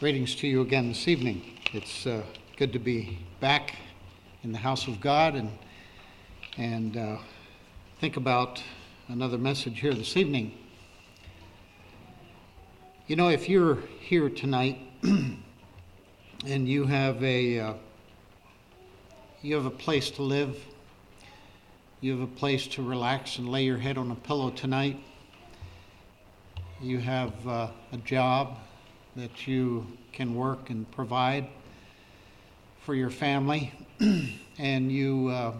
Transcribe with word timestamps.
Greetings 0.00 0.36
to 0.36 0.46
you 0.46 0.60
again 0.60 0.86
this 0.86 1.08
evening. 1.08 1.42
It's 1.72 2.06
uh, 2.06 2.22
good 2.56 2.72
to 2.72 2.78
be 2.78 3.18
back 3.40 3.74
in 4.44 4.52
the 4.52 4.58
house 4.58 4.86
of 4.86 5.00
God 5.00 5.34
and 5.34 5.50
and 6.56 6.96
uh, 6.96 7.16
think 7.98 8.16
about 8.16 8.62
another 9.08 9.36
message 9.38 9.80
here 9.80 9.92
this 9.92 10.16
evening. 10.16 10.56
You 13.08 13.16
know, 13.16 13.28
if 13.28 13.48
you're 13.48 13.78
here 13.98 14.30
tonight 14.30 14.78
and 15.02 15.42
you 16.46 16.84
have 16.84 17.20
a 17.24 17.58
uh, 17.58 17.74
you 19.42 19.56
have 19.56 19.66
a 19.66 19.70
place 19.84 20.12
to 20.12 20.22
live, 20.22 20.64
you 22.00 22.12
have 22.12 22.20
a 22.20 22.32
place 22.36 22.68
to 22.68 22.84
relax 22.84 23.38
and 23.38 23.48
lay 23.48 23.64
your 23.64 23.78
head 23.78 23.98
on 23.98 24.12
a 24.12 24.14
pillow 24.14 24.50
tonight. 24.50 25.00
You 26.80 26.98
have 26.98 27.48
uh, 27.48 27.70
a 27.90 27.96
job 27.96 28.58
that 29.18 29.48
you 29.48 29.84
can 30.12 30.32
work 30.36 30.70
and 30.70 30.88
provide 30.92 31.48
for 32.82 32.94
your 32.94 33.10
family, 33.10 33.72
and 34.58 34.92
you 34.92 35.28
uh, 35.28 35.52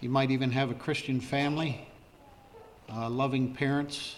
you 0.00 0.08
might 0.08 0.30
even 0.30 0.52
have 0.52 0.70
a 0.70 0.74
Christian 0.74 1.20
family, 1.20 1.84
uh, 2.88 3.10
loving 3.10 3.52
parents, 3.52 4.14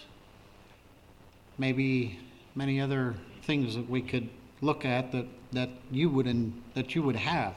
maybe 1.57 2.19
many 2.53 2.79
other 2.79 3.15
things 3.41 3.73
that 3.73 3.89
we 3.89 4.03
could 4.03 4.29
look 4.61 4.85
at 4.85 5.11
that, 5.11 5.25
that 5.51 5.69
you 5.89 6.07
would 6.07 6.27
in, 6.27 6.53
that 6.75 6.93
you 6.93 7.01
would 7.01 7.15
have 7.15 7.55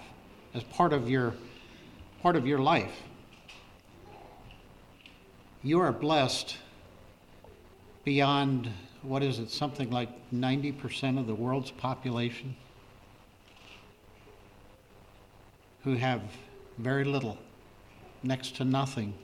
as 0.55 0.63
part 0.65 0.95
of 0.95 1.11
your 1.11 1.35
part 2.23 2.35
of 2.35 2.47
your 2.47 2.61
life. 2.61 3.03
You 5.63 5.81
are 5.81 5.93
blessed 5.93 6.57
beyond 8.05 8.71
what 9.03 9.23
is 9.23 9.39
it, 9.39 9.51
something 9.51 9.91
like 9.91 10.09
90% 10.33 11.19
of 11.19 11.27
the 11.27 11.35
world's 11.35 11.71
population 11.71 12.57
who 15.83 15.95
have 15.95 16.23
very 16.79 17.05
little, 17.05 17.37
next 18.23 18.57
to 18.57 18.65
nothing, 18.65 19.15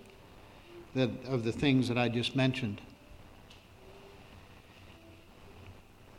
that, 0.95 1.11
of 1.29 1.45
the 1.45 1.53
things 1.53 1.89
that 1.89 1.97
I 1.97 2.09
just 2.09 2.35
mentioned. 2.35 2.81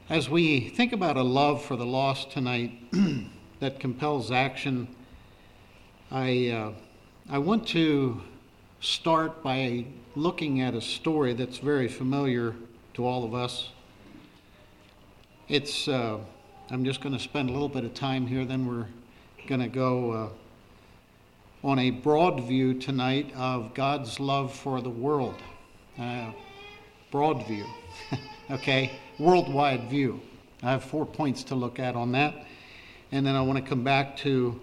As 0.10 0.30
we 0.30 0.70
think 0.70 0.94
about 0.94 1.18
a 1.18 1.22
love 1.22 1.64
for 1.64 1.76
the 1.76 1.86
lost 1.86 2.32
tonight 2.32 2.72
that 3.60 3.80
compels 3.80 4.32
action, 4.32 4.88
I, 6.10 6.48
uh, 6.48 6.72
I 7.30 7.38
want 7.38 7.68
to 7.70 8.22
start 8.80 9.44
by 9.44 9.86
looking 10.16 10.62
at 10.62 10.74
a 10.74 10.82
story 10.82 11.34
that's 11.34 11.58
very 11.58 11.90
familiar 11.90 12.56
to 12.94 13.06
all 13.06 13.24
of 13.24 13.34
us. 13.34 13.70
It's, 15.48 15.88
uh, 15.88 16.20
I'm 16.70 16.86
just 16.86 17.02
going 17.02 17.14
to 17.14 17.20
spend 17.20 17.50
a 17.50 17.54
little 17.54 17.70
bit 17.70 17.84
of 17.84 17.94
time 17.94 18.28
here, 18.28 18.46
then 18.46 18.68
we're 18.68 18.88
going 19.48 19.62
to 19.62 19.68
go 19.68 20.12
uh, 20.12 21.68
on 21.68 21.80
a 21.80 21.90
broad 21.90 22.44
view 22.44 22.74
tonight 22.74 23.34
of 23.36 23.74
God's 23.74 24.20
love 24.20 24.54
for 24.54 24.82
the 24.82 24.90
world. 24.90 25.42
Uh, 25.98 26.32
broad 27.12 27.46
view, 27.48 27.66
okay? 28.52 28.92
Worldwide 29.18 29.90
view. 29.90 30.22
I 30.62 30.72
have 30.72 30.84
four 30.84 31.06
points 31.06 31.44
to 31.46 31.56
look 31.56 31.80
at 31.80 31.96
on 31.96 32.12
that. 32.12 32.46
And 33.12 33.26
then 33.26 33.36
I 33.36 33.42
want 33.42 33.58
to 33.58 33.68
come 33.68 33.84
back 33.84 34.16
to 34.18 34.62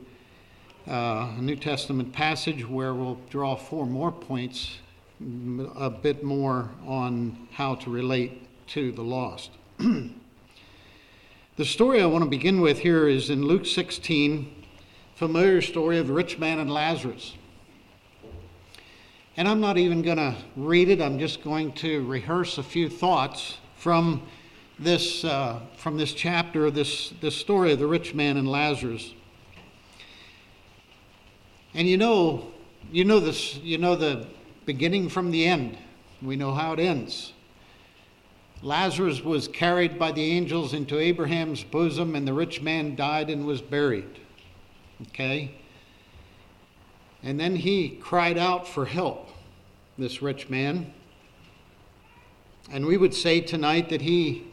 uh, 0.88 1.34
a 1.36 1.42
New 1.42 1.56
Testament 1.56 2.12
passage 2.12 2.66
where 2.66 2.94
we'll 2.94 3.18
draw 3.28 3.56
four 3.56 3.86
more 3.86 4.12
points 4.12 4.78
a 5.20 5.90
bit 5.90 6.22
more 6.22 6.70
on 6.86 7.48
how 7.52 7.74
to 7.76 7.90
relate 7.90 8.46
to 8.68 8.92
the 8.92 9.02
lost. 9.02 9.50
the 9.78 11.64
story 11.64 12.02
I 12.02 12.06
want 12.06 12.24
to 12.24 12.30
begin 12.30 12.60
with 12.60 12.78
here 12.78 13.08
is 13.08 13.30
in 13.30 13.42
Luke 13.42 13.64
16, 13.64 14.64
familiar 15.14 15.62
story 15.62 15.98
of 15.98 16.08
the 16.08 16.12
rich 16.12 16.38
man 16.38 16.58
and 16.58 16.70
Lazarus. 16.70 17.34
And 19.38 19.48
I'm 19.48 19.60
not 19.60 19.78
even 19.78 20.02
going 20.02 20.18
to 20.18 20.34
read 20.56 20.88
it, 20.88 21.00
I'm 21.00 21.18
just 21.18 21.42
going 21.42 21.72
to 21.74 22.04
rehearse 22.06 22.58
a 22.58 22.62
few 22.62 22.88
thoughts 22.88 23.58
from 23.76 24.22
this, 24.78 25.24
uh, 25.24 25.60
from 25.76 25.96
this 25.96 26.12
chapter, 26.12 26.70
this, 26.70 27.14
this 27.20 27.36
story 27.36 27.72
of 27.72 27.78
the 27.78 27.86
rich 27.86 28.14
man 28.14 28.36
and 28.36 28.48
Lazarus. 28.48 29.14
And 31.72 31.88
you 31.88 31.96
know, 31.96 32.52
you 32.90 33.04
know 33.04 33.20
this, 33.20 33.56
you 33.56 33.78
know 33.78 33.96
the 33.96 34.26
beginning 34.66 35.08
from 35.08 35.30
the 35.30 35.46
end. 35.46 35.78
We 36.20 36.36
know 36.36 36.52
how 36.52 36.72
it 36.72 36.80
ends. 36.80 37.32
Lazarus 38.62 39.22
was 39.22 39.48
carried 39.48 39.98
by 39.98 40.12
the 40.12 40.32
angels 40.32 40.74
into 40.74 40.98
Abraham's 40.98 41.62
bosom, 41.62 42.16
and 42.16 42.26
the 42.26 42.32
rich 42.32 42.60
man 42.60 42.96
died 42.96 43.30
and 43.30 43.46
was 43.46 43.62
buried. 43.62 44.18
Okay? 45.08 45.54
And 47.22 47.38
then 47.38 47.56
he 47.56 47.90
cried 47.90 48.38
out 48.38 48.66
for 48.66 48.86
help, 48.86 49.30
this 49.96 50.20
rich 50.20 50.48
man. 50.48 50.92
And 52.70 52.86
we 52.86 52.96
would 52.96 53.14
say 53.14 53.40
tonight 53.40 53.90
that 53.90 54.00
he, 54.00 54.44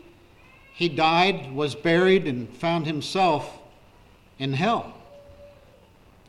he 0.74 0.90
died, 0.90 1.52
was 1.52 1.74
buried, 1.74 2.28
and 2.28 2.50
found 2.58 2.86
himself 2.86 3.58
in 4.38 4.54
hell. 4.54 4.94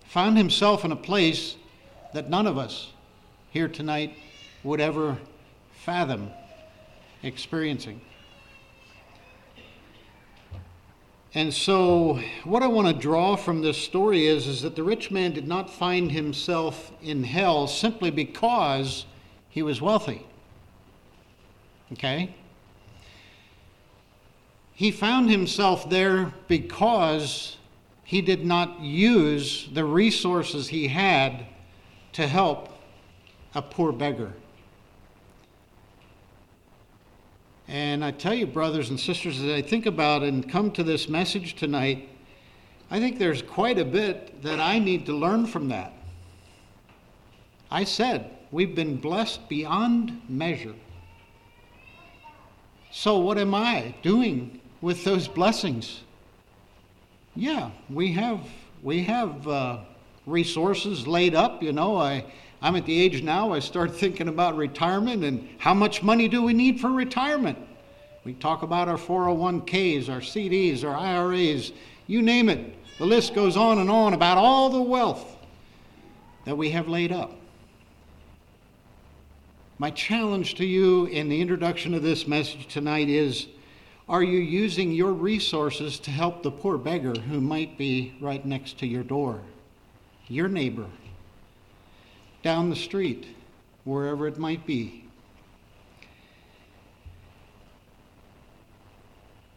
Found 0.06 0.38
himself 0.38 0.84
in 0.84 0.92
a 0.92 0.96
place 0.96 1.56
that 2.14 2.30
none 2.30 2.46
of 2.46 2.56
us 2.56 2.93
here 3.54 3.68
tonight 3.68 4.12
would 4.64 4.80
ever 4.80 5.16
fathom 5.70 6.28
experiencing. 7.22 8.00
And 11.34 11.54
so, 11.54 12.18
what 12.42 12.64
I 12.64 12.66
want 12.66 12.88
to 12.88 12.92
draw 12.92 13.36
from 13.36 13.62
this 13.62 13.78
story 13.78 14.26
is, 14.26 14.48
is 14.48 14.62
that 14.62 14.74
the 14.74 14.82
rich 14.82 15.12
man 15.12 15.32
did 15.32 15.46
not 15.46 15.72
find 15.72 16.10
himself 16.10 16.90
in 17.00 17.22
hell 17.22 17.68
simply 17.68 18.10
because 18.10 19.06
he 19.48 19.62
was 19.62 19.80
wealthy. 19.80 20.26
Okay? 21.92 22.34
He 24.72 24.90
found 24.90 25.30
himself 25.30 25.88
there 25.88 26.34
because 26.48 27.56
he 28.02 28.20
did 28.20 28.44
not 28.44 28.80
use 28.80 29.68
the 29.72 29.84
resources 29.84 30.66
he 30.66 30.88
had 30.88 31.46
to 32.14 32.26
help 32.26 32.73
a 33.54 33.62
poor 33.62 33.92
beggar. 33.92 34.32
And 37.68 38.04
I 38.04 38.10
tell 38.10 38.34
you, 38.34 38.46
brothers 38.46 38.90
and 38.90 39.00
sisters, 39.00 39.40
as 39.40 39.50
I 39.50 39.62
think 39.62 39.86
about 39.86 40.22
and 40.22 40.48
come 40.48 40.70
to 40.72 40.82
this 40.82 41.08
message 41.08 41.54
tonight, 41.54 42.08
I 42.90 42.98
think 43.00 43.18
there's 43.18 43.42
quite 43.42 43.78
a 43.78 43.84
bit 43.84 44.42
that 44.42 44.60
I 44.60 44.78
need 44.78 45.06
to 45.06 45.12
learn 45.12 45.46
from 45.46 45.68
that. 45.68 45.92
I 47.70 47.84
said, 47.84 48.30
we've 48.50 48.74
been 48.74 48.96
blessed 48.96 49.48
beyond 49.48 50.20
measure. 50.28 50.74
So, 52.90 53.18
what 53.18 53.38
am 53.38 53.54
I 53.54 53.94
doing 54.02 54.60
with 54.80 55.02
those 55.02 55.26
blessings? 55.26 56.02
Yeah, 57.34 57.70
we 57.90 58.12
have 58.12 58.46
we 58.84 59.02
have 59.04 59.48
uh, 59.48 59.78
resources 60.26 61.06
laid 61.06 61.34
up. 61.34 61.60
You 61.60 61.72
know, 61.72 61.96
I 61.96 62.24
I'm 62.64 62.76
at 62.76 62.86
the 62.86 62.98
age 62.98 63.22
now 63.22 63.52
I 63.52 63.58
start 63.58 63.94
thinking 63.94 64.26
about 64.26 64.56
retirement 64.56 65.22
and 65.22 65.46
how 65.58 65.74
much 65.74 66.02
money 66.02 66.28
do 66.28 66.42
we 66.42 66.54
need 66.54 66.80
for 66.80 66.88
retirement? 66.88 67.58
We 68.24 68.32
talk 68.32 68.62
about 68.62 68.88
our 68.88 68.96
401ks, 68.96 70.08
our 70.08 70.20
CDs, 70.20 70.82
our 70.82 70.96
IRAs, 70.96 71.72
you 72.06 72.22
name 72.22 72.48
it. 72.48 72.74
The 72.96 73.04
list 73.04 73.34
goes 73.34 73.58
on 73.58 73.78
and 73.78 73.90
on 73.90 74.14
about 74.14 74.38
all 74.38 74.70
the 74.70 74.80
wealth 74.80 75.36
that 76.46 76.56
we 76.56 76.70
have 76.70 76.88
laid 76.88 77.12
up. 77.12 77.36
My 79.76 79.90
challenge 79.90 80.54
to 80.54 80.64
you 80.64 81.04
in 81.06 81.28
the 81.28 81.42
introduction 81.42 81.92
of 81.92 82.02
this 82.02 82.26
message 82.26 82.68
tonight 82.68 83.10
is 83.10 83.46
Are 84.08 84.22
you 84.22 84.38
using 84.38 84.90
your 84.92 85.12
resources 85.12 85.98
to 85.98 86.10
help 86.10 86.42
the 86.42 86.50
poor 86.50 86.78
beggar 86.78 87.12
who 87.12 87.42
might 87.42 87.76
be 87.76 88.14
right 88.22 88.44
next 88.46 88.78
to 88.78 88.86
your 88.86 89.02
door, 89.02 89.42
your 90.28 90.48
neighbor? 90.48 90.86
Down 92.44 92.68
the 92.68 92.76
street, 92.76 93.26
wherever 93.84 94.26
it 94.28 94.38
might 94.38 94.66
be. 94.66 95.02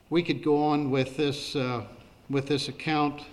We 0.09 0.23
could 0.23 0.41
go 0.41 0.63
on 0.63 0.89
with 0.89 1.17
this, 1.17 1.53
uh, 1.53 1.83
with 2.29 2.47
this 2.47 2.69
account, 2.69 3.23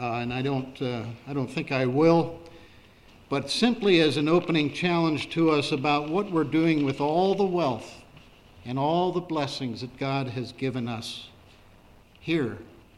uh, 0.00 0.14
and 0.14 0.32
I 0.32 0.40
don't, 0.40 0.80
uh, 0.80 1.04
I 1.28 1.34
don't 1.34 1.50
think 1.50 1.70
I 1.70 1.84
will, 1.84 2.40
but 3.28 3.50
simply 3.50 4.00
as 4.00 4.16
an 4.16 4.26
opening 4.26 4.72
challenge 4.72 5.28
to 5.32 5.50
us 5.50 5.70
about 5.70 6.08
what 6.08 6.32
we're 6.32 6.42
doing 6.42 6.86
with 6.86 6.98
all 6.98 7.34
the 7.34 7.44
wealth 7.44 7.92
and 8.64 8.78
all 8.78 9.12
the 9.12 9.20
blessings 9.20 9.82
that 9.82 9.98
God 9.98 10.28
has 10.28 10.52
given 10.52 10.88
us 10.88 11.28
here 12.20 12.56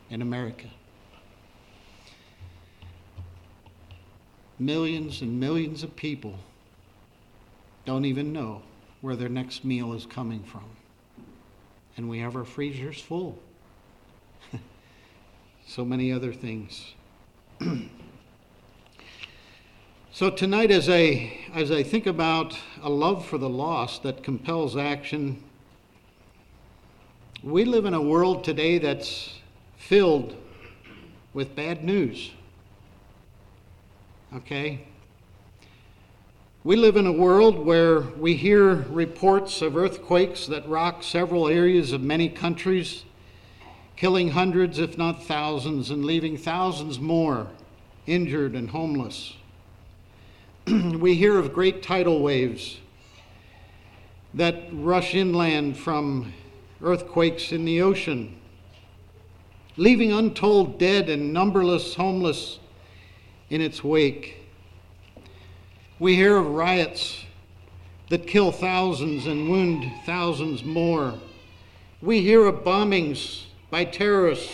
in 0.09 0.23
America. 0.23 0.69
Millions 4.59 5.21
and 5.21 5.39
millions 5.39 5.83
of 5.83 5.95
people 5.97 6.39
don't 7.85 8.05
even 8.05 8.33
know 8.33 8.63
where 9.01 9.17
their 9.17 9.29
next 9.29 9.65
meal 9.65 9.93
is 9.93 10.07
coming 10.07 10.43
from. 10.43 10.65
and 11.97 12.11
we 12.11 12.19
have 12.19 12.37
our 12.37 12.45
freezers 12.45 13.01
full. 13.01 13.39
so 15.67 15.85
many 15.85 16.13
other 16.13 16.33
things. 16.33 16.95
so 20.13 20.29
tonight 20.29 20.71
as 20.71 20.91
I 20.91 21.33
as 21.55 21.71
I 21.71 21.83
think 21.83 22.07
about 22.07 22.59
a 22.83 22.91
love 22.91 23.25
for 23.25 23.39
the 23.39 23.49
lost 23.49 24.03
that 24.03 24.23
compels 24.23 24.77
action, 24.77 25.43
we 27.43 27.65
live 27.65 27.87
in 27.87 27.95
a 27.95 28.03
world 28.03 28.45
today 28.45 28.79
that's 28.79 29.39
filled 29.77 30.37
with 31.33 31.55
bad 31.55 31.85
news. 31.85 32.33
Okay? 34.37 34.81
We 36.63 36.77
live 36.77 36.97
in 36.97 37.07
a 37.07 37.13
world 37.13 37.65
where 37.65 38.01
we 38.01 38.35
hear 38.35 38.75
reports 38.75 39.63
of 39.63 39.79
earthquakes 39.79 40.47
that 40.49 40.69
rock 40.69 41.03
several 41.03 41.49
areas 41.49 41.93
of 41.93 42.03
many 42.03 42.29
countries, 42.29 43.05
killing 43.97 44.33
hundreds, 44.33 44.79
if 44.79 44.99
not 44.99 45.25
thousands, 45.25 45.91
and 45.91 46.05
leaving 46.05 46.37
thousands 46.37 47.01
more 47.01 47.47
injured 48.07 48.53
and 48.53 48.69
homeless. 48.69 49.37
we 50.67 51.15
hear 51.15 51.39
of 51.39 51.55
great 51.55 51.83
tidal 51.83 52.21
waves 52.21 52.81
that 54.35 54.65
rush 54.71 55.15
inland 55.15 55.79
from 55.79 56.35
earthquakes 56.83 57.53
in 57.53 57.65
the 57.65 57.81
ocean, 57.81 58.37
leaving 59.79 60.13
untold 60.13 60.79
dead 60.79 61.09
and 61.09 61.33
numberless 61.33 61.95
homeless 61.95 62.59
in 63.51 63.61
its 63.61 63.83
wake. 63.83 64.37
We 65.99 66.15
hear 66.15 66.37
of 66.37 66.47
riots 66.47 67.25
that 68.11 68.27
kill 68.27 68.53
thousands 68.53 69.27
and 69.27 69.49
wound 69.49 69.91
thousands 70.05 70.65
more. 70.65 71.15
We 72.03 72.21
hear 72.21 72.47
of 72.47 72.65
bombings 72.65 73.45
by 73.71 73.85
terrorists 73.85 74.53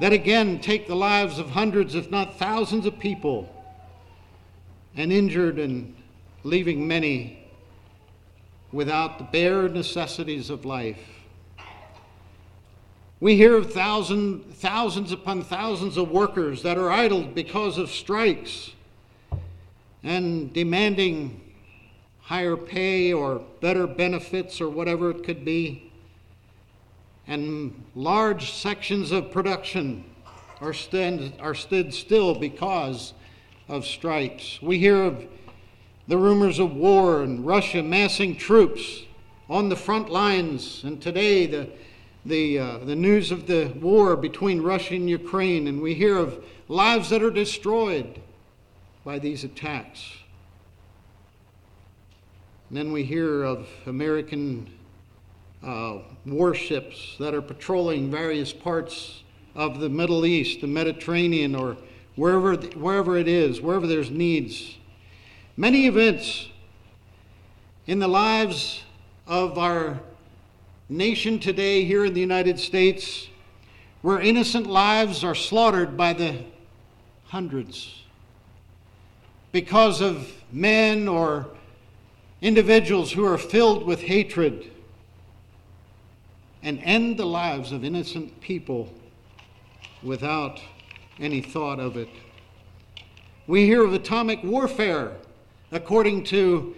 that 0.00 0.12
again 0.12 0.60
take 0.60 0.86
the 0.86 0.96
lives 0.96 1.38
of 1.38 1.50
hundreds, 1.50 1.94
if 1.94 2.10
not 2.10 2.38
thousands, 2.38 2.84
of 2.86 2.98
people 2.98 3.48
and 4.96 5.12
injured 5.12 5.58
and 5.58 5.94
leaving 6.42 6.86
many 6.86 7.46
without 8.72 9.18
the 9.18 9.24
bare 9.24 9.68
necessities 9.68 10.50
of 10.50 10.64
life. 10.64 11.15
We 13.18 13.36
hear 13.36 13.56
of 13.56 13.72
thousand, 13.72 14.56
thousands 14.56 15.10
upon 15.10 15.42
thousands 15.42 15.96
of 15.96 16.10
workers 16.10 16.62
that 16.64 16.76
are 16.76 16.90
idled 16.90 17.34
because 17.34 17.78
of 17.78 17.88
strikes 17.88 18.72
and 20.02 20.52
demanding 20.52 21.40
higher 22.20 22.58
pay 22.58 23.14
or 23.14 23.40
better 23.62 23.86
benefits 23.86 24.60
or 24.60 24.68
whatever 24.68 25.10
it 25.10 25.24
could 25.24 25.46
be. 25.46 25.90
And 27.26 27.84
large 27.94 28.52
sections 28.52 29.12
of 29.12 29.30
production 29.30 30.04
are, 30.60 30.74
stand, 30.74 31.32
are 31.40 31.54
stood 31.54 31.94
still 31.94 32.34
because 32.34 33.14
of 33.66 33.86
strikes. 33.86 34.60
We 34.60 34.78
hear 34.78 35.02
of 35.04 35.24
the 36.06 36.18
rumors 36.18 36.58
of 36.58 36.76
war 36.76 37.22
and 37.22 37.46
Russia 37.46 37.82
massing 37.82 38.36
troops 38.36 39.04
on 39.48 39.70
the 39.70 39.76
front 39.76 40.10
lines, 40.10 40.84
and 40.84 41.00
today 41.00 41.46
the, 41.46 41.70
the, 42.26 42.58
uh, 42.58 42.78
the 42.78 42.96
news 42.96 43.30
of 43.30 43.46
the 43.46 43.72
war 43.80 44.16
between 44.16 44.60
Russia 44.60 44.94
and 44.94 45.08
Ukraine, 45.08 45.68
and 45.68 45.80
we 45.80 45.94
hear 45.94 46.18
of 46.18 46.44
lives 46.68 47.10
that 47.10 47.22
are 47.22 47.30
destroyed 47.30 48.20
by 49.04 49.18
these 49.18 49.44
attacks. 49.44 50.12
And 52.68 52.76
then 52.76 52.90
we 52.90 53.04
hear 53.04 53.44
of 53.44 53.68
American 53.86 54.68
uh, 55.64 55.98
warships 56.24 57.16
that 57.20 57.32
are 57.32 57.42
patrolling 57.42 58.10
various 58.10 58.52
parts 58.52 59.22
of 59.54 59.78
the 59.78 59.88
Middle 59.88 60.26
East, 60.26 60.60
the 60.60 60.66
Mediterranean, 60.66 61.54
or 61.54 61.76
wherever, 62.16 62.56
wherever 62.56 63.16
it 63.16 63.28
is, 63.28 63.60
wherever 63.60 63.86
there's 63.86 64.10
needs. 64.10 64.76
Many 65.56 65.86
events 65.86 66.48
in 67.86 68.00
the 68.00 68.08
lives 68.08 68.82
of 69.28 69.58
our 69.58 70.00
nation 70.88 71.40
today 71.40 71.84
here 71.84 72.04
in 72.04 72.14
the 72.14 72.20
United 72.20 72.60
States 72.60 73.28
where 74.02 74.20
innocent 74.20 74.68
lives 74.68 75.24
are 75.24 75.34
slaughtered 75.34 75.96
by 75.96 76.12
the 76.12 76.36
hundreds 77.24 78.04
because 79.50 80.00
of 80.00 80.30
men 80.52 81.08
or 81.08 81.48
individuals 82.40 83.10
who 83.10 83.24
are 83.24 83.38
filled 83.38 83.84
with 83.84 84.00
hatred 84.00 84.70
and 86.62 86.78
end 86.84 87.16
the 87.16 87.26
lives 87.26 87.72
of 87.72 87.84
innocent 87.84 88.40
people 88.40 88.92
without 90.04 90.60
any 91.18 91.40
thought 91.40 91.80
of 91.80 91.96
it. 91.96 92.08
We 93.48 93.64
hear 93.64 93.84
of 93.84 93.92
atomic 93.92 94.44
warfare, 94.44 95.16
according 95.72 96.24
to 96.24 96.76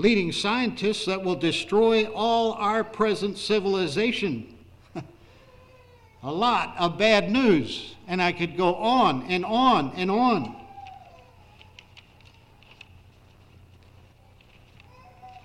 leading 0.00 0.32
scientists, 0.32 1.04
that 1.04 1.22
will 1.22 1.36
destroy 1.36 2.04
all 2.06 2.52
our 2.54 2.82
present 2.82 3.36
civilization. 3.36 4.56
A 6.22 6.32
lot 6.32 6.74
of 6.78 6.98
bad 6.98 7.30
news, 7.30 7.94
and 8.08 8.22
I 8.22 8.32
could 8.32 8.56
go 8.56 8.74
on 8.74 9.22
and 9.24 9.44
on 9.44 9.92
and 9.96 10.10
on. 10.10 10.56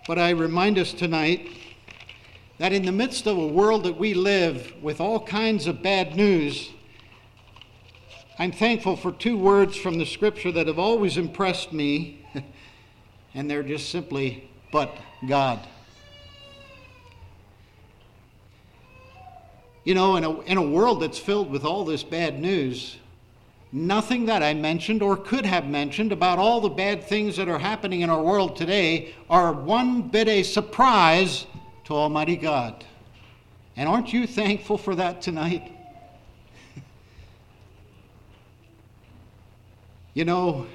But 0.08 0.20
I 0.20 0.30
remind 0.30 0.78
us 0.78 0.94
tonight 0.94 1.50
that 2.60 2.72
in 2.72 2.86
the 2.86 2.92
midst 2.92 3.28
of 3.28 3.38
a 3.38 3.48
world 3.48 3.84
that 3.84 3.98
we 3.98 4.14
live 4.14 4.72
with 4.82 5.02
all 5.02 5.20
kinds 5.20 5.68
of 5.68 5.82
bad 5.82 6.16
news, 6.16 6.70
I'm 8.38 8.52
thankful 8.52 8.96
for 8.96 9.12
two 9.12 9.38
words 9.38 9.76
from 9.76 9.98
the 9.98 10.06
scripture 10.06 10.52
that 10.52 10.68
have 10.68 10.78
always 10.78 11.18
impressed 11.18 11.74
me, 11.74 12.26
and 13.36 13.50
they're 13.50 13.62
just 13.62 13.90
simply, 13.90 14.50
but 14.72 14.98
God. 15.28 15.60
You 19.84 19.94
know, 19.94 20.16
in 20.16 20.24
a, 20.24 20.42
in 20.42 20.58
a 20.58 20.64
world 20.64 21.04
that's 21.04 21.20
filled 21.20 21.52
with 21.52 21.64
all 21.64 21.86
this 21.86 22.02
bad 22.02 22.40
news, 22.40 22.98
Nothing 23.78 24.26
that 24.28 24.42
I 24.42 24.54
mentioned 24.54 25.04
or 25.04 25.18
could 25.18 25.46
have 25.46 25.68
mentioned 25.68 26.14
about 26.14 26.40
all 26.40 26.62
the 26.62 26.70
bad 26.70 27.04
things 27.04 27.36
that 27.36 27.50
are 27.50 27.60
happening 27.60 28.00
in 28.02 28.10
our 28.10 28.24
world 28.24 28.56
today 28.56 29.14
are 29.30 29.52
one 29.52 30.04
bit 30.04 30.30
a 30.30 30.44
surprise 30.44 31.46
to 31.84 31.94
Almighty 31.94 32.38
God. 32.38 32.86
And 33.76 33.90
aren't 33.90 34.14
you 34.14 34.28
thankful 34.28 34.78
for 34.78 34.96
that 34.96 35.22
tonight? 35.22 35.74
you 40.14 40.24
know, 40.24 40.68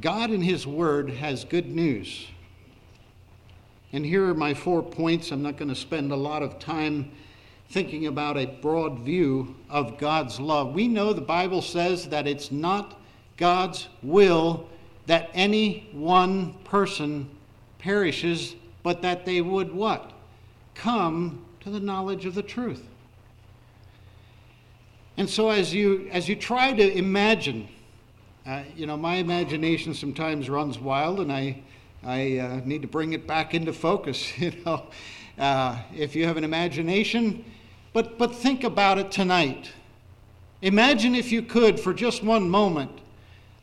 God 0.00 0.30
in 0.30 0.40
His 0.40 0.66
Word 0.66 1.10
has 1.10 1.44
good 1.44 1.66
news. 1.66 2.26
And 3.92 4.06
here 4.06 4.28
are 4.28 4.34
my 4.34 4.54
four 4.54 4.82
points. 4.82 5.30
I'm 5.30 5.42
not 5.42 5.56
going 5.56 5.68
to 5.68 5.74
spend 5.74 6.12
a 6.12 6.16
lot 6.16 6.42
of 6.42 6.58
time 6.58 7.10
thinking 7.70 8.06
about 8.06 8.36
a 8.36 8.46
broad 8.46 9.00
view 9.00 9.56
of 9.68 9.98
God's 9.98 10.40
love. 10.40 10.74
We 10.74 10.88
know 10.88 11.12
the 11.12 11.20
Bible 11.20 11.62
says 11.62 12.08
that 12.08 12.26
it's 12.26 12.50
not 12.50 12.98
God's 13.36 13.88
will 14.02 14.68
that 15.06 15.30
any 15.34 15.88
one 15.92 16.54
person 16.64 17.28
perishes, 17.78 18.54
but 18.82 19.02
that 19.02 19.24
they 19.24 19.40
would 19.40 19.72
what? 19.72 20.12
Come 20.74 21.44
to 21.60 21.70
the 21.70 21.80
knowledge 21.80 22.26
of 22.26 22.34
the 22.34 22.42
truth. 22.42 22.86
And 25.16 25.28
so 25.28 25.50
as 25.50 25.74
you 25.74 26.08
as 26.12 26.28
you 26.28 26.36
try 26.36 26.72
to 26.72 26.96
imagine, 26.96 27.68
uh, 28.46 28.62
you 28.76 28.86
know, 28.86 28.96
my 28.96 29.16
imagination 29.16 29.94
sometimes 29.94 30.48
runs 30.48 30.78
wild, 30.78 31.20
and 31.20 31.32
I 31.32 31.62
I 32.02 32.38
uh, 32.38 32.60
need 32.64 32.82
to 32.82 32.88
bring 32.88 33.12
it 33.12 33.26
back 33.26 33.54
into 33.54 33.72
focus. 33.72 34.32
You 34.38 34.52
know, 34.64 34.86
uh, 35.38 35.78
if 35.94 36.16
you 36.16 36.26
have 36.26 36.36
an 36.36 36.44
imagination, 36.44 37.44
but, 37.92 38.18
but 38.18 38.34
think 38.34 38.64
about 38.64 38.98
it 38.98 39.10
tonight. 39.10 39.70
Imagine, 40.62 41.14
if 41.14 41.32
you 41.32 41.42
could, 41.42 41.78
for 41.78 41.92
just 41.92 42.22
one 42.22 42.48
moment, 42.48 42.90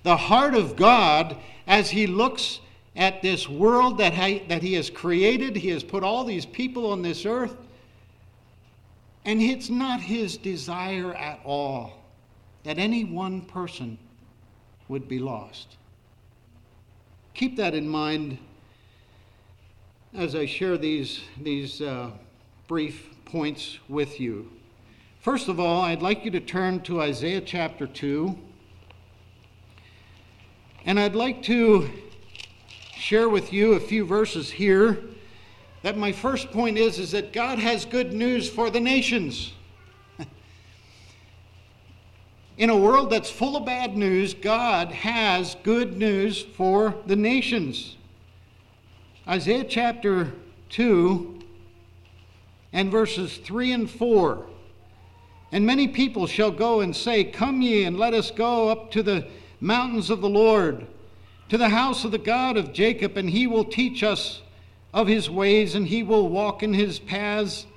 the 0.03 0.17
heart 0.17 0.55
of 0.55 0.75
God 0.75 1.38
as 1.65 1.89
He 1.89 2.07
looks 2.07 2.60
at 2.96 3.22
this 3.22 3.48
world 3.48 3.98
that, 4.00 4.13
ha- 4.13 4.43
that 4.48 4.62
He 4.62 4.74
has 4.74 4.89
created. 4.89 5.55
He 5.55 5.69
has 5.69 5.84
put 5.84 6.03
all 6.03 6.24
these 6.24 6.46
people 6.46 6.91
on 6.91 7.01
this 7.01 7.25
earth. 7.25 7.55
And 9.25 9.41
it's 9.41 9.69
not 9.69 10.00
His 10.01 10.38
desire 10.38 11.13
at 11.13 11.39
all 11.43 12.03
that 12.63 12.77
any 12.77 13.03
one 13.03 13.41
person 13.41 13.98
would 14.88 15.08
be 15.08 15.20
lost. 15.20 15.77
Keep 17.34 17.58
that 17.58 17.74
in 17.74 17.88
mind 17.88 18.38
as 20.13 20.36
I 20.36 20.46
share 20.46 20.77
these, 20.77 21.22
these 21.39 21.82
uh, 21.82 22.12
brief 22.67 23.10
points 23.25 23.77
with 23.88 24.20
you. 24.20 24.50
First 25.20 25.48
of 25.48 25.60
all, 25.60 25.82
I'd 25.82 26.01
like 26.01 26.24
you 26.24 26.32
to 26.32 26.39
turn 26.39 26.79
to 26.82 27.01
Isaiah 27.01 27.41
chapter 27.41 27.86
2. 27.86 28.38
And 30.86 31.00
I'd 31.00 31.15
like 31.15 31.44
to 31.44 31.89
share 32.96 33.27
with 33.27 33.51
you 33.51 33.74
a 33.74 33.79
few 33.79 34.06
verses 34.06 34.50
here 34.50 35.03
that 35.84 35.98
my 35.98 36.12
first 36.12 36.51
point 36.51 36.77
is 36.77 36.98
is 36.98 37.12
that 37.12 37.34
God 37.34 37.60
has 37.60 37.86
good 37.86 38.13
news 38.13 38.50
for 38.50 38.70
the 38.70 38.79
nations. 38.79 39.53
In 42.58 42.72
a 42.72 42.78
world 42.78 43.12
that's 43.12 43.30
full 43.30 43.56
of 43.56 43.66
bad 43.66 43.96
news, 43.96 44.34
God 44.34 44.92
has 44.92 45.56
good 45.62 45.96
news 45.96 46.42
for 46.42 46.96
the 47.06 47.16
nations. 47.16 47.96
Isaiah 49.28 49.64
chapter 49.64 50.34
2 50.70 51.40
and 52.74 52.92
verses 52.92 53.38
3 53.38 53.74
and 53.74 53.90
4. 53.90 54.44
And 55.52 55.68
many 55.68 55.88
people 55.88 56.26
shall 56.26 56.50
go 56.50 56.82
and 56.82 56.96
say, 56.96 57.24
Come 57.26 57.62
ye, 57.62 57.84
and 57.84 57.96
let 57.96 58.16
us 58.16 58.32
go 58.32 58.70
up 58.70 58.90
to 58.92 59.04
the 59.04 59.28
mountains 59.62 60.10
of 60.10 60.22
the 60.22 60.30
Lord, 60.30 60.88
to 61.50 61.60
the 61.60 61.70
house 61.70 62.06
of 62.06 62.12
the 62.12 62.18
God 62.18 62.58
of 62.58 62.74
Jacob, 62.74 63.18
and 63.18 63.30
he 63.30 63.46
will 63.46 63.66
teach 63.66 64.02
us 64.02 64.42
of 64.96 65.06
his 65.06 65.30
ways, 65.30 65.76
and 65.76 65.88
he 65.88 66.02
will 66.02 66.28
walk 66.28 66.64
in 66.64 66.74
his 66.74 66.98
paths. 66.98 67.68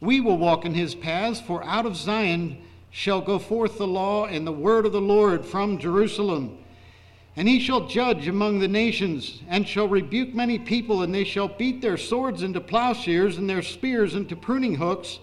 We 0.00 0.20
will 0.20 0.36
walk 0.36 0.66
in 0.66 0.74
his 0.74 0.94
paths, 0.94 1.40
for 1.40 1.64
out 1.64 1.86
of 1.86 1.96
Zion 1.96 2.58
shall 2.94 3.20
go 3.20 3.38
forth 3.38 3.76
the 3.76 3.86
law 3.86 4.24
and 4.24 4.46
the 4.46 4.52
word 4.52 4.86
of 4.86 4.92
the 4.92 5.00
Lord 5.00 5.44
from 5.44 5.78
Jerusalem. 5.78 6.58
And 7.36 7.48
he 7.48 7.58
shall 7.58 7.86
judge 7.86 8.28
among 8.28 8.60
the 8.60 8.68
nations, 8.68 9.42
and 9.48 9.66
shall 9.66 9.88
rebuke 9.88 10.32
many 10.32 10.58
people, 10.58 11.02
and 11.02 11.12
they 11.12 11.24
shall 11.24 11.48
beat 11.48 11.82
their 11.82 11.96
swords 11.96 12.42
into 12.42 12.60
plowshares, 12.60 13.36
and 13.36 13.50
their 13.50 13.62
spears 13.62 14.14
into 14.14 14.36
pruning 14.36 14.76
hooks 14.76 15.18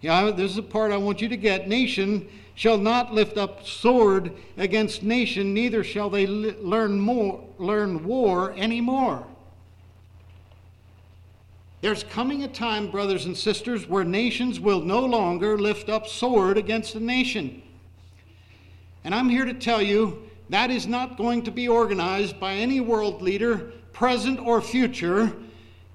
yeah, 0.00 0.30
this 0.30 0.50
is 0.50 0.56
the 0.56 0.62
part 0.62 0.92
I 0.92 0.98
want 0.98 1.20
you 1.20 1.28
to 1.28 1.36
get. 1.36 1.68
Nation 1.68 2.28
shall 2.54 2.78
not 2.78 3.12
lift 3.12 3.38
up 3.38 3.66
sword 3.66 4.32
against 4.56 5.02
nation, 5.02 5.54
neither 5.54 5.82
shall 5.82 6.10
they 6.10 6.26
learn 6.26 7.00
more 7.00 7.42
learn 7.58 8.04
war 8.04 8.52
anymore. 8.52 9.26
There's 11.80 12.04
coming 12.04 12.42
a 12.42 12.48
time, 12.48 12.90
brothers 12.90 13.26
and 13.26 13.36
sisters, 13.36 13.88
where 13.88 14.04
nations 14.04 14.58
will 14.58 14.80
no 14.80 15.00
longer 15.00 15.58
lift 15.58 15.88
up 15.88 16.06
sword 16.06 16.56
against 16.56 16.94
a 16.94 17.00
nation. 17.00 17.62
And 19.04 19.14
I'm 19.14 19.28
here 19.28 19.44
to 19.44 19.54
tell 19.54 19.82
you 19.82 20.22
that 20.48 20.70
is 20.70 20.86
not 20.86 21.16
going 21.16 21.42
to 21.42 21.50
be 21.50 21.68
organized 21.68 22.40
by 22.40 22.54
any 22.54 22.80
world 22.80 23.20
leader, 23.20 23.72
present 23.92 24.40
or 24.40 24.60
future 24.60 25.32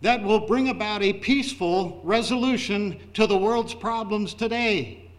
that 0.02 0.24
will 0.24 0.40
bring 0.40 0.70
about 0.70 1.04
a 1.04 1.14
peaceful 1.14 2.02
resolution 2.04 3.00
to 3.14 3.28
the 3.28 3.38
world's 3.38 3.74
problems 3.74 4.34
today. 4.34 5.10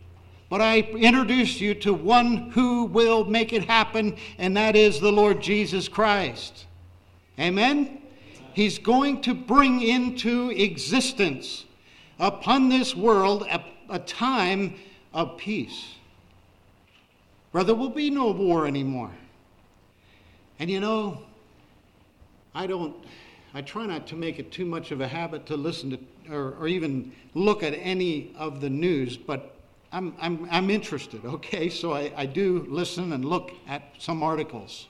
But 0.51 0.61
I 0.61 0.81
introduce 0.81 1.61
you 1.61 1.75
to 1.77 1.95
one 1.95 2.51
who 2.51 2.85
will 2.85 3.25
make 3.25 3.53
it 3.53 3.65
happen, 3.65 4.17
and 4.39 4.57
that 4.57 4.77
is 4.77 5.01
the 5.01 5.13
Lord 5.13 5.41
Jesus 5.41 5.89
Christ. 5.89 6.67
Amen? 7.39 8.02
He's 8.55 8.79
going 8.79 9.23
to 9.23 9.35
bring 9.35 9.83
into 9.83 10.51
existence 10.51 11.65
upon 12.19 12.69
this 12.69 12.95
world 12.95 13.47
a, 13.51 13.65
a 13.89 13.99
time 13.99 14.75
of 15.13 15.37
peace. 15.37 15.95
Where 17.53 17.65
there 17.65 17.75
will 17.75 17.91
be 17.91 18.11
no 18.11 18.31
war 18.31 18.67
anymore. 18.67 19.11
And 20.59 20.71
you 20.71 20.81
know, 20.81 21.23
I 22.55 22.67
don't 22.67 22.95
I 23.55 23.61
try 23.61 23.85
not 23.85 24.07
to 24.09 24.17
make 24.17 24.39
it 24.39 24.51
too 24.51 24.65
much 24.65 24.93
of 24.93 25.03
a 25.03 25.09
habit 25.09 25.45
to 25.47 25.57
listen 25.57 25.91
to 25.91 25.99
or, 26.31 26.55
or 26.59 26.69
even 26.69 27.13
look 27.35 27.63
at 27.63 27.75
any 27.75 28.33
of 28.37 28.61
the 28.61 28.71
news, 28.71 29.17
but 29.17 29.57
I'm, 29.93 30.15
I'm, 30.21 30.49
I'm 30.51 30.71
interested, 30.71 31.25
okay? 31.25 31.69
So 31.69 31.93
I, 31.93 32.13
I 32.17 32.27
do 32.27 32.67
listen 32.69 33.13
and 33.13 33.25
look 33.25 33.53
at 33.67 33.83
some 33.99 34.23
articles. 34.23 34.89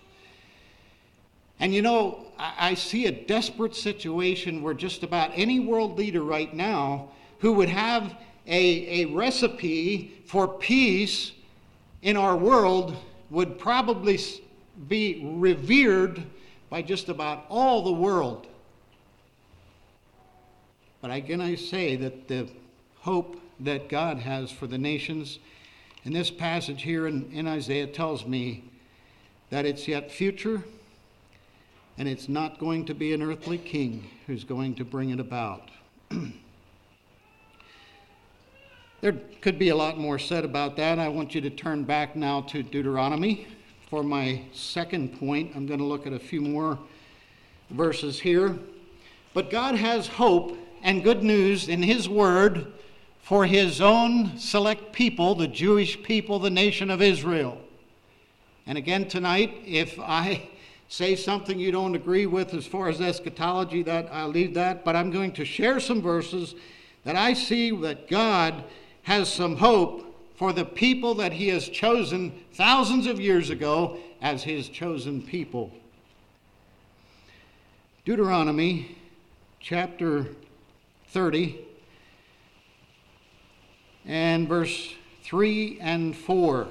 And 1.62 1.72
you 1.72 1.80
know, 1.80 2.26
I, 2.36 2.74
see 2.74 3.06
a 3.06 3.12
desperate 3.12 3.76
situation 3.76 4.62
where 4.62 4.74
just 4.74 5.04
about 5.04 5.30
any 5.32 5.60
world 5.60 5.96
leader 5.96 6.24
right 6.24 6.52
now 6.52 7.10
who 7.38 7.52
would 7.52 7.68
have 7.68 8.16
a, 8.48 9.02
a 9.02 9.04
recipe 9.04 10.20
for 10.26 10.48
peace 10.48 11.30
in 12.02 12.16
our 12.16 12.36
world 12.36 12.96
would 13.30 13.60
probably 13.60 14.18
be 14.88 15.22
revered 15.36 16.24
by 16.68 16.82
just 16.82 17.08
about 17.08 17.44
all 17.48 17.84
the 17.84 17.92
world. 17.92 18.48
But 21.00 21.12
again, 21.12 21.40
I 21.40 21.54
say 21.54 21.94
that 21.94 22.26
the 22.26 22.48
hope 23.02 23.40
that 23.60 23.88
God 23.88 24.18
has 24.18 24.50
for 24.50 24.66
the 24.66 24.78
nations 24.78 25.38
in 26.02 26.12
this 26.12 26.28
passage 26.28 26.82
here 26.82 27.06
in, 27.06 27.30
in 27.30 27.46
Isaiah 27.46 27.86
tells 27.86 28.26
me 28.26 28.64
that 29.50 29.64
it's 29.64 29.86
yet 29.86 30.10
future 30.10 30.64
and 32.02 32.08
it's 32.08 32.28
not 32.28 32.58
going 32.58 32.84
to 32.84 32.94
be 32.94 33.12
an 33.12 33.22
earthly 33.22 33.56
king 33.56 34.04
who's 34.26 34.42
going 34.42 34.74
to 34.74 34.84
bring 34.84 35.10
it 35.10 35.20
about. 35.20 35.70
there 39.00 39.12
could 39.40 39.56
be 39.56 39.68
a 39.68 39.76
lot 39.76 39.98
more 39.98 40.18
said 40.18 40.44
about 40.44 40.74
that. 40.76 40.98
I 40.98 41.06
want 41.06 41.32
you 41.32 41.40
to 41.42 41.48
turn 41.48 41.84
back 41.84 42.16
now 42.16 42.40
to 42.40 42.64
Deuteronomy. 42.64 43.46
For 43.88 44.02
my 44.02 44.42
second 44.52 45.16
point, 45.16 45.52
I'm 45.54 45.64
going 45.64 45.78
to 45.78 45.84
look 45.84 46.04
at 46.04 46.12
a 46.12 46.18
few 46.18 46.40
more 46.40 46.76
verses 47.70 48.18
here. 48.18 48.58
But 49.32 49.48
God 49.48 49.76
has 49.76 50.08
hope 50.08 50.58
and 50.82 51.04
good 51.04 51.22
news 51.22 51.68
in 51.68 51.84
His 51.84 52.08
Word 52.08 52.72
for 53.20 53.46
His 53.46 53.80
own 53.80 54.36
select 54.38 54.92
people, 54.92 55.36
the 55.36 55.46
Jewish 55.46 56.02
people, 56.02 56.40
the 56.40 56.50
nation 56.50 56.90
of 56.90 57.00
Israel. 57.00 57.60
And 58.66 58.76
again 58.76 59.06
tonight, 59.06 59.54
if 59.64 60.00
I 60.00 60.48
say 60.92 61.16
something 61.16 61.58
you 61.58 61.72
don't 61.72 61.94
agree 61.94 62.26
with 62.26 62.52
as 62.52 62.66
far 62.66 62.86
as 62.90 63.00
eschatology, 63.00 63.82
that 63.82 64.06
I'll 64.12 64.28
leave 64.28 64.52
that. 64.52 64.84
But 64.84 64.94
I'm 64.94 65.10
going 65.10 65.32
to 65.32 65.44
share 65.44 65.80
some 65.80 66.02
verses 66.02 66.54
that 67.04 67.16
I 67.16 67.32
see 67.32 67.70
that 67.70 68.08
God 68.10 68.62
has 69.04 69.32
some 69.32 69.56
hope 69.56 70.04
for 70.36 70.52
the 70.52 70.66
people 70.66 71.14
that 71.14 71.32
He 71.32 71.48
has 71.48 71.66
chosen 71.66 72.30
thousands 72.52 73.06
of 73.06 73.18
years 73.18 73.48
ago 73.48 73.96
as 74.20 74.42
His 74.42 74.68
chosen 74.68 75.22
people. 75.22 75.72
Deuteronomy 78.04 78.98
chapter 79.60 80.26
30 81.08 81.58
and 84.04 84.46
verse 84.46 84.92
3 85.22 85.78
and 85.80 86.14
4. 86.14 86.68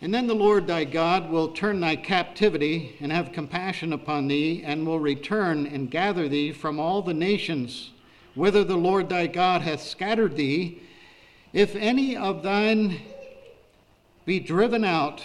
And 0.00 0.12
then 0.12 0.26
the 0.26 0.34
Lord 0.34 0.66
thy 0.66 0.84
God 0.84 1.30
will 1.30 1.48
turn 1.48 1.80
thy 1.80 1.96
captivity 1.96 2.96
and 3.00 3.10
have 3.10 3.32
compassion 3.32 3.92
upon 3.92 4.28
thee, 4.28 4.62
and 4.64 4.86
will 4.86 5.00
return 5.00 5.66
and 5.66 5.90
gather 5.90 6.28
thee 6.28 6.52
from 6.52 6.78
all 6.78 7.02
the 7.02 7.14
nations 7.14 7.90
whither 8.34 8.62
the 8.62 8.76
Lord 8.76 9.08
thy 9.08 9.26
God 9.26 9.62
hath 9.62 9.82
scattered 9.82 10.36
thee. 10.36 10.82
If 11.52 11.74
any 11.74 12.16
of 12.16 12.42
thine 12.42 13.00
be 14.26 14.38
driven 14.38 14.84
out 14.84 15.24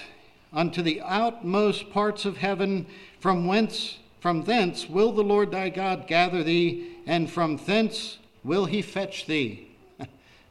unto 0.54 0.82
the 0.82 1.02
outmost 1.02 1.92
parts 1.92 2.24
of 2.26 2.38
heaven, 2.38 2.88
from 3.20 3.46
whence 3.46 3.98
from 4.22 4.44
thence 4.44 4.88
will 4.88 5.12
the 5.12 5.24
Lord 5.24 5.52
thy 5.52 5.70
God 5.70 6.06
gather 6.08 6.44
thee, 6.44 6.96
and 7.08 7.30
from 7.30 7.58
thence 7.58 8.20
will 8.44 8.66
he 8.66 8.82
fetch 8.82 9.26
thee. 9.26 9.68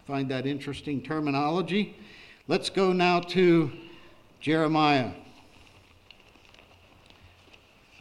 Find 0.06 0.28
that 0.28 0.44
interesting 0.44 1.00
terminology. 1.00 1.96
Let's 2.48 2.68
go 2.68 2.92
now 2.92 3.20
to 3.20 3.70
Jeremiah. 4.40 5.11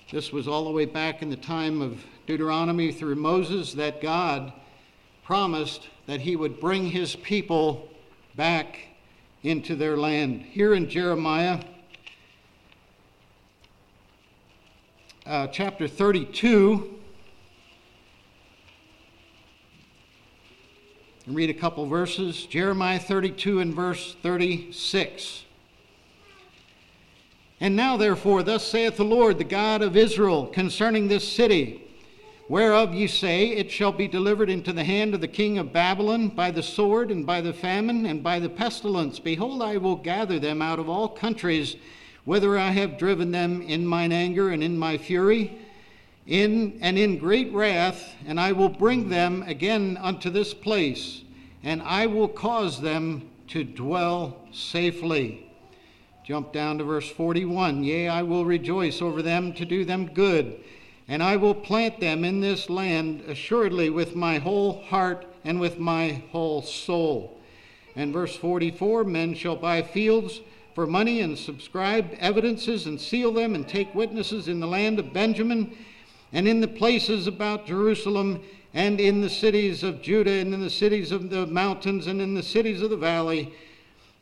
This 0.10 0.32
was 0.32 0.48
all 0.48 0.64
the 0.64 0.72
way 0.72 0.86
back 0.86 1.22
in 1.22 1.30
the 1.30 1.36
time 1.36 1.82
of 1.82 2.02
Deuteronomy 2.28 2.94
through 2.94 3.16
Moses 3.16 3.74
that 3.74 4.02
God 4.02 4.54
promised 5.24 5.90
that 6.08 6.22
he 6.22 6.38
would 6.38 6.62
bring 6.62 6.86
his 6.86 7.18
people 7.18 7.90
back 8.36 8.80
into 9.44 9.76
their 9.76 9.98
land. 9.98 10.42
Here 10.42 10.74
in 10.74 10.90
Jeremiah 10.90 11.60
uh, 15.26 15.48
chapter 15.48 15.90
32, 15.90 17.00
and 21.26 21.36
read 21.36 21.50
a 21.50 21.54
couple 21.54 21.86
verses. 21.86 22.46
Jeremiah 22.46 22.98
32 22.98 23.60
and 23.60 23.76
verse 23.76 24.16
36. 24.24 25.44
And 27.62 27.76
now, 27.76 27.98
therefore, 27.98 28.42
thus 28.42 28.66
saith 28.66 28.96
the 28.96 29.04
Lord, 29.04 29.38
the 29.38 29.44
God 29.44 29.82
of 29.82 29.98
Israel, 29.98 30.48
concerning 30.48 31.08
this 31.08 31.28
city, 31.28 31.84
whereof 32.48 32.94
ye 32.94 33.06
say, 33.06 33.50
It 33.50 33.70
shall 33.70 33.92
be 33.92 34.08
delivered 34.08 34.50
into 34.50 34.72
the 34.72 34.86
hand 34.86 35.14
of 35.14 35.20
the 35.20 35.28
king 35.28 35.58
of 35.58 35.74
Babylon 35.74 36.30
by 36.30 36.52
the 36.52 36.64
sword, 36.64 37.12
and 37.12 37.26
by 37.26 37.42
the 37.42 37.52
famine, 37.52 38.06
and 38.06 38.24
by 38.24 38.40
the 38.40 38.48
pestilence. 38.48 39.20
Behold, 39.20 39.62
I 39.62 39.76
will 39.76 39.98
gather 39.98 40.40
them 40.40 40.62
out 40.62 40.80
of 40.80 40.88
all 40.88 41.10
countries, 41.10 41.76
whither 42.24 42.58
I 42.58 42.72
have 42.72 42.98
driven 42.98 43.32
them 43.32 43.62
in 43.62 43.86
mine 43.86 44.14
anger 44.14 44.52
and 44.52 44.64
in 44.64 44.78
my 44.78 44.98
fury, 44.98 45.58
in 46.28 46.78
and 46.80 46.98
in 46.98 47.18
great 47.18 47.52
wrath, 47.52 48.16
and 48.26 48.40
I 48.40 48.54
will 48.54 48.70
bring 48.70 49.10
them 49.10 49.44
again 49.48 49.98
unto 50.00 50.30
this 50.30 50.54
place, 50.54 51.24
and 51.62 51.82
I 51.82 52.06
will 52.06 52.30
cause 52.30 52.80
them 52.80 53.30
to 53.50 53.66
dwell 53.66 54.38
safely. 54.54 55.49
Jump 56.30 56.54
down 56.54 56.78
to 56.78 56.84
verse 56.84 57.10
41. 57.10 57.84
Yea, 57.84 58.08
I 58.08 58.22
will 58.22 58.46
rejoice 58.46 59.02
over 59.02 59.24
them 59.24 59.52
to 59.54 59.66
do 59.66 59.84
them 59.84 60.06
good, 60.14 60.60
and 61.08 61.24
I 61.24 61.38
will 61.38 61.56
plant 61.56 62.00
them 62.00 62.24
in 62.24 62.40
this 62.40 62.70
land 62.70 63.22
assuredly 63.22 63.90
with 63.90 64.16
my 64.16 64.38
whole 64.38 64.84
heart 64.84 65.26
and 65.44 65.60
with 65.60 65.80
my 65.80 66.22
whole 66.32 66.62
soul. 66.62 67.40
And 67.96 68.14
verse 68.14 68.36
44 68.36 69.06
Men 69.06 69.34
shall 69.34 69.56
buy 69.56 69.82
fields 69.82 70.42
for 70.76 70.86
money 70.86 71.22
and 71.22 71.36
subscribe 71.36 72.16
evidences 72.20 72.86
and 72.86 73.02
seal 73.02 73.34
them 73.34 73.56
and 73.56 73.68
take 73.68 73.96
witnesses 73.96 74.48
in 74.48 74.60
the 74.60 74.68
land 74.68 75.00
of 75.00 75.12
Benjamin 75.12 75.76
and 76.32 76.48
in 76.48 76.62
the 76.62 76.68
places 76.68 77.26
about 77.26 77.66
Jerusalem 77.66 78.44
and 78.76 79.00
in 79.00 79.22
the 79.22 79.32
cities 79.32 79.82
of 79.82 80.04
Judah 80.04 80.34
and 80.34 80.54
in 80.54 80.62
the 80.62 80.70
cities 80.70 81.12
of 81.12 81.32
the 81.32 81.48
mountains 81.48 82.06
and 82.06 82.22
in 82.22 82.36
the 82.36 82.44
cities 82.44 82.84
of 82.84 82.92
the 82.92 82.98
valley 82.98 83.52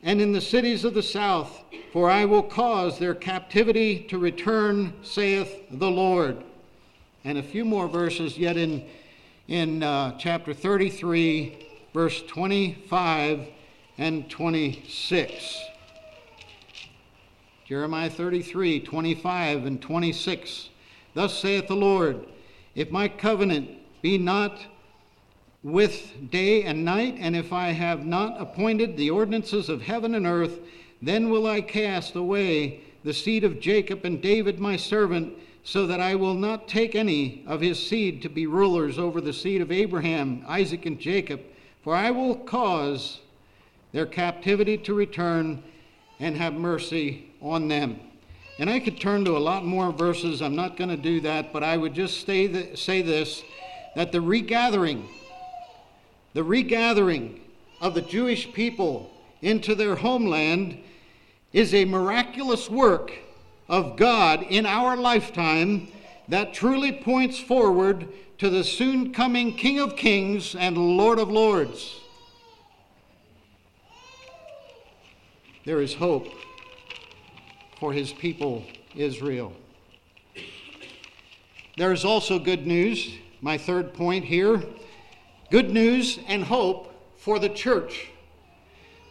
and 0.04 0.22
in 0.22 0.32
the 0.32 0.42
cities 0.42 0.84
of 0.84 0.94
the 0.94 1.04
south, 1.04 1.64
for 1.92 2.10
I 2.10 2.26
will 2.26 2.44
cause 2.44 3.00
their 3.00 3.16
captivity 3.16 4.00
to 4.10 4.18
return, 4.18 4.94
saith 5.02 5.64
the 5.72 5.90
Lord. 5.90 6.44
And 7.24 7.38
a 7.38 7.44
few 7.44 7.66
more 7.66 7.88
verses 7.88 8.38
yet 8.38 8.58
in, 8.58 8.86
in 9.48 9.82
uh, 9.84 10.18
chapter 10.20 10.54
33, 10.54 11.68
verse 11.94 12.22
25 12.28 13.48
and 13.98 14.30
26. 14.30 15.62
Jeremiah 17.66 18.10
33, 18.10 18.80
25 18.82 19.66
and 19.66 19.82
26. 19.82 20.70
Thus 21.16 21.38
saith 21.38 21.68
the 21.68 21.76
Lord, 21.76 22.26
If 22.76 22.92
my 22.92 23.08
covenant 23.08 23.72
be 24.02 24.18
not 24.18 24.60
with 25.64 26.30
day 26.30 26.64
and 26.64 26.86
night, 26.86 27.16
and 27.20 27.36
if 27.36 27.52
I 27.52 27.70
have 27.70 28.06
not 28.06 28.40
appointed 28.40 28.96
the 28.96 29.10
ordinances 29.10 29.70
of 29.70 29.82
heaven 29.82 30.16
and 30.16 30.26
earth, 30.26 30.60
then 31.02 31.30
will 31.30 31.48
I 31.48 31.62
cast 31.62 32.16
away 32.16 32.82
the 33.04 33.14
seed 33.14 33.44
of 33.44 33.60
Jacob 33.60 34.06
and 34.06 34.22
David 34.22 34.60
my 34.60 34.76
servant, 34.76 35.34
so 35.64 35.86
that 35.88 36.00
I 36.00 36.16
will 36.16 36.34
not 36.34 36.70
take 36.70 36.96
any 36.96 37.44
of 37.46 37.60
his 37.60 37.86
seed 37.86 38.22
to 38.22 38.30
be 38.30 38.48
rulers 38.48 38.98
over 38.98 39.20
the 39.20 39.34
seed 39.34 39.62
of 39.62 39.72
Abraham, 39.72 40.46
Isaac, 40.48 40.86
and 40.86 40.98
Jacob, 40.98 41.42
for 41.84 41.94
I 41.94 42.12
will 42.12 42.36
cause 42.36 43.20
their 43.92 44.06
captivity 44.06 44.78
to 44.78 44.94
return 44.94 45.62
and 46.20 46.38
have 46.38 46.54
mercy 46.54 47.34
on 47.42 47.68
them. 47.68 48.00
And 48.60 48.70
I 48.70 48.80
could 48.80 49.00
turn 49.00 49.26
to 49.26 49.38
a 49.38 49.40
lot 49.40 49.66
more 49.66 49.92
verses. 49.92 50.42
I'm 50.42 50.56
not 50.56 50.78
going 50.78 50.90
to 50.90 50.98
do 50.98 51.22
that, 51.22 51.54
but 51.54 51.64
I 51.64 51.78
would 51.78 51.94
just 51.94 52.26
say, 52.26 52.74
say 52.76 53.02
this 53.02 53.44
that 53.96 54.12
the 54.12 54.22
regathering 54.22 55.08
the 56.38 56.44
regathering 56.44 57.40
of 57.82 57.96
the 57.96 58.02
Jewish 58.04 58.54
people 58.54 59.10
into 59.42 59.74
their 59.74 59.96
homeland 59.96 60.78
is 61.52 61.74
a 61.74 61.84
miraculous 61.84 62.70
work 62.70 63.12
of 63.68 63.98
God 63.98 64.44
in 64.44 64.68
our 64.68 64.96
lifetime 64.96 65.88
that 66.28 66.54
truly 66.54 66.92
points 66.92 67.40
forward 67.40 68.08
to 68.38 68.52
the 68.52 68.64
soon 68.64 69.12
coming 69.14 69.58
King 69.58 69.80
of 69.80 69.96
Kings 69.96 70.54
and 70.54 70.78
Lord 70.78 71.18
of 71.18 71.32
Lords. 71.32 72.02
There 75.66 75.82
is 75.82 75.96
hope 75.96 76.28
for 77.80 77.92
his 77.94 78.14
people, 78.14 78.64
Israel. 78.96 79.54
There 81.78 81.92
is 81.94 82.06
also 82.06 82.38
good 82.38 82.68
news. 82.68 83.12
My 83.42 83.58
third 83.58 83.96
point 83.96 84.24
here 84.24 84.64
good 85.50 85.72
news 85.72 86.20
and 86.28 86.44
hope 86.44 86.94
for 87.18 87.40
the 87.40 87.50
church. 87.50 88.10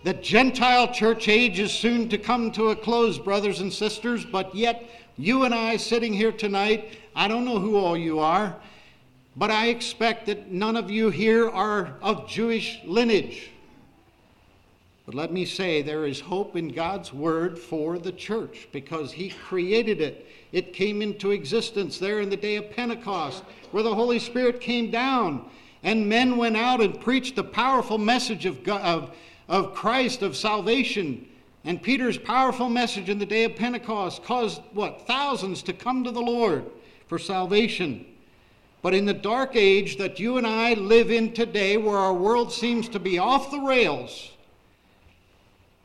The 0.05 0.14
Gentile 0.14 0.93
church 0.93 1.28
age 1.28 1.59
is 1.59 1.73
soon 1.73 2.09
to 2.11 2.19
come 2.19 2.52
to 2.52 2.71
a 2.71 2.76
close, 2.76 3.19
brothers 3.19 3.61
and 3.61 3.73
sisters, 3.73 4.25
but 4.25 4.55
yet 4.55 4.88
you 5.16 5.45
and 5.45 5.55
I 5.55 5.78
sitting 5.78 6.12
here 6.12 6.33
tonight, 6.33 6.99
I 7.14 7.26
don't 7.26 7.45
know 7.45 7.59
who 7.59 7.76
all 7.76 7.97
you 7.97 8.21
are, 8.21 8.55
but 9.35 9.50
I 9.50 9.69
expect 9.69 10.26
that 10.26 10.52
none 10.52 10.76
of 10.76 10.90
you 10.90 11.11
here 11.11 11.49
are 11.49 11.97
of 12.02 12.28
Jewish 12.28 12.81
lineage. 12.85 13.50
But 15.06 15.15
let 15.15 15.32
me 15.32 15.45
say, 15.45 15.82
there 15.82 16.04
is 16.04 16.21
hope 16.21 16.56
in 16.56 16.69
God's 16.69 17.13
word 17.13 17.58
for 17.58 17.99
the 17.99 18.13
church 18.13 18.69
because 18.73 19.13
He 19.13 19.30
created 19.30 20.00
it. 20.00 20.26
It 20.52 20.73
came 20.73 21.00
into 21.00 21.30
existence 21.30 21.99
there 21.99 22.21
in 22.21 22.28
the 22.28 22.37
day 22.37 22.56
of 22.56 22.71
Pentecost, 22.71 23.45
where 23.71 23.82
the 23.82 23.95
Holy 23.95 24.19
Spirit 24.19 24.61
came 24.61 24.91
down 24.91 25.49
and 25.87 26.09
men 26.09 26.37
went 26.37 26.57
out 26.57 26.81
and 26.81 27.01
preached 27.01 27.37
the 27.37 27.45
powerful 27.45 27.97
message 27.97 28.45
of, 28.45 28.65
God, 28.65 28.81
of, 28.83 29.17
of 29.49 29.73
Christ, 29.73 30.21
of 30.21 30.37
salvation. 30.37 31.25
And 31.65 31.81
Peter's 31.81 32.19
powerful 32.19 32.69
message 32.69 33.09
in 33.09 33.21
the 33.21 33.25
day 33.25 33.45
of 33.45 33.55
Pentecost 33.55 34.25
caused, 34.25 34.61
what, 34.73 35.07
thousands 35.07 35.63
to 35.63 35.73
come 35.73 36.03
to 36.03 36.11
the 36.11 36.21
Lord 36.21 36.65
for 37.07 37.21
salvation. 37.21 38.05
But 38.83 38.95
in 38.95 39.05
the 39.05 39.15
dark 39.15 39.55
age 39.55 39.97
that 39.99 40.19
you 40.19 40.39
and 40.39 40.47
I 40.47 40.75
live 40.75 41.13
in 41.13 41.33
today, 41.33 41.77
where 41.77 41.99
our 41.99 42.15
world 42.15 42.53
seems 42.53 42.89
to 42.89 42.99
be 42.99 43.21
off 43.21 43.53
the 43.53 43.61
rails, 43.61 44.33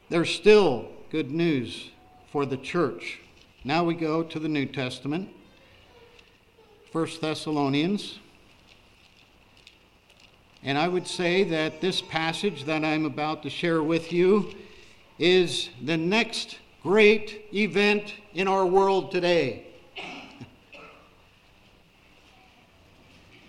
there's 0.10 0.34
still 0.34 0.90
good 1.12 1.30
news 1.30 1.92
for 2.32 2.48
the 2.48 2.58
church. 2.58 3.20
Now 3.64 3.84
we 3.84 3.94
go 3.94 4.24
to 4.24 4.40
the 4.40 4.50
New 4.50 4.66
Testament. 4.66 5.30
1 6.92 7.08
Thessalonians 7.22 8.18
and 10.64 10.78
I 10.78 10.88
would 10.88 11.08
say 11.08 11.44
that 11.46 11.82
this 11.82 12.02
passage 12.02 12.66
that 12.66 12.86
I'm 12.86 13.06
about 13.06 13.44
to 13.44 13.50
share 13.50 13.82
with 13.82 14.14
you 14.14 14.54
is 15.18 15.70
the 15.84 15.98
next 15.98 16.60
great 16.84 17.46
event 17.54 18.14
in 18.34 18.48
our 18.48 18.66
world 18.66 19.12
today. 19.12 19.66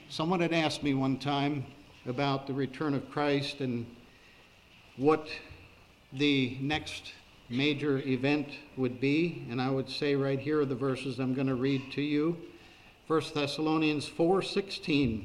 Someone 0.09 0.41
had 0.41 0.53
asked 0.53 0.83
me 0.83 0.95
one 0.95 1.19
time 1.19 1.65
about 2.07 2.47
the 2.47 2.53
return 2.53 2.95
of 2.95 3.11
Christ 3.11 3.61
and 3.61 3.87
what 4.97 5.29
the 6.13 6.57
next 6.61 7.13
major 7.49 7.99
event 7.99 8.49
would 8.77 9.01
be, 9.01 9.47
and 9.51 9.61
I 9.61 9.71
would 9.71 9.89
say 9.89 10.15
right 10.15 10.39
here 10.39 10.61
are 10.61 10.67
the 10.67 10.75
verses 10.75 11.19
I'm 11.19 11.35
going 11.35 11.47
to 11.47 11.55
read 11.55 11.93
to 11.93 12.03
you. 12.03 12.37
1 13.07 13.23
Thessalonians 13.35 14.09
4:16 14.09 15.25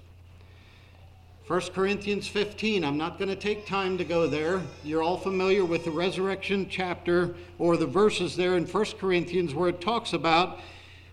1 1.51 1.59
Corinthians 1.73 2.29
15, 2.29 2.85
I'm 2.85 2.97
not 2.97 3.19
going 3.19 3.27
to 3.27 3.35
take 3.35 3.65
time 3.65 3.97
to 3.97 4.05
go 4.05 4.25
there. 4.25 4.61
You're 4.85 5.03
all 5.03 5.17
familiar 5.17 5.65
with 5.65 5.83
the 5.83 5.91
resurrection 5.91 6.65
chapter 6.69 7.35
or 7.59 7.75
the 7.75 7.85
verses 7.85 8.37
there 8.37 8.55
in 8.55 8.65
1 8.65 8.85
Corinthians 8.97 9.53
where 9.53 9.67
it 9.67 9.81
talks 9.81 10.13
about 10.13 10.59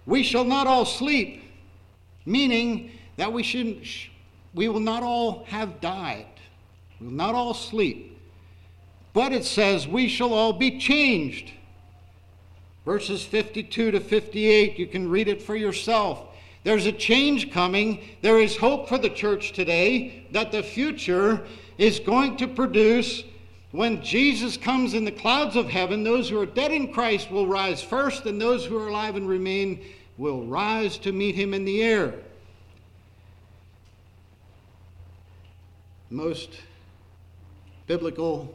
we 0.07 0.23
shall 0.23 0.45
not 0.45 0.69
all 0.69 0.85
sleep, 0.85 1.43
meaning 2.25 2.93
that 3.17 3.33
we 3.33 3.43
shouldn't 3.43 3.85
we 4.55 4.69
will 4.69 4.79
not 4.79 5.03
all 5.03 5.43
have 5.47 5.81
died. 5.81 6.27
We 7.01 7.09
will 7.09 7.15
not 7.15 7.35
all 7.35 7.53
sleep. 7.53 8.17
But 9.15 9.33
it 9.33 9.45
says 9.45 9.89
we 9.89 10.07
shall 10.07 10.33
all 10.33 10.53
be 10.53 10.79
changed. 10.79 11.51
Verses 12.85 13.25
52 13.25 13.91
to 13.91 13.99
58, 13.99 14.79
you 14.79 14.87
can 14.87 15.11
read 15.11 15.27
it 15.27 15.43
for 15.43 15.57
yourself. 15.57 16.28
There's 16.69 16.85
a 16.85 16.93
change 16.93 17.51
coming. 17.51 17.99
There 18.21 18.39
is 18.39 18.55
hope 18.55 18.91
for 18.91 18.99
the 18.99 19.09
church 19.09 19.53
today 19.53 20.27
that 20.33 20.53
the 20.53 20.63
future 20.63 21.47
is 21.79 21.99
going 21.99 22.37
to 22.37 22.47
produce 22.47 23.25
when 23.71 24.03
Jesus 24.03 24.59
comes 24.59 24.93
in 24.93 25.07
the 25.07 25.11
clouds 25.11 25.57
of 25.57 25.71
heaven. 25.71 26.05
Those 26.05 26.29
who 26.29 26.39
are 26.39 26.45
dead 26.45 26.71
in 26.71 26.93
Christ 26.93 27.31
will 27.31 27.47
rise 27.47 27.81
first, 27.81 28.27
and 28.27 28.39
those 28.39 28.67
who 28.67 28.77
are 28.77 28.89
alive 28.89 29.17
and 29.17 29.27
remain 29.27 29.83
will 30.19 30.45
rise 30.45 30.99
to 30.99 31.11
meet 31.11 31.35
him 31.35 31.55
in 31.55 31.65
the 31.65 31.83
air. 31.83 32.13
Most 36.11 36.51
biblical 37.87 38.55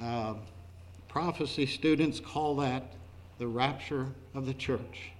uh, 0.00 0.34
prophecy 1.08 1.66
students 1.66 2.20
call 2.20 2.54
that 2.58 2.92
the 3.40 3.48
rapture 3.48 4.06
of 4.32 4.46
the 4.46 4.54
church. 4.54 5.10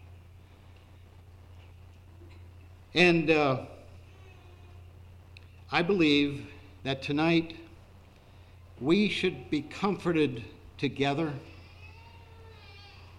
And 2.94 3.28
uh, 3.28 3.62
I 5.72 5.82
believe 5.82 6.46
that 6.84 7.02
tonight 7.02 7.56
we 8.80 9.08
should 9.08 9.50
be 9.50 9.62
comforted 9.62 10.44
together. 10.78 11.32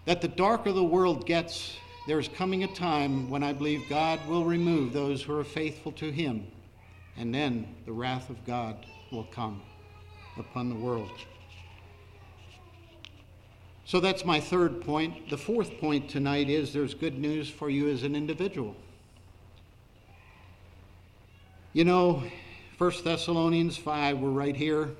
That 0.06 0.22
the 0.22 0.30
darker 0.30 0.72
the 0.72 0.84
world 0.84 1.26
gets, 1.26 1.76
there's 2.08 2.30
coming 2.30 2.64
a 2.64 2.68
time 2.68 3.30
when 3.30 3.44
I 3.44 3.52
believe 3.52 3.84
God 3.90 4.26
will 4.28 4.46
remove 4.46 4.94
those 4.94 5.22
who 5.22 5.38
are 5.38 5.44
faithful 5.44 5.92
to 5.94 6.10
Him, 6.10 6.48
and 7.18 7.36
then 7.36 7.68
the 7.86 7.92
wrath 7.92 8.30
of 8.30 8.46
God 8.46 8.86
will 9.12 9.26
come 9.26 9.62
upon 10.38 10.70
the 10.70 10.76
world. 10.76 11.12
So 13.84 14.00
that's 14.00 14.24
my 14.24 14.40
third 14.40 14.82
point. 14.82 15.30
The 15.30 15.38
fourth 15.38 15.78
point 15.80 16.10
tonight 16.10 16.50
is 16.50 16.72
there's 16.72 16.94
good 16.94 17.20
news 17.20 17.50
for 17.50 17.70
you 17.70 17.90
as 17.90 18.04
an 18.04 18.16
individual. 18.16 18.76
You 21.76 21.84
know, 21.84 22.24
1 22.78 22.92
Thessalonians 23.04 23.76
5, 23.76 24.20
we're 24.20 24.30
right 24.30 24.56
here. 24.56 24.92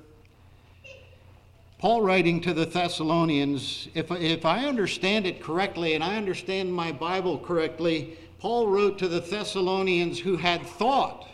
Paul 1.78 2.02
writing 2.02 2.38
to 2.42 2.52
the 2.52 2.66
Thessalonians, 2.66 3.88
if, 3.94 4.10
if 4.10 4.44
I 4.44 4.66
understand 4.66 5.26
it 5.26 5.42
correctly 5.42 5.94
and 5.94 6.04
I 6.04 6.18
understand 6.18 6.70
my 6.70 6.92
Bible 6.92 7.38
correctly, 7.38 8.18
Paul 8.40 8.66
wrote 8.66 8.98
to 8.98 9.08
the 9.08 9.20
Thessalonians 9.20 10.18
who 10.18 10.36
had 10.36 10.66
thought 10.66 11.26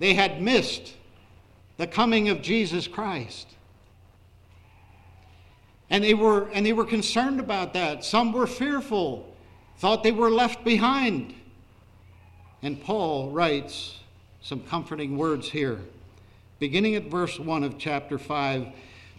they 0.00 0.14
had 0.14 0.42
missed 0.42 0.94
the 1.76 1.86
coming 1.86 2.28
of 2.28 2.42
Jesus 2.42 2.88
Christ. 2.88 3.46
And 5.90 6.02
they 6.02 6.14
were, 6.14 6.48
and 6.48 6.66
they 6.66 6.72
were 6.72 6.86
concerned 6.86 7.38
about 7.38 7.72
that. 7.74 8.04
Some 8.04 8.32
were 8.32 8.48
fearful, 8.48 9.32
thought 9.78 10.02
they 10.02 10.10
were 10.10 10.28
left 10.28 10.64
behind. 10.64 11.34
And 12.62 12.82
Paul 12.82 13.30
writes 13.30 13.99
some 14.42 14.60
comforting 14.60 15.16
words 15.16 15.50
here, 15.50 15.80
beginning 16.58 16.94
at 16.94 17.04
verse 17.04 17.38
1 17.38 17.64
of 17.64 17.78
chapter 17.78 18.18
5. 18.18 18.66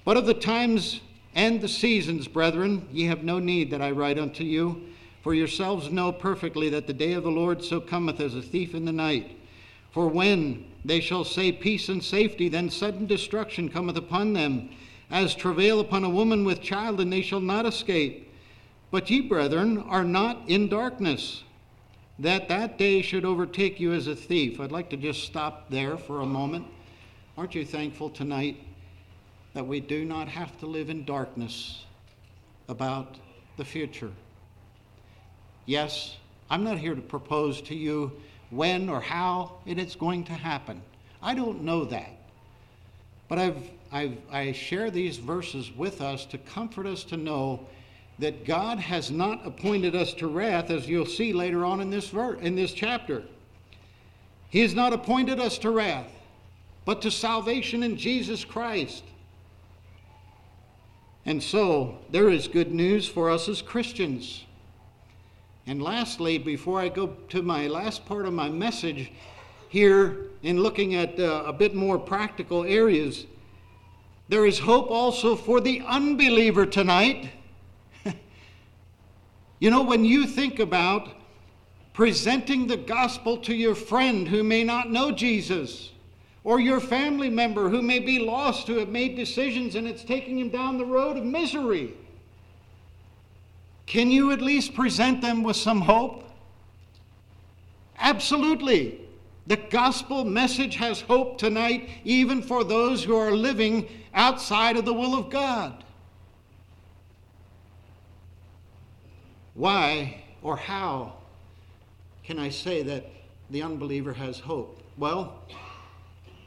But 0.03 0.17
of 0.17 0.25
the 0.25 0.33
times 0.33 1.01
and 1.35 1.61
the 1.61 1.67
seasons, 1.67 2.27
brethren, 2.27 2.87
ye 2.91 3.05
have 3.05 3.23
no 3.23 3.39
need 3.39 3.71
that 3.71 3.81
I 3.81 3.91
write 3.91 4.17
unto 4.17 4.43
you, 4.43 4.81
for 5.21 5.33
yourselves 5.33 5.91
know 5.91 6.11
perfectly 6.11 6.69
that 6.69 6.87
the 6.87 6.93
day 6.93 7.13
of 7.13 7.23
the 7.23 7.31
Lord 7.31 7.63
so 7.63 7.79
cometh 7.79 8.19
as 8.19 8.35
a 8.35 8.41
thief 8.41 8.73
in 8.73 8.85
the 8.85 8.91
night. 8.91 9.37
For 9.91 10.07
when 10.07 10.65
they 10.83 10.99
shall 10.99 11.23
say 11.23 11.51
peace 11.51 11.89
and 11.89 12.03
safety, 12.03 12.49
then 12.49 12.69
sudden 12.69 13.05
destruction 13.05 13.69
cometh 13.69 13.97
upon 13.97 14.33
them 14.33 14.69
as 15.11 15.35
travail 15.35 15.79
upon 15.79 16.03
a 16.03 16.09
woman 16.09 16.45
with 16.45 16.61
child, 16.61 16.99
and 16.99 17.11
they 17.11 17.21
shall 17.21 17.41
not 17.41 17.65
escape. 17.65 18.29
But 18.89 19.09
ye, 19.09 19.21
brethren, 19.21 19.77
are 19.77 20.03
not 20.03 20.41
in 20.47 20.67
darkness, 20.67 21.43
that 22.21 22.47
that 22.49 22.77
day 22.77 23.01
should 23.01 23.25
overtake 23.25 23.79
you 23.79 23.93
as 23.93 24.07
a 24.07 24.15
thief. 24.15 24.59
I'd 24.59 24.71
like 24.71 24.89
to 24.91 24.97
just 24.97 25.23
stop 25.23 25.69
there 25.69 25.97
for 25.97 26.21
a 26.21 26.25
moment. 26.25 26.67
Aren't 27.35 27.55
you 27.55 27.65
thankful 27.65 28.11
tonight 28.11 28.57
that 29.53 29.65
we 29.65 29.79
do 29.79 30.05
not 30.05 30.27
have 30.27 30.57
to 30.59 30.67
live 30.67 30.89
in 30.91 31.03
darkness 31.03 31.85
about 32.67 33.15
the 33.57 33.65
future? 33.65 34.11
Yes, 35.65 36.17
I'm 36.49 36.63
not 36.63 36.77
here 36.77 36.93
to 36.93 37.01
propose 37.01 37.59
to 37.63 37.75
you 37.75 38.11
when 38.51 38.87
or 38.87 39.01
how 39.01 39.53
it 39.65 39.79
is 39.79 39.95
going 39.95 40.23
to 40.25 40.33
happen. 40.33 40.81
I 41.23 41.33
don't 41.33 41.63
know 41.63 41.85
that. 41.85 42.11
But 43.27 43.39
I've 43.39 43.69
I've, 43.91 44.17
i 44.31 44.51
share 44.53 44.89
these 44.89 45.17
verses 45.17 45.71
with 45.75 46.01
us 46.01 46.25
to 46.27 46.37
comfort 46.37 46.85
us 46.85 47.03
to 47.05 47.17
know 47.17 47.67
that 48.21 48.45
God 48.45 48.77
has 48.77 49.09
not 49.09 49.45
appointed 49.45 49.95
us 49.95 50.13
to 50.13 50.27
wrath, 50.27 50.69
as 50.69 50.87
you'll 50.87 51.07
see 51.07 51.33
later 51.33 51.65
on 51.65 51.81
in 51.81 51.89
this, 51.89 52.09
ver- 52.09 52.35
in 52.35 52.55
this 52.55 52.71
chapter. 52.71 53.23
He 54.49 54.59
has 54.59 54.75
not 54.75 54.93
appointed 54.93 55.39
us 55.39 55.57
to 55.59 55.71
wrath, 55.71 56.11
but 56.85 57.01
to 57.01 57.09
salvation 57.09 57.81
in 57.81 57.97
Jesus 57.97 58.45
Christ. 58.45 59.03
And 61.25 61.41
so, 61.41 61.97
there 62.11 62.29
is 62.29 62.47
good 62.47 62.71
news 62.71 63.07
for 63.07 63.31
us 63.31 63.49
as 63.49 63.63
Christians. 63.63 64.45
And 65.65 65.81
lastly, 65.81 66.37
before 66.37 66.79
I 66.79 66.89
go 66.89 67.15
to 67.29 67.41
my 67.41 67.65
last 67.65 68.05
part 68.05 68.27
of 68.27 68.33
my 68.33 68.49
message 68.49 69.11
here 69.67 70.27
in 70.43 70.61
looking 70.61 70.93
at 70.93 71.19
uh, 71.19 71.43
a 71.47 71.53
bit 71.53 71.73
more 71.73 71.97
practical 71.97 72.65
areas, 72.65 73.25
there 74.29 74.45
is 74.45 74.59
hope 74.59 74.91
also 74.91 75.35
for 75.35 75.59
the 75.59 75.81
unbeliever 75.81 76.67
tonight. 76.67 77.31
You 79.61 79.69
know, 79.69 79.83
when 79.83 80.03
you 80.03 80.25
think 80.25 80.57
about 80.57 81.07
presenting 81.93 82.65
the 82.65 82.77
gospel 82.77 83.37
to 83.37 83.53
your 83.53 83.75
friend 83.75 84.27
who 84.27 84.43
may 84.43 84.63
not 84.63 84.89
know 84.89 85.11
Jesus, 85.11 85.91
or 86.43 86.59
your 86.59 86.79
family 86.79 87.29
member 87.29 87.69
who 87.69 87.83
may 87.83 87.99
be 87.99 88.17
lost, 88.17 88.65
who 88.65 88.79
have 88.79 88.89
made 88.89 89.15
decisions 89.15 89.75
and 89.75 89.87
it's 89.87 90.03
taking 90.03 90.39
him 90.39 90.49
down 90.49 90.79
the 90.79 90.85
road 90.85 91.15
of 91.15 91.23
misery, 91.23 91.93
can 93.85 94.09
you 94.09 94.31
at 94.31 94.41
least 94.41 94.73
present 94.73 95.21
them 95.21 95.43
with 95.43 95.55
some 95.55 95.81
hope? 95.81 96.23
Absolutely. 97.99 98.99
The 99.45 99.57
gospel 99.57 100.25
message 100.25 100.75
has 100.77 101.01
hope 101.01 101.37
tonight, 101.37 101.87
even 102.03 102.41
for 102.41 102.63
those 102.63 103.03
who 103.03 103.15
are 103.15 103.31
living 103.31 103.87
outside 104.15 104.75
of 104.75 104.85
the 104.85 104.93
will 104.93 105.13
of 105.13 105.29
God. 105.29 105.83
Why 109.53 110.23
or 110.41 110.55
how 110.55 111.13
can 112.23 112.39
I 112.39 112.49
say 112.49 112.83
that 112.83 113.05
the 113.49 113.61
unbeliever 113.61 114.13
has 114.13 114.39
hope? 114.39 114.81
Well, 114.97 115.39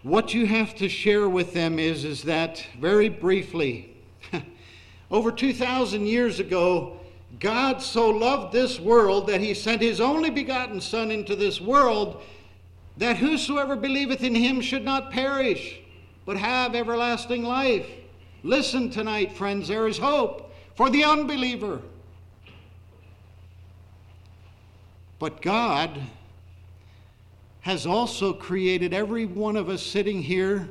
what 0.03 0.35
you 0.35 0.47
have 0.47 0.75
to 0.77 0.89
share 0.89 1.29
with 1.29 1.53
them 1.53 1.79
is, 1.79 2.05
is 2.05 2.23
that 2.23 2.65
very 2.81 3.09
briefly, 3.09 3.97
over 5.11 5.31
2,000 5.33 6.07
years 6.07 6.41
ago, 6.41 6.99
God 7.41 7.83
so 7.83 8.11
loved 8.11 8.53
this 8.53 8.79
world 8.79 9.27
that 9.27 9.41
he 9.41 9.55
sent 9.55 9.83
his 9.83 10.01
only 10.01 10.31
begotten 10.31 10.81
Son 10.81 11.11
into 11.11 11.35
this 11.35 11.61
world 11.61 12.23
that 12.97 13.17
whosoever 13.17 13.77
believeth 13.77 14.23
in 14.23 14.35
him 14.35 14.61
should 14.61 14.85
not 14.85 15.11
perish, 15.11 15.81
but 16.27 16.37
have 16.37 16.75
everlasting 16.75 17.43
life. 17.43 17.87
Listen 18.43 18.89
tonight, 18.91 19.33
friends, 19.33 19.69
there 19.69 19.89
is 19.89 19.99
hope 19.99 20.55
for 20.77 20.91
the 20.91 21.03
unbeliever. 21.03 21.81
But 25.19 25.43
God 25.43 26.01
has 27.61 27.87
also 27.87 28.33
created 28.33 28.93
every 28.93 29.25
one 29.25 29.57
of 29.57 29.69
us 29.69 29.83
sitting 29.83 30.23
here 30.23 30.69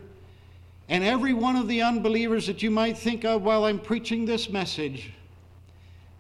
and 0.89 1.03
every 1.03 1.33
one 1.33 1.55
of 1.55 1.67
the 1.67 1.81
unbelievers 1.81 2.45
that 2.47 2.61
you 2.61 2.69
might 2.69 2.97
think 2.97 3.25
of 3.25 3.41
while 3.41 3.65
I'm 3.65 3.79
preaching 3.79 4.25
this 4.25 4.49
message. 4.49 5.11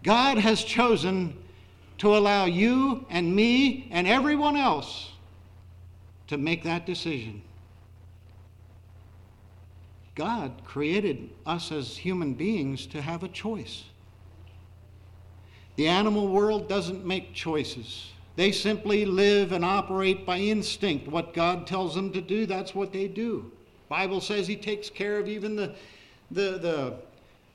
God 0.01 0.37
has 0.37 0.63
chosen 0.63 1.37
to 1.99 2.15
allow 2.17 2.45
you 2.45 3.05
and 3.09 3.35
me 3.35 3.87
and 3.91 4.07
everyone 4.07 4.57
else 4.57 5.11
to 6.27 6.37
make 6.37 6.63
that 6.63 6.85
decision. 6.85 7.41
God 10.15 10.61
created 10.65 11.29
us 11.45 11.71
as 11.71 11.97
human 11.97 12.33
beings 12.33 12.85
to 12.87 13.01
have 13.01 13.23
a 13.23 13.27
choice. 13.27 13.83
The 15.75 15.87
animal 15.87 16.27
world 16.27 16.69
doesn't 16.69 17.05
make 17.05 17.33
choices. 17.33 18.12
They 18.35 18.51
simply 18.51 19.05
live 19.05 19.51
and 19.51 19.63
operate 19.63 20.25
by 20.25 20.39
instinct. 20.39 21.07
What 21.07 21.33
God 21.33 21.67
tells 21.67 21.93
them 21.93 22.11
to 22.13 22.21
do, 22.21 22.45
that's 22.45 22.73
what 22.73 22.91
they 22.91 23.07
do. 23.07 23.51
Bible 23.89 24.21
says 24.21 24.47
he 24.47 24.55
takes 24.55 24.89
care 24.89 25.19
of 25.19 25.27
even 25.27 25.55
the, 25.55 25.75
the, 26.31 26.57
the, 26.57 26.93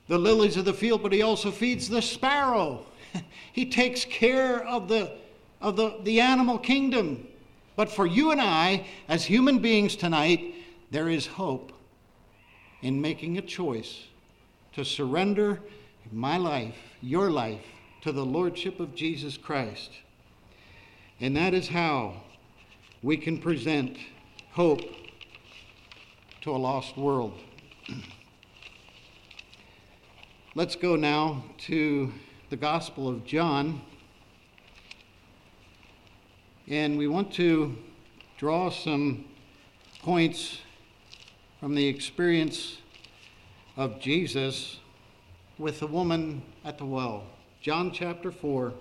the 0.06 0.18
lilies 0.18 0.56
of 0.56 0.64
the 0.64 0.72
field, 0.72 1.02
but 1.02 1.12
he 1.12 1.22
also 1.22 1.50
feeds 1.50 1.88
the 1.88 2.00
sparrow. 2.00 2.86
he 3.52 3.68
takes 3.68 4.04
care 4.04 4.64
of 4.64 4.88
the, 4.88 5.12
of 5.60 5.76
the, 5.76 5.98
the 6.04 6.20
animal 6.20 6.58
kingdom. 6.58 7.26
But 7.74 7.90
for 7.90 8.06
you 8.06 8.30
and 8.30 8.40
I, 8.40 8.86
as 9.08 9.24
human 9.24 9.58
beings 9.58 9.96
tonight, 9.96 10.54
there 10.90 11.08
is 11.08 11.26
hope 11.26 11.72
in 12.82 13.00
making 13.00 13.38
a 13.38 13.42
choice 13.42 14.04
to 14.74 14.84
surrender 14.84 15.60
my 16.12 16.36
life, 16.36 16.76
your 17.00 17.30
life, 17.30 17.64
to 18.02 18.12
the 18.12 18.24
Lordship 18.24 18.78
of 18.78 18.94
Jesus 18.94 19.36
Christ. 19.36 19.90
And 21.20 21.36
that 21.36 21.52
is 21.52 21.66
how 21.66 22.14
we 23.02 23.16
can 23.16 23.38
present 23.38 23.98
hope 24.52 24.82
to 26.42 26.52
a 26.52 26.56
lost 26.56 26.96
world. 26.96 27.34
Let's 30.54 30.76
go 30.76 30.94
now 30.94 31.44
to 31.66 32.12
the 32.50 32.56
Gospel 32.56 33.08
of 33.08 33.24
John. 33.24 33.80
And 36.68 36.96
we 36.96 37.08
want 37.08 37.32
to 37.34 37.76
draw 38.36 38.70
some 38.70 39.24
points 40.02 40.60
from 41.58 41.74
the 41.74 41.86
experience 41.86 42.78
of 43.76 43.98
Jesus 43.98 44.78
with 45.58 45.80
the 45.80 45.88
woman 45.88 46.42
at 46.64 46.78
the 46.78 46.84
well. 46.84 47.24
John 47.60 47.90
chapter 47.90 48.30
4. 48.30 48.72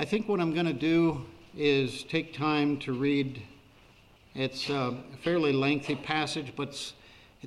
I 0.00 0.06
think 0.06 0.30
what 0.30 0.40
I'm 0.40 0.54
going 0.54 0.64
to 0.64 0.72
do 0.72 1.26
is 1.54 2.04
take 2.04 2.32
time 2.32 2.78
to 2.78 2.94
read 2.94 3.42
It's 4.34 4.70
a 4.70 4.96
fairly 5.20 5.52
lengthy 5.52 5.94
passage, 5.94 6.54
but 6.56 6.94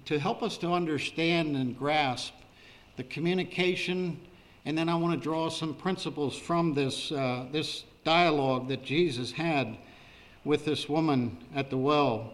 to 0.06 0.20
help 0.20 0.44
us 0.44 0.60
to 0.60 0.72
understand 0.72 1.58
and 1.58 1.76
grasp 1.76 2.36
the 2.96 3.06
communication, 3.06 4.20
and 4.66 4.78
then 4.78 4.88
I 4.88 4.94
want 4.94 5.16
to 5.16 5.20
draw 5.20 5.50
some 5.50 5.74
principles 5.74 6.38
from 6.38 6.76
this, 6.76 7.12
uh, 7.12 7.48
this 7.52 7.86
dialogue 8.04 8.68
that 8.68 8.84
Jesus 8.84 9.32
had 9.32 9.76
with 10.46 10.64
this 10.64 10.88
woman 10.88 11.36
at 11.56 11.72
the 11.72 11.78
well. 11.78 12.34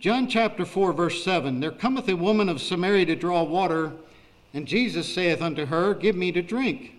John 0.00 0.26
chapter 0.26 0.64
4, 0.64 0.94
verse 0.94 1.22
7 1.22 1.60
There 1.60 1.70
cometh 1.70 2.08
a 2.08 2.16
woman 2.16 2.48
of 2.48 2.62
Samaria 2.62 3.04
to 3.04 3.16
draw 3.16 3.42
water, 3.42 3.92
and 4.54 4.66
Jesus 4.66 5.06
saith 5.06 5.42
unto 5.42 5.66
her, 5.66 5.92
Give 5.92 6.16
me 6.16 6.32
to 6.32 6.40
drink. 6.40 6.94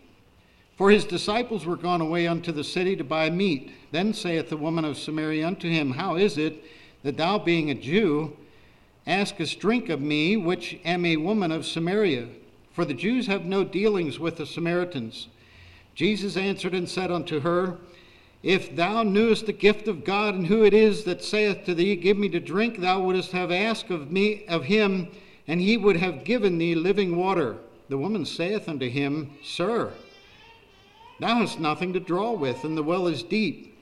For 0.75 0.89
his 0.89 1.05
disciples 1.05 1.65
were 1.65 1.75
gone 1.75 2.01
away 2.01 2.25
unto 2.25 2.51
the 2.51 2.63
city 2.63 2.95
to 2.95 3.03
buy 3.03 3.29
meat. 3.29 3.71
Then 3.91 4.13
saith 4.13 4.49
the 4.49 4.57
woman 4.57 4.85
of 4.85 4.97
Samaria 4.97 5.45
unto 5.45 5.69
him, 5.69 5.91
How 5.91 6.15
is 6.15 6.37
it 6.37 6.63
that 7.03 7.17
thou, 7.17 7.37
being 7.37 7.69
a 7.69 7.75
Jew, 7.75 8.35
askest 9.05 9.59
drink 9.59 9.89
of 9.89 10.01
me, 10.01 10.35
which 10.35 10.79
am 10.83 11.05
a 11.05 11.17
woman 11.17 11.51
of 11.51 11.65
Samaria? 11.65 12.27
For 12.73 12.85
the 12.85 12.95
Jews 12.95 13.27
have 13.27 13.45
no 13.45 13.63
dealings 13.63 14.19
with 14.19 14.37
the 14.37 14.47
Samaritans. 14.47 15.27
Jesus 15.93 16.35
answered 16.35 16.73
and 16.73 16.89
said 16.89 17.11
unto 17.11 17.41
her, 17.41 17.77
If 18.41 18.75
thou 18.75 19.03
knewest 19.03 19.45
the 19.45 19.53
gift 19.53 19.87
of 19.87 20.03
God 20.03 20.33
and 20.33 20.47
who 20.47 20.63
it 20.63 20.73
is 20.73 21.03
that 21.03 21.23
saith 21.23 21.65
to 21.65 21.75
thee, 21.75 21.95
Give 21.95 22.17
me 22.17 22.29
to 22.29 22.39
drink, 22.39 22.79
thou 22.79 22.99
wouldst 23.01 23.31
have 23.31 23.51
asked 23.51 23.91
of 23.91 24.11
me 24.11 24.43
of 24.47 24.63
him, 24.63 25.09
and 25.47 25.61
he 25.61 25.77
would 25.77 25.97
have 25.97 26.23
given 26.23 26.57
thee 26.57 26.73
living 26.73 27.15
water. 27.15 27.57
The 27.89 27.97
woman 27.99 28.25
saith 28.25 28.67
unto 28.67 28.89
him, 28.89 29.37
Sir, 29.43 29.93
Thou 31.19 31.37
hast 31.37 31.59
nothing 31.59 31.93
to 31.93 31.99
draw 31.99 32.31
with, 32.31 32.63
and 32.63 32.77
the 32.77 32.83
well 32.83 33.07
is 33.07 33.23
deep. 33.23 33.77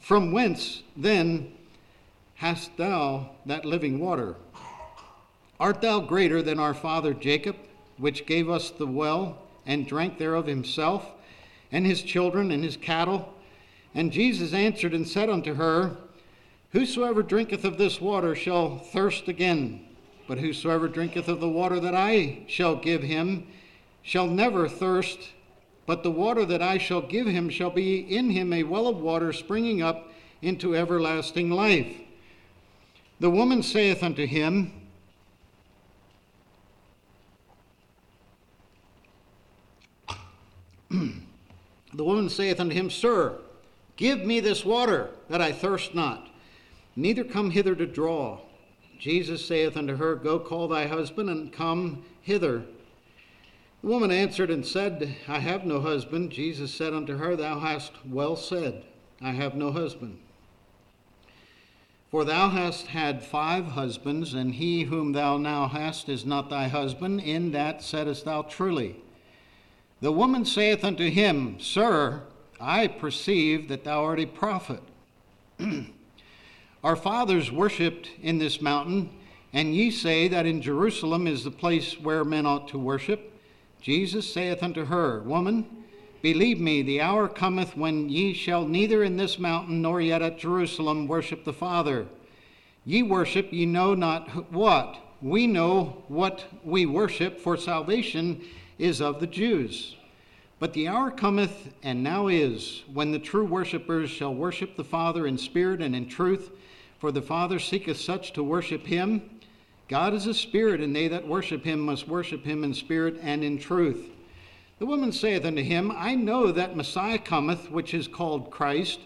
From 0.00 0.32
whence, 0.32 0.82
then, 0.96 1.52
hast 2.36 2.76
thou 2.76 3.30
that 3.46 3.64
living 3.64 3.98
water? 3.98 4.36
Art 5.58 5.80
thou 5.80 6.00
greater 6.00 6.40
than 6.40 6.60
our 6.60 6.74
father 6.74 7.12
Jacob, 7.12 7.56
which 7.96 8.26
gave 8.26 8.48
us 8.48 8.70
the 8.70 8.86
well, 8.86 9.38
and 9.66 9.86
drank 9.86 10.18
thereof 10.18 10.46
himself, 10.46 11.10
and 11.72 11.84
his 11.84 12.02
children, 12.02 12.52
and 12.52 12.62
his 12.62 12.76
cattle? 12.76 13.34
And 13.94 14.12
Jesus 14.12 14.52
answered 14.52 14.94
and 14.94 15.06
said 15.06 15.28
unto 15.28 15.54
her, 15.54 15.96
Whosoever 16.72 17.22
drinketh 17.22 17.64
of 17.64 17.78
this 17.78 18.00
water 18.00 18.36
shall 18.36 18.78
thirst 18.78 19.26
again, 19.26 19.84
but 20.28 20.38
whosoever 20.38 20.86
drinketh 20.86 21.26
of 21.26 21.40
the 21.40 21.48
water 21.48 21.80
that 21.80 21.94
I 21.94 22.44
shall 22.46 22.76
give 22.76 23.02
him 23.02 23.46
shall 24.02 24.26
never 24.26 24.68
thirst 24.68 25.30
but 25.88 26.02
the 26.02 26.10
water 26.10 26.44
that 26.44 26.60
I 26.60 26.76
shall 26.76 27.00
give 27.00 27.26
him 27.26 27.48
shall 27.48 27.70
be 27.70 28.00
in 28.00 28.28
him 28.28 28.52
a 28.52 28.62
well 28.62 28.88
of 28.88 29.00
water 29.00 29.32
springing 29.32 29.80
up 29.80 30.10
into 30.42 30.76
everlasting 30.76 31.50
life. 31.50 31.96
The 33.20 33.30
woman 33.30 33.62
saith 33.62 34.02
unto 34.02 34.26
him, 34.26 34.70
The 40.90 42.04
woman 42.04 42.28
saith 42.28 42.60
unto 42.60 42.74
him, 42.74 42.90
Sir, 42.90 43.38
give 43.96 44.18
me 44.18 44.40
this 44.40 44.66
water, 44.66 45.08
that 45.30 45.40
I 45.40 45.52
thirst 45.52 45.94
not, 45.94 46.28
neither 46.96 47.24
come 47.24 47.50
hither 47.50 47.74
to 47.74 47.86
draw. 47.86 48.40
Jesus 48.98 49.42
saith 49.42 49.74
unto 49.74 49.96
her, 49.96 50.16
Go 50.16 50.38
call 50.38 50.68
thy 50.68 50.86
husband, 50.86 51.30
and 51.30 51.50
come 51.50 52.04
hither. 52.20 52.66
The 53.82 53.88
woman 53.88 54.10
answered 54.10 54.50
and 54.50 54.66
said, 54.66 55.16
I 55.28 55.38
have 55.38 55.64
no 55.64 55.80
husband. 55.80 56.30
Jesus 56.30 56.74
said 56.74 56.92
unto 56.92 57.16
her, 57.16 57.36
Thou 57.36 57.60
hast 57.60 57.92
well 58.04 58.34
said, 58.34 58.84
I 59.20 59.30
have 59.30 59.54
no 59.54 59.70
husband. 59.70 60.18
For 62.10 62.24
thou 62.24 62.48
hast 62.48 62.88
had 62.88 63.22
five 63.22 63.66
husbands, 63.66 64.34
and 64.34 64.54
he 64.54 64.84
whom 64.84 65.12
thou 65.12 65.36
now 65.36 65.68
hast 65.68 66.08
is 66.08 66.24
not 66.24 66.50
thy 66.50 66.66
husband. 66.66 67.20
In 67.20 67.52
that 67.52 67.82
saidst 67.82 68.24
thou 68.24 68.42
truly. 68.42 68.96
The 70.00 70.12
woman 70.12 70.44
saith 70.44 70.84
unto 70.84 71.08
him, 71.08 71.60
Sir, 71.60 72.22
I 72.60 72.86
perceive 72.86 73.68
that 73.68 73.84
thou 73.84 74.04
art 74.04 74.18
a 74.18 74.26
prophet. 74.26 74.82
Our 76.84 76.96
fathers 76.96 77.52
worshipped 77.52 78.10
in 78.22 78.38
this 78.38 78.60
mountain, 78.60 79.10
and 79.52 79.74
ye 79.74 79.90
say 79.90 80.28
that 80.28 80.46
in 80.46 80.62
Jerusalem 80.62 81.26
is 81.26 81.44
the 81.44 81.50
place 81.50 82.00
where 82.00 82.24
men 82.24 82.46
ought 82.46 82.68
to 82.68 82.78
worship. 82.78 83.27
Jesus 83.80 84.32
saith 84.32 84.62
unto 84.62 84.86
her, 84.86 85.20
Woman, 85.20 85.84
believe 86.22 86.60
me, 86.60 86.82
the 86.82 87.00
hour 87.00 87.28
cometh 87.28 87.76
when 87.76 88.08
ye 88.08 88.34
shall 88.34 88.66
neither 88.66 89.02
in 89.02 89.16
this 89.16 89.38
mountain 89.38 89.82
nor 89.82 90.00
yet 90.00 90.22
at 90.22 90.38
Jerusalem 90.38 91.06
worship 91.06 91.44
the 91.44 91.52
Father. 91.52 92.06
Ye 92.84 93.02
worship 93.02 93.52
ye 93.52 93.66
know 93.66 93.94
not 93.94 94.52
what. 94.52 94.98
We 95.20 95.46
know 95.46 96.04
what 96.08 96.44
we 96.64 96.86
worship, 96.86 97.40
for 97.40 97.56
salvation 97.56 98.42
is 98.78 99.00
of 99.00 99.20
the 99.20 99.26
Jews. 99.26 99.96
But 100.58 100.72
the 100.72 100.88
hour 100.88 101.10
cometh, 101.10 101.72
and 101.82 102.02
now 102.02 102.28
is, 102.28 102.82
when 102.92 103.12
the 103.12 103.18
true 103.18 103.44
worshippers 103.44 104.10
shall 104.10 104.34
worship 104.34 104.76
the 104.76 104.84
Father 104.84 105.26
in 105.26 105.38
spirit 105.38 105.80
and 105.80 105.94
in 105.94 106.08
truth, 106.08 106.50
for 106.98 107.12
the 107.12 107.22
Father 107.22 107.58
seeketh 107.58 107.98
such 107.98 108.32
to 108.32 108.42
worship 108.42 108.86
him. 108.86 109.37
God 109.88 110.12
is 110.12 110.26
a 110.26 110.34
spirit, 110.34 110.82
and 110.82 110.94
they 110.94 111.08
that 111.08 111.26
worship 111.26 111.64
him 111.64 111.80
must 111.80 112.06
worship 112.06 112.44
him 112.44 112.62
in 112.62 112.74
spirit 112.74 113.18
and 113.22 113.42
in 113.42 113.58
truth. 113.58 114.10
The 114.78 114.86
woman 114.86 115.10
saith 115.12 115.44
unto 115.44 115.62
him, 115.62 115.90
I 115.96 116.14
know 116.14 116.52
that 116.52 116.76
Messiah 116.76 117.18
cometh, 117.18 117.70
which 117.70 117.94
is 117.94 118.06
called 118.06 118.50
Christ. 118.50 119.00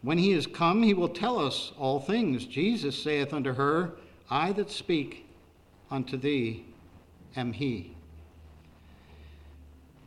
When 0.00 0.18
he 0.18 0.32
is 0.32 0.46
come, 0.46 0.82
he 0.82 0.94
will 0.94 1.08
tell 1.08 1.38
us 1.38 1.72
all 1.78 2.00
things. 2.00 2.46
Jesus 2.46 3.00
saith 3.00 3.32
unto 3.32 3.52
her, 3.52 3.92
I 4.30 4.52
that 4.52 4.70
speak 4.70 5.26
unto 5.90 6.16
thee 6.16 6.64
am 7.36 7.52
he. 7.52 7.94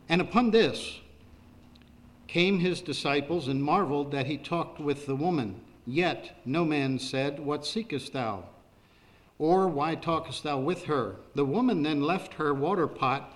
And 0.08 0.20
upon 0.20 0.50
this 0.50 1.00
came 2.26 2.58
his 2.58 2.80
disciples 2.80 3.48
and 3.48 3.62
marveled 3.62 4.10
that 4.10 4.26
he 4.26 4.36
talked 4.36 4.80
with 4.80 5.06
the 5.06 5.16
woman. 5.16 5.60
Yet 5.86 6.36
no 6.44 6.64
man 6.64 6.98
said, 6.98 7.38
What 7.38 7.64
seekest 7.64 8.12
thou? 8.12 8.44
Or 9.38 9.68
why 9.68 9.94
talkest 9.94 10.42
thou 10.42 10.58
with 10.58 10.84
her? 10.84 11.16
The 11.34 11.44
woman 11.44 11.82
then 11.82 12.00
left 12.00 12.34
her 12.34 12.54
water 12.54 12.86
pot 12.86 13.34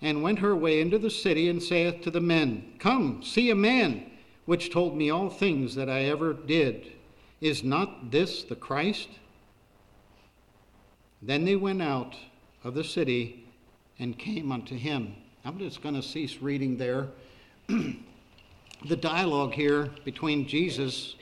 and 0.00 0.22
went 0.22 0.38
her 0.38 0.56
way 0.56 0.80
into 0.80 0.98
the 0.98 1.10
city 1.10 1.48
and 1.48 1.62
saith 1.62 2.02
to 2.02 2.10
the 2.10 2.20
men, 2.20 2.74
Come, 2.78 3.22
see 3.22 3.50
a 3.50 3.54
man 3.54 4.10
which 4.46 4.70
told 4.70 4.96
me 4.96 5.10
all 5.10 5.30
things 5.30 5.74
that 5.74 5.88
I 5.88 6.04
ever 6.04 6.32
did. 6.32 6.92
Is 7.40 7.62
not 7.62 8.10
this 8.10 8.42
the 8.42 8.56
Christ? 8.56 9.08
Then 11.22 11.44
they 11.44 11.56
went 11.56 11.82
out 11.82 12.16
of 12.62 12.74
the 12.74 12.84
city 12.84 13.46
and 13.98 14.18
came 14.18 14.52
unto 14.52 14.76
him. 14.76 15.14
I'm 15.44 15.58
just 15.58 15.82
going 15.82 15.94
to 15.94 16.02
cease 16.02 16.38
reading 16.40 16.76
there. 16.76 17.08
the 17.68 18.96
dialogue 18.96 19.54
here 19.54 19.90
between 20.04 20.46
Jesus 20.46 21.16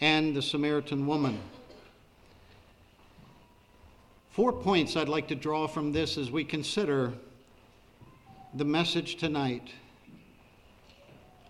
and 0.00 0.36
the 0.36 0.42
Samaritan 0.42 1.06
woman. 1.06 1.38
Four 4.36 4.52
points 4.52 4.96
I'd 4.96 5.08
like 5.08 5.28
to 5.28 5.34
draw 5.34 5.66
from 5.66 5.92
this 5.92 6.18
as 6.18 6.30
we 6.30 6.44
consider 6.44 7.14
the 8.52 8.66
message 8.66 9.16
tonight 9.16 9.70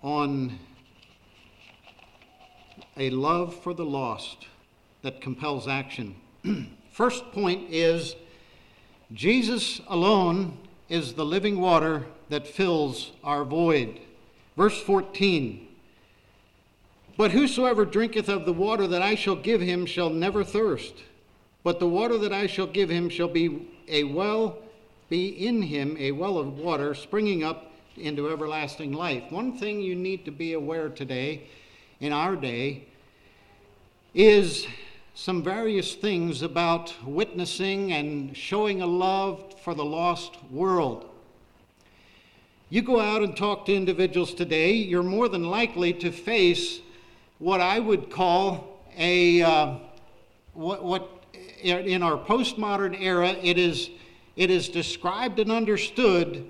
on 0.05 0.57
a 2.97 3.11
love 3.11 3.57
for 3.57 3.75
the 3.75 3.85
lost 3.85 4.47
that 5.03 5.21
compels 5.21 5.67
action. 5.67 6.15
First 6.93 7.33
point 7.33 7.69
is 7.73 8.15
Jesus 9.13 9.81
alone 9.89 10.57
is 10.89 11.15
the 11.15 11.25
living 11.25 11.61
water 11.61 12.07
that 12.29 12.47
fills 12.47 13.11
our 13.25 13.45
void. 13.45 13.99
Verse 14.57 14.81
14 14.81 15.67
But 17.17 17.33
whosoever 17.33 17.85
drinketh 17.85 18.29
of 18.29 18.47
the 18.47 18.53
water 18.53 18.87
that 18.87 19.03
I 19.03 19.17
shall 19.17 19.35
give 19.35 19.61
him 19.61 19.87
shall 19.87 20.09
never 20.09 20.45
thirst. 20.45 20.95
But 21.67 21.81
the 21.81 21.89
water 21.89 22.17
that 22.19 22.33
I 22.33 22.47
shall 22.47 22.69
give 22.69 22.89
him 22.89 23.09
shall 23.09 23.27
be 23.27 23.67
a 23.89 24.05
well, 24.05 24.57
be 25.09 25.31
in 25.31 25.63
him 25.63 25.97
a 25.99 26.13
well 26.13 26.39
of 26.39 26.61
water 26.61 26.95
springing 26.95 27.43
up 27.43 27.73
into 27.97 28.31
everlasting 28.31 28.93
life. 28.93 29.25
One 29.31 29.59
thing 29.59 29.81
you 29.81 29.97
need 29.97 30.25
to 30.27 30.31
be 30.31 30.53
aware 30.53 30.89
today, 30.89 31.49
in 31.99 32.13
our 32.13 32.37
day, 32.37 32.87
is 34.15 34.69
some 35.17 35.43
various 35.43 35.97
things 35.97 36.43
about 36.43 36.95
witnessing 37.05 37.93
and 37.93 38.37
showing 38.37 38.81
a 38.81 38.87
love 38.87 39.59
for 39.59 39.75
the 39.75 39.85
lost 39.85 40.37
world. 40.53 41.11
You 42.71 42.81
go 42.81 43.01
out 43.01 43.25
and 43.25 43.37
talk 43.37 43.67
to 43.67 43.75
individuals 43.75 44.35
today, 44.35 44.71
you're 44.71 45.03
more 45.03 45.29
than 45.29 45.43
likely 45.43 45.93
to 45.95 46.13
face 46.13 46.79
what 47.41 47.61
I 47.61 47.81
would 47.81 48.09
call 48.09 48.85
a 48.97 49.43
uh, 49.43 49.75
what, 50.55 50.85
what 50.85 51.16
in 51.67 52.03
our 52.03 52.17
postmodern 52.17 53.01
era, 53.01 53.31
it 53.43 53.59
is, 53.59 53.91
it 54.37 54.51
is 54.51 54.69
described 54.69 55.39
and 55.39 55.51
understood 55.51 56.49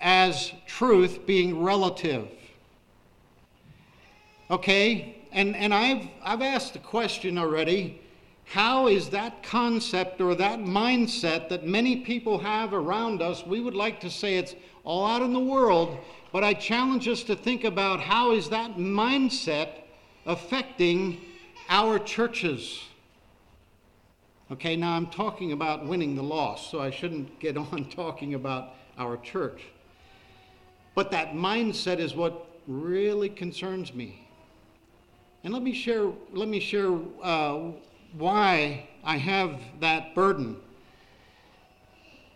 as 0.00 0.52
truth 0.66 1.26
being 1.26 1.62
relative. 1.62 2.28
Okay? 4.50 5.16
And, 5.32 5.56
and 5.56 5.72
I've, 5.72 6.08
I've 6.22 6.42
asked 6.42 6.74
the 6.74 6.78
question 6.78 7.38
already 7.38 8.00
how 8.44 8.88
is 8.88 9.08
that 9.10 9.42
concept 9.42 10.20
or 10.20 10.34
that 10.34 10.58
mindset 10.58 11.48
that 11.48 11.66
many 11.66 11.96
people 11.96 12.38
have 12.38 12.74
around 12.74 13.22
us? 13.22 13.46
We 13.46 13.60
would 13.60 13.74
like 13.74 14.00
to 14.00 14.10
say 14.10 14.36
it's 14.36 14.54
all 14.84 15.06
out 15.06 15.22
in 15.22 15.32
the 15.32 15.40
world, 15.40 15.96
but 16.32 16.44
I 16.44 16.52
challenge 16.52 17.08
us 17.08 17.22
to 17.24 17.36
think 17.36 17.64
about 17.64 18.00
how 18.00 18.32
is 18.32 18.50
that 18.50 18.76
mindset 18.76 19.68
affecting 20.26 21.18
our 21.70 21.98
churches? 21.98 22.82
Okay, 24.52 24.76
now 24.76 24.92
I'm 24.92 25.06
talking 25.06 25.52
about 25.52 25.86
winning 25.86 26.14
the 26.14 26.22
loss, 26.22 26.70
so 26.70 26.78
I 26.78 26.90
shouldn't 26.90 27.40
get 27.40 27.56
on 27.72 27.88
talking 27.88 28.34
about 28.34 28.74
our 28.98 29.16
church. 29.16 29.62
But 30.94 31.10
that 31.12 31.32
mindset 31.32 31.98
is 31.98 32.14
what 32.14 32.48
really 32.66 33.30
concerns 33.30 33.94
me. 33.94 34.28
And 35.42 35.54
let 35.54 35.62
me 35.62 35.72
share, 35.72 36.12
let 36.34 36.48
me 36.48 36.60
share 36.60 36.94
uh, 37.22 37.70
why 38.12 38.90
I 39.02 39.16
have 39.16 39.58
that 39.80 40.14
burden. 40.14 40.58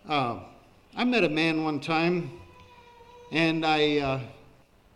Uh, 0.09 0.39
I 0.97 1.05
met 1.05 1.23
a 1.23 1.29
man 1.29 1.65
one 1.65 1.81
time, 1.81 2.31
and 3.31 3.63
I, 3.63 3.99
uh, 3.99 4.21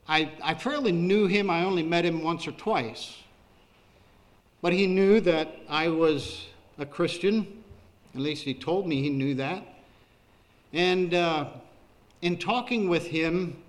I, 0.09 0.33
I 0.42 0.54
fairly 0.54 0.92
knew 0.92 1.26
him. 1.26 1.50
I 1.50 1.64
only 1.64 1.83
met 1.83 2.06
him 2.06 2.22
once 2.22 2.48
or 2.48 2.52
twice. 2.52 3.18
But 4.62 4.72
he 4.72 4.87
knew 4.87 5.20
that 5.20 5.54
I 5.68 5.88
was 5.88 6.46
a 6.81 6.87
Christian. 6.87 7.62
At 8.14 8.21
least 8.21 8.43
he 8.43 8.55
told 8.55 8.88
me 8.88 9.03
he 9.03 9.11
knew 9.11 9.35
that. 9.37 9.62
And 10.73 11.14
uh, 11.14 11.49
in 12.23 12.38
talking 12.38 12.88
with 12.88 13.07
him, 13.07 13.62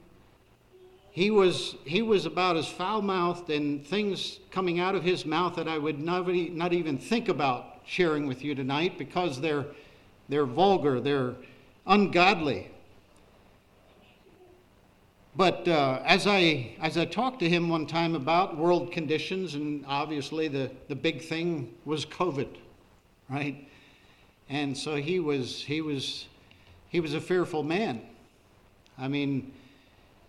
he 1.12 1.30
was, 1.30 1.76
he 1.84 2.02
was 2.02 2.26
about 2.26 2.56
as 2.56 2.68
foul 2.68 3.02
mouthed 3.02 3.50
and 3.50 3.86
things 3.86 4.40
coming 4.50 4.80
out 4.80 4.96
of 4.96 5.04
his 5.04 5.26
mouth 5.26 5.56
that 5.56 5.68
I 5.68 5.78
would 5.78 6.00
not, 6.00 6.28
not 6.28 6.74
even 6.74 6.98
think 6.98 7.28
about 7.28 7.82
sharing 7.86 8.28
with 8.28 8.44
you 8.44 8.56
tonight 8.56 8.98
because 8.98 9.42
they're, 9.42 9.66
they're 10.30 10.46
vulgar, 10.46 11.02
they're 11.02 11.36
ungodly. 11.86 12.72
But 15.36 15.68
uh, 15.68 16.02
as, 16.06 16.28
I, 16.28 16.76
as 16.82 16.98
I 16.98 17.06
talked 17.06 17.40
to 17.40 17.50
him 17.50 17.68
one 17.68 17.88
time 17.88 18.16
about 18.16 18.58
world 18.58 18.92
conditions, 18.92 19.56
and 19.56 19.84
obviously 19.88 20.48
the, 20.48 20.72
the 20.88 20.96
big 20.96 21.22
thing 21.22 21.74
was 21.84 22.06
COVID, 22.06 22.48
right? 23.32 23.68
And 24.50 24.78
so 24.78 24.96
he 24.96 25.20
was, 25.20 25.64
he 25.64 25.82
was, 25.82 26.28
he 26.90 27.00
was 27.00 27.14
a 27.14 27.22
fearful 27.22 27.64
man. 27.64 28.02
I 28.98 29.08
mean, 29.08 29.54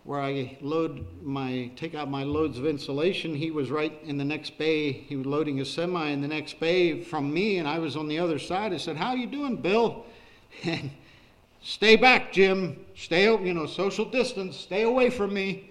where 0.05 0.21
I 0.21 0.57
load 0.61 1.07
my 1.23 1.71
take 1.77 1.95
out 1.95 2.11
my 2.11 2.25
loads 2.25 2.59
of 2.59 2.67
insulation. 2.67 3.35
He 3.35 3.51
was 3.51 3.71
right 3.71 3.93
in 4.05 4.19
the 4.19 4.25
next 4.25 4.59
bay. 4.59 4.93
He 4.93 5.17
was 5.17 5.27
loading 5.27 5.61
a 5.61 5.65
semi 5.65 6.09
in 6.09 6.21
the 6.21 6.29
next 6.29 6.59
bay 6.59 7.03
from 7.03 7.33
me, 7.33 7.59
and 7.59 7.69
I 7.69 7.79
was 7.79 7.97
on 7.97 8.09
the 8.09 8.19
other 8.19 8.39
side. 8.39 8.73
I 8.73 8.79
said, 8.79 8.97
"How 8.97 9.15
you 9.15 9.27
doing, 9.27 9.57
Bill?" 9.57 10.05
And 10.65 10.91
stay 11.63 11.97
back, 11.97 12.33
Jim. 12.33 12.85
Stay, 12.95 13.25
you 13.25 13.55
know, 13.55 13.67
social 13.67 14.05
distance. 14.05 14.57
Stay 14.57 14.83
away 14.83 15.09
from 15.09 15.33
me. 15.33 15.71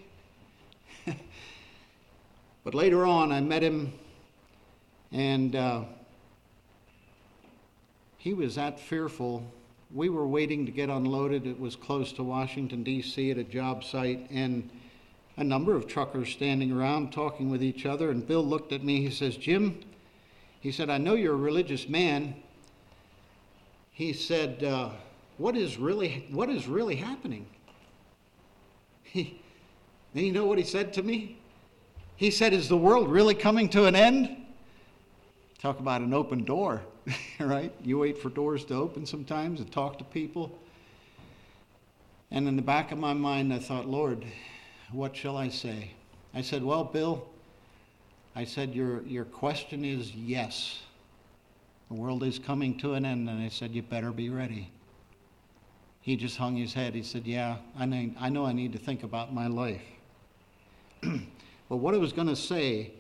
but 2.64 2.74
later 2.74 3.06
on, 3.06 3.32
I 3.32 3.42
met 3.42 3.62
him, 3.62 3.94
and 5.12 5.56
uh, 5.56 5.84
he 8.22 8.36
was 8.36 8.54
that 8.54 8.80
fearful 8.80 9.52
we 9.92 10.08
were 10.08 10.28
waiting 10.28 10.64
to 10.68 10.72
get 10.72 10.90
unloaded. 10.90 11.48
It 11.48 11.60
was 11.60 11.76
close 11.76 12.14
to 12.14 12.24
Washington, 12.24 12.84
D.C., 12.84 13.32
at 13.32 13.38
a 13.40 13.44
job 13.44 13.84
site, 13.84 14.28
and 14.30 14.70
a 15.38 15.44
number 15.44 15.76
of 15.76 15.88
truckers 15.88 16.30
standing 16.30 16.72
around 16.72 17.12
talking 17.12 17.50
with 17.50 17.64
each 17.64 17.88
other. 17.88 18.12
And 18.12 18.26
Bill 18.26 18.46
looked 18.46 18.74
at 18.74 18.84
me. 18.84 19.02
He 19.02 19.10
says, 19.10 19.36
Jim, 19.38 19.80
he 20.60 20.72
said, 20.72 20.90
I 20.90 21.00
know 21.00 21.16
you're 21.16 21.34
a 21.34 21.38
religious 21.38 21.90
man. 21.90 22.36
He 23.92 24.14
said, 24.14 24.64
uh, 24.64 24.92
what, 25.38 25.58
is 25.58 25.78
really, 25.78 26.28
what 26.30 26.50
is 26.50 26.68
really 26.68 26.96
happening? 26.96 27.48
He, 29.04 29.42
and 30.14 30.26
you 30.26 30.32
know 30.32 30.46
what 30.46 30.58
he 30.58 30.64
said 30.64 30.94
to 30.94 31.04
me? 31.04 31.38
He 32.16 32.32
said, 32.32 32.54
Is 32.54 32.70
the 32.70 32.78
world 32.78 33.10
really 33.10 33.36
coming 33.36 33.68
to 33.70 33.88
an 33.88 33.96
end? 33.96 34.38
Talk 35.60 35.82
about 35.82 36.00
an 36.00 36.14
open 36.14 36.46
door. 36.46 36.82
right? 37.40 37.74
You 37.84 38.00
wait 38.00 38.18
for 38.18 38.30
doors 38.30 38.66
to 38.66 38.76
open 38.76 39.06
sometimes 39.06 39.60
and 39.60 39.72
talk 39.72 39.98
to 39.98 40.04
people. 40.04 40.58
And 42.30 42.48
in 42.48 42.56
the 42.56 42.62
back 42.62 42.92
of 42.92 42.98
my 42.98 43.14
mind, 43.14 43.54
I 43.54 43.60
thought, 43.60 43.88
Lord, 43.88 44.26
what 44.92 45.16
shall 45.16 45.38
I 45.38 45.50
say? 45.50 45.92
I 46.34 46.42
said, 46.42 46.64
Well, 46.64 46.84
Bill, 46.84 47.28
I 48.36 48.46
said, 48.46 48.74
Your, 48.74 49.02
your 49.04 49.26
question 49.26 49.84
is 49.84 50.14
yes. 50.14 50.82
The 51.90 51.96
world 51.96 52.24
is 52.24 52.40
coming 52.40 52.78
to 52.80 52.94
an 52.94 53.06
end. 53.06 53.30
And 53.30 53.42
I 53.42 53.50
said, 53.50 53.72
You 53.72 53.82
better 53.82 54.12
be 54.12 54.30
ready. 54.30 54.72
He 56.02 56.16
just 56.16 56.38
hung 56.38 56.56
his 56.56 56.74
head. 56.74 56.96
He 56.96 57.04
said, 57.04 57.26
Yeah, 57.26 57.58
I, 57.78 57.86
know 57.86 58.12
I 58.20 58.30
know 58.30 58.46
I 58.46 58.54
need 58.54 58.74
to 58.74 58.80
think 58.80 59.04
about 59.04 59.34
my 59.34 59.48
life. 59.48 59.82
but 61.02 61.78
what 61.78 61.94
I 61.94 61.98
was 61.98 62.14
going 62.14 62.28
to 62.28 62.36
say 62.36 62.94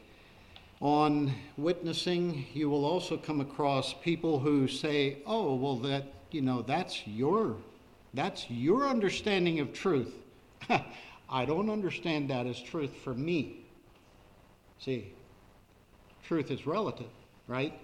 on 0.81 1.31
witnessing, 1.57 2.45
you 2.53 2.69
will 2.69 2.85
also 2.85 3.15
come 3.15 3.39
across 3.39 3.93
people 3.93 4.39
who 4.39 4.67
say, 4.67 5.19
"Oh, 5.25 5.55
well 5.55 5.77
that, 5.77 6.11
you 6.31 6.41
know, 6.41 6.63
that's 6.63 7.05
your 7.07 7.57
that's 8.13 8.49
your 8.49 8.87
understanding 8.87 9.59
of 9.59 9.71
truth." 9.73 10.13
I 11.29 11.45
don't 11.45 11.69
understand 11.69 12.29
that 12.29 12.45
as 12.45 12.61
truth 12.61 12.93
for 13.03 13.13
me. 13.13 13.61
See, 14.79 15.13
truth 16.23 16.49
is 16.51 16.65
relative, 16.65 17.11
right? 17.47 17.79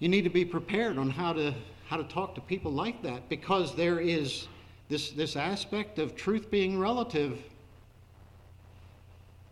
You 0.00 0.08
need 0.08 0.24
to 0.24 0.30
be 0.30 0.44
prepared 0.44 0.98
on 0.98 1.08
how 1.08 1.32
to 1.32 1.54
how 1.86 1.96
to 1.96 2.04
talk 2.04 2.34
to 2.34 2.40
people 2.40 2.72
like 2.72 3.02
that 3.02 3.28
because 3.28 3.76
there 3.76 4.00
is 4.00 4.48
this 4.88 5.12
this 5.12 5.36
aspect 5.36 6.00
of 6.00 6.16
truth 6.16 6.50
being 6.50 6.78
relative 6.78 7.38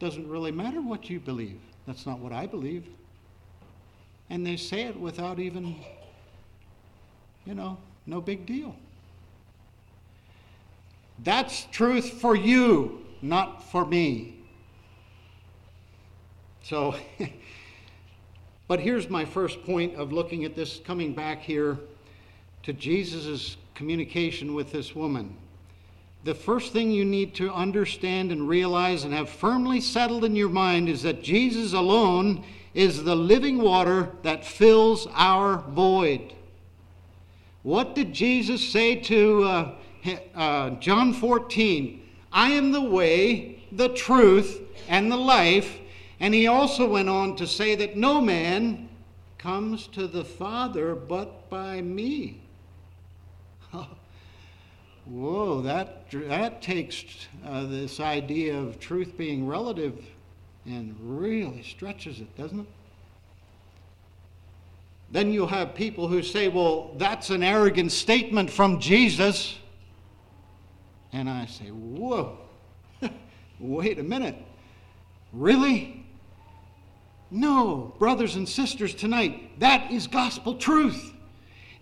doesn't 0.00 0.28
really 0.28 0.50
matter 0.50 0.80
what 0.80 1.08
you 1.08 1.20
believe. 1.20 1.60
That's 1.86 2.06
not 2.06 2.18
what 2.18 2.32
I 2.32 2.46
believe. 2.46 2.86
And 4.30 4.44
they 4.44 4.56
say 4.56 4.82
it 4.82 4.98
without 4.98 5.38
even, 5.38 5.76
you 7.44 7.54
know, 7.54 7.76
no 8.06 8.20
big 8.20 8.46
deal. 8.46 8.74
That's 11.22 11.66
truth 11.70 12.14
for 12.20 12.34
you, 12.34 13.04
not 13.20 13.70
for 13.70 13.84
me. 13.84 14.36
So, 16.62 16.94
but 18.68 18.80
here's 18.80 19.10
my 19.10 19.26
first 19.26 19.62
point 19.64 19.96
of 19.96 20.12
looking 20.12 20.44
at 20.44 20.56
this, 20.56 20.80
coming 20.82 21.12
back 21.12 21.42
here 21.42 21.78
to 22.62 22.72
Jesus' 22.72 23.58
communication 23.74 24.54
with 24.54 24.72
this 24.72 24.94
woman 24.94 25.36
the 26.24 26.34
first 26.34 26.72
thing 26.72 26.90
you 26.90 27.04
need 27.04 27.34
to 27.36 27.52
understand 27.52 28.30
and 28.30 28.48
realize 28.48 29.04
and 29.04 29.14
have 29.14 29.30
firmly 29.30 29.80
settled 29.80 30.24
in 30.24 30.36
your 30.36 30.50
mind 30.50 30.88
is 30.88 31.02
that 31.02 31.22
Jesus 31.22 31.72
alone 31.72 32.44
is 32.74 33.04
the 33.04 33.16
living 33.16 33.58
water 33.58 34.10
that 34.22 34.44
fills 34.44 35.06
our 35.12 35.58
void. 35.70 36.34
What 37.62 37.94
did 37.94 38.12
Jesus 38.12 38.66
say 38.66 38.96
to 38.96 39.44
uh, 39.44 39.74
uh, 40.34 40.70
John 40.70 41.12
14? 41.12 42.02
I 42.32 42.52
am 42.52 42.72
the 42.72 42.82
way, 42.82 43.64
the 43.72 43.88
truth, 43.88 44.60
and 44.88 45.10
the 45.10 45.16
life. 45.16 45.78
And 46.20 46.34
he 46.34 46.46
also 46.46 46.88
went 46.88 47.08
on 47.08 47.36
to 47.36 47.46
say 47.46 47.74
that 47.76 47.96
no 47.96 48.20
man 48.20 48.88
comes 49.38 49.86
to 49.88 50.06
the 50.06 50.24
Father 50.24 50.94
but 50.94 51.48
by 51.48 51.80
me. 51.80 52.39
Whoa, 55.10 55.60
that, 55.62 56.08
that 56.12 56.62
takes 56.62 57.04
uh, 57.44 57.64
this 57.64 57.98
idea 57.98 58.56
of 58.56 58.78
truth 58.78 59.16
being 59.16 59.44
relative 59.44 60.04
and 60.66 60.94
really 61.00 61.64
stretches 61.64 62.20
it, 62.20 62.36
doesn't 62.38 62.60
it? 62.60 62.66
Then 65.10 65.32
you'll 65.32 65.48
have 65.48 65.74
people 65.74 66.06
who 66.06 66.22
say, 66.22 66.46
well, 66.46 66.94
that's 66.96 67.30
an 67.30 67.42
arrogant 67.42 67.90
statement 67.90 68.50
from 68.50 68.78
Jesus. 68.78 69.58
And 71.12 71.28
I 71.28 71.46
say, 71.46 71.70
whoa, 71.70 72.38
wait 73.58 73.98
a 73.98 74.04
minute. 74.04 74.36
Really? 75.32 76.06
No, 77.32 77.96
brothers 77.98 78.36
and 78.36 78.48
sisters, 78.48 78.94
tonight, 78.94 79.58
that 79.58 79.90
is 79.90 80.06
gospel 80.06 80.54
truth. 80.54 81.12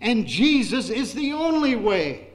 And 0.01 0.25
Jesus 0.25 0.89
is 0.89 1.13
the 1.13 1.33
only 1.33 1.75
way. 1.75 2.28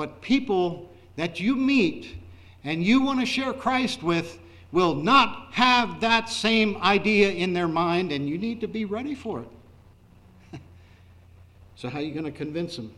But 0.00 0.22
people 0.22 0.88
that 1.16 1.40
you 1.40 1.54
meet 1.54 2.16
and 2.64 2.82
you 2.82 3.02
want 3.02 3.20
to 3.20 3.26
share 3.26 3.52
Christ 3.52 4.02
with 4.02 4.38
will 4.72 4.94
not 4.94 5.52
have 5.52 6.00
that 6.00 6.30
same 6.30 6.78
idea 6.78 7.30
in 7.30 7.52
their 7.52 7.68
mind, 7.68 8.10
and 8.10 8.26
you 8.26 8.38
need 8.38 8.62
to 8.62 8.66
be 8.66 8.86
ready 8.86 9.14
for 9.14 9.42
it. 9.42 10.60
so, 11.76 11.90
how 11.90 11.98
are 11.98 12.02
you 12.02 12.14
going 12.14 12.24
to 12.24 12.30
convince 12.30 12.76
them? 12.76 12.94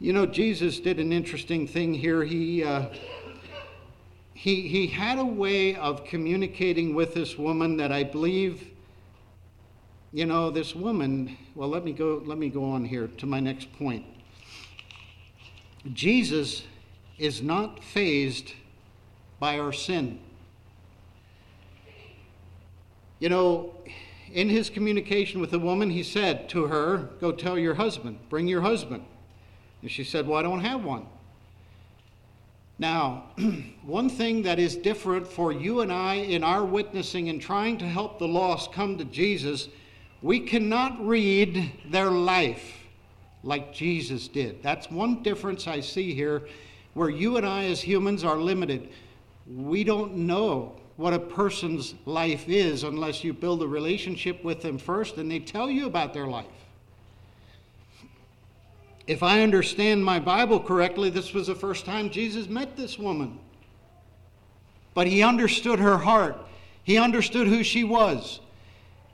You 0.00 0.14
know, 0.14 0.24
Jesus 0.24 0.80
did 0.80 0.98
an 0.98 1.12
interesting 1.12 1.66
thing 1.66 1.92
here. 1.92 2.24
He, 2.24 2.64
uh, 2.64 2.86
he, 4.32 4.68
he 4.68 4.86
had 4.86 5.18
a 5.18 5.26
way 5.26 5.76
of 5.76 6.02
communicating 6.06 6.94
with 6.94 7.12
this 7.12 7.36
woman 7.36 7.76
that 7.76 7.92
I 7.92 8.04
believe, 8.04 8.70
you 10.14 10.24
know, 10.24 10.48
this 10.48 10.74
woman, 10.74 11.36
well, 11.54 11.68
let 11.68 11.84
me 11.84 11.92
go, 11.92 12.22
let 12.24 12.38
me 12.38 12.48
go 12.48 12.64
on 12.64 12.86
here 12.86 13.08
to 13.18 13.26
my 13.26 13.38
next 13.38 13.70
point. 13.74 14.06
Jesus 15.92 16.64
is 17.18 17.42
not 17.42 17.82
fazed 17.82 18.52
by 19.40 19.58
our 19.58 19.72
sin. 19.72 20.20
You 23.18 23.28
know, 23.28 23.74
in 24.32 24.48
his 24.48 24.70
communication 24.70 25.40
with 25.40 25.50
the 25.50 25.58
woman, 25.58 25.90
he 25.90 26.02
said 26.02 26.48
to 26.50 26.66
her, 26.66 27.08
Go 27.20 27.32
tell 27.32 27.58
your 27.58 27.74
husband, 27.74 28.18
bring 28.28 28.46
your 28.46 28.60
husband. 28.60 29.04
And 29.82 29.90
she 29.90 30.04
said, 30.04 30.26
Well, 30.26 30.38
I 30.38 30.42
don't 30.42 30.60
have 30.60 30.84
one. 30.84 31.06
Now, 32.78 33.24
one 33.84 34.08
thing 34.08 34.42
that 34.42 34.58
is 34.60 34.76
different 34.76 35.26
for 35.26 35.52
you 35.52 35.80
and 35.80 35.92
I 35.92 36.14
in 36.14 36.44
our 36.44 36.64
witnessing 36.64 37.28
and 37.28 37.40
trying 37.40 37.78
to 37.78 37.88
help 37.88 38.18
the 38.18 38.28
lost 38.28 38.72
come 38.72 38.98
to 38.98 39.04
Jesus, 39.04 39.68
we 40.22 40.40
cannot 40.40 41.04
read 41.04 41.72
their 41.90 42.10
life 42.10 42.77
like 43.42 43.72
Jesus 43.72 44.28
did. 44.28 44.62
That's 44.62 44.90
one 44.90 45.22
difference 45.22 45.66
I 45.66 45.80
see 45.80 46.14
here 46.14 46.48
where 46.94 47.10
you 47.10 47.36
and 47.36 47.46
I 47.46 47.64
as 47.66 47.80
humans 47.80 48.24
are 48.24 48.36
limited. 48.36 48.88
We 49.46 49.84
don't 49.84 50.16
know 50.16 50.74
what 50.96 51.14
a 51.14 51.18
person's 51.18 51.94
life 52.06 52.48
is 52.48 52.82
unless 52.82 53.22
you 53.22 53.32
build 53.32 53.62
a 53.62 53.66
relationship 53.68 54.42
with 54.42 54.62
them 54.62 54.78
first 54.78 55.16
and 55.16 55.30
they 55.30 55.38
tell 55.38 55.70
you 55.70 55.86
about 55.86 56.12
their 56.12 56.26
life. 56.26 56.46
If 59.06 59.22
I 59.22 59.40
understand 59.40 60.04
my 60.04 60.18
Bible 60.18 60.60
correctly, 60.60 61.08
this 61.08 61.32
was 61.32 61.46
the 61.46 61.54
first 61.54 61.86
time 61.86 62.10
Jesus 62.10 62.48
met 62.48 62.76
this 62.76 62.98
woman. 62.98 63.38
But 64.92 65.06
he 65.06 65.22
understood 65.22 65.78
her 65.78 65.96
heart, 65.96 66.36
he 66.82 66.98
understood 66.98 67.46
who 67.46 67.62
she 67.62 67.84
was, 67.84 68.40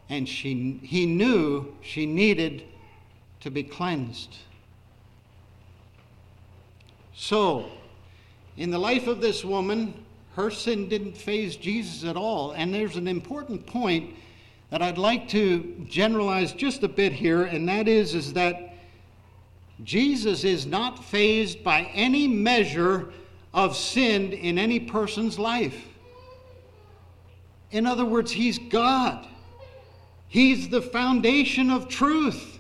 and 0.09 0.29
she, 0.29 0.81
he 0.83 1.05
knew 1.05 1.77
she 1.83 2.07
needed 2.07 2.65
to 3.45 3.51
be 3.51 3.63
cleansed. 3.63 4.39
So, 7.15 7.67
in 8.57 8.71
the 8.71 8.79
life 8.79 9.07
of 9.07 9.21
this 9.21 9.45
woman, 9.45 9.93
her 10.35 10.51
sin 10.51 10.89
didn't 10.89 11.15
faze 11.15 11.55
Jesus 11.55 12.09
at 12.09 12.17
all. 12.17 12.53
And 12.53 12.73
there's 12.73 12.97
an 12.97 13.07
important 13.07 13.67
point 13.67 14.15
that 14.71 14.81
I'd 14.81 14.97
like 14.97 15.29
to 15.29 15.77
generalize 15.87 16.55
just 16.55 16.85
a 16.85 16.89
bit 16.89 17.13
here, 17.13 17.43
and 17.45 17.69
that 17.69 17.87
is, 17.87 18.15
is 18.15 18.33
that 18.33 18.77
Jesus 19.83 20.43
is 20.43 20.65
not 20.65 21.05
fazed 21.05 21.63
by 21.63 21.83
any 21.93 22.27
measure 22.27 23.13
of 23.53 23.77
sin 23.77 24.33
in 24.33 24.59
any 24.59 24.81
person's 24.81 25.39
life. 25.39 25.85
In 27.73 27.85
other 27.85 28.07
words, 28.07 28.33
he's 28.33 28.59
God. 28.59 29.29
He's 30.29 30.71
the 30.71 30.81
foundation 30.81 31.71
of 31.71 31.89
truth. 31.89 32.54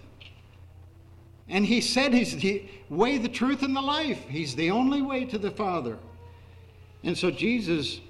And 1.48 1.66
he 1.66 1.80
said 1.80 2.14
he's 2.14 2.36
the 2.36 2.68
way, 2.88 3.18
the 3.18 3.28
truth, 3.28 3.62
and 3.62 3.76
the 3.76 3.82
life. 3.82 4.24
He's 4.28 4.54
the 4.54 4.70
only 4.70 5.02
way 5.02 5.24
to 5.26 5.38
the 5.38 5.50
Father. 5.50 5.98
And 7.02 7.16
so, 7.16 7.30
Jesus, 7.30 8.00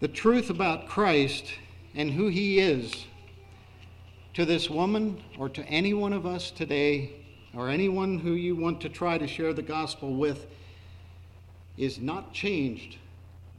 the 0.00 0.08
truth 0.08 0.50
about 0.50 0.86
Christ 0.86 1.46
and 1.94 2.10
who 2.10 2.28
he 2.28 2.58
is 2.58 3.06
to 4.34 4.44
this 4.44 4.68
woman 4.68 5.22
or 5.38 5.48
to 5.48 5.64
any 5.64 5.94
one 5.94 6.12
of 6.12 6.26
us 6.26 6.50
today, 6.50 7.10
or 7.54 7.70
anyone 7.70 8.18
who 8.18 8.32
you 8.32 8.54
want 8.54 8.82
to 8.82 8.90
try 8.90 9.16
to 9.16 9.26
share 9.26 9.54
the 9.54 9.62
gospel 9.62 10.14
with, 10.14 10.46
is 11.78 11.98
not 11.98 12.34
changed 12.34 12.98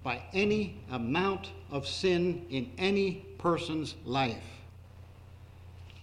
by 0.03 0.21
any 0.34 0.80
amount 0.91 1.49
of 1.71 1.88
sin 1.88 2.45
in 2.51 2.69
any 2.78 3.25
person's 3.39 3.95
life. 4.05 4.43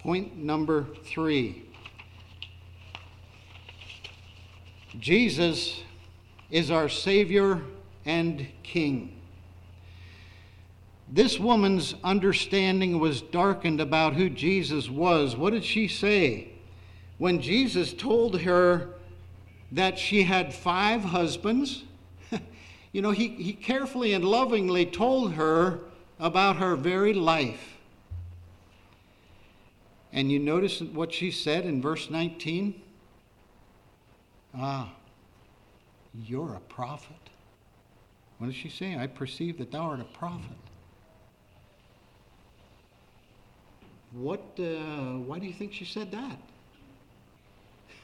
Point 0.00 0.36
number 0.36 0.86
three 1.04 1.63
Jesus 4.98 5.82
is 6.50 6.70
our 6.70 6.88
Savior 6.88 7.62
and 8.04 8.46
king. 8.62 9.20
This 11.08 11.38
woman's 11.38 11.94
understanding 12.02 12.98
was 12.98 13.20
darkened 13.20 13.80
about 13.80 14.14
who 14.14 14.30
Jesus 14.30 14.88
was. 14.88 15.36
What 15.36 15.52
did 15.52 15.64
she 15.64 15.88
say? 15.88 16.48
When 17.18 17.40
Jesus 17.40 17.92
told 17.92 18.40
her 18.40 18.94
that 19.72 19.98
she 19.98 20.22
had 20.22 20.54
five 20.54 21.02
husbands, 21.02 21.84
you 22.92 23.02
know, 23.02 23.10
he, 23.10 23.28
he 23.28 23.52
carefully 23.52 24.12
and 24.12 24.24
lovingly 24.24 24.86
told 24.86 25.34
her 25.34 25.80
about 26.18 26.56
her 26.56 26.76
very 26.76 27.12
life. 27.12 27.76
And 30.12 30.30
you 30.30 30.38
notice 30.38 30.80
what 30.80 31.12
she 31.12 31.32
said 31.32 31.64
in 31.64 31.82
verse 31.82 32.08
19? 32.08 32.80
Ah, 34.56 34.92
you're 36.14 36.54
a 36.54 36.60
prophet. 36.60 37.16
What 38.38 38.46
does 38.46 38.56
she 38.56 38.68
say? 38.68 38.96
I 38.96 39.06
perceive 39.06 39.58
that 39.58 39.72
thou 39.72 39.82
art 39.82 40.00
a 40.00 40.04
prophet. 40.04 40.56
What, 44.12 44.42
uh, 44.58 45.18
why 45.18 45.40
do 45.40 45.46
you 45.46 45.52
think 45.52 45.72
she 45.72 45.84
said 45.84 46.12
that? 46.12 46.38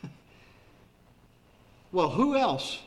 well, 1.92 2.10
who 2.10 2.36
else, 2.36 2.80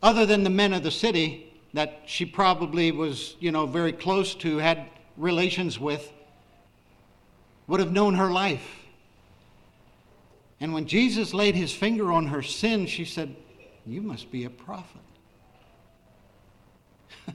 other 0.00 0.24
than 0.24 0.44
the 0.44 0.50
men 0.50 0.72
of 0.72 0.84
the 0.84 0.92
city 0.92 1.52
that 1.72 2.02
she 2.06 2.24
probably 2.24 2.92
was, 2.92 3.34
you 3.40 3.50
know, 3.50 3.66
very 3.66 3.92
close 3.92 4.34
to, 4.36 4.58
had 4.58 4.86
relations 5.16 5.80
with, 5.80 6.12
would 7.66 7.80
have 7.80 7.90
known 7.90 8.14
her 8.14 8.30
life? 8.30 8.83
And 10.60 10.72
when 10.72 10.86
Jesus 10.86 11.34
laid 11.34 11.54
his 11.54 11.72
finger 11.72 12.12
on 12.12 12.26
her 12.26 12.42
sin, 12.42 12.86
she 12.86 13.04
said, 13.04 13.34
You 13.84 14.00
must 14.02 14.30
be 14.30 14.44
a 14.44 14.50
prophet. 14.50 15.00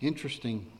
Interesting. 0.00 0.70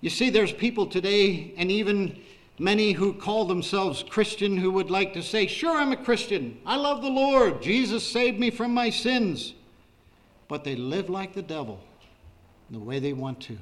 You 0.00 0.10
see, 0.10 0.30
there's 0.30 0.52
people 0.52 0.86
today, 0.86 1.54
and 1.56 1.70
even 1.70 2.20
many 2.58 2.92
who 2.92 3.12
call 3.12 3.44
themselves 3.44 4.04
Christian, 4.08 4.56
who 4.56 4.72
would 4.72 4.90
like 4.90 5.12
to 5.14 5.22
say, 5.22 5.46
Sure, 5.46 5.76
I'm 5.76 5.92
a 5.92 5.96
Christian. 5.96 6.58
I 6.66 6.76
love 6.76 7.02
the 7.02 7.10
Lord. 7.10 7.62
Jesus 7.62 8.06
saved 8.06 8.38
me 8.38 8.50
from 8.50 8.74
my 8.74 8.90
sins. 8.90 9.54
But 10.48 10.64
they 10.64 10.76
live 10.76 11.08
like 11.08 11.34
the 11.34 11.42
devil 11.42 11.80
the 12.70 12.78
way 12.78 12.98
they 12.98 13.12
want 13.12 13.40
to. 13.42 13.58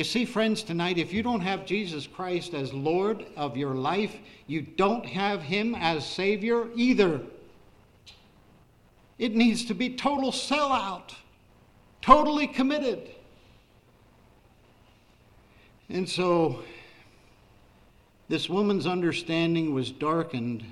You 0.00 0.04
see, 0.04 0.24
friends, 0.24 0.62
tonight, 0.62 0.96
if 0.96 1.12
you 1.12 1.22
don't 1.22 1.42
have 1.42 1.66
Jesus 1.66 2.06
Christ 2.06 2.54
as 2.54 2.72
Lord 2.72 3.26
of 3.36 3.54
your 3.54 3.74
life, 3.74 4.16
you 4.46 4.62
don't 4.62 5.04
have 5.04 5.42
Him 5.42 5.74
as 5.74 6.06
Savior 6.06 6.68
either. 6.74 7.20
It 9.18 9.34
needs 9.34 9.66
to 9.66 9.74
be 9.74 9.96
total 9.96 10.32
sellout 10.32 11.12
totally 12.00 12.46
committed. 12.46 13.10
And 15.90 16.08
so 16.08 16.62
this 18.30 18.48
woman's 18.48 18.86
understanding 18.86 19.74
was 19.74 19.90
darkened 19.90 20.64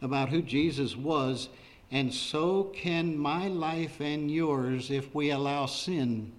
about 0.00 0.28
who 0.28 0.42
Jesus 0.42 0.94
was, 0.94 1.48
and 1.90 2.14
so 2.14 2.70
can 2.72 3.18
my 3.18 3.48
life 3.48 4.00
and 4.00 4.30
yours 4.30 4.92
if 4.92 5.12
we 5.12 5.30
allow 5.30 5.66
sin 5.66 6.30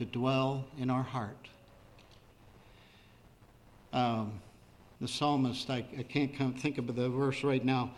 to 0.00 0.06
dwell 0.06 0.64
in 0.78 0.88
our 0.88 1.02
heart. 1.02 1.46
Um, 3.92 4.40
the 4.98 5.06
psalmist, 5.06 5.68
I, 5.68 5.84
I 5.98 6.02
can't 6.04 6.34
come 6.34 6.54
think 6.54 6.78
of 6.78 6.86
the 6.86 7.10
verse 7.10 7.44
right 7.44 7.62
now, 7.62 7.90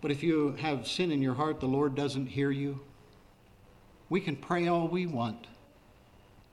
but 0.00 0.12
if 0.12 0.22
you 0.22 0.54
have 0.60 0.86
sin 0.86 1.10
in 1.10 1.20
your 1.20 1.34
heart, 1.34 1.58
the 1.58 1.66
Lord 1.66 1.96
doesn't 1.96 2.26
hear 2.26 2.52
you. 2.52 2.78
We 4.08 4.20
can 4.20 4.36
pray 4.36 4.68
all 4.68 4.86
we 4.86 5.06
want. 5.06 5.48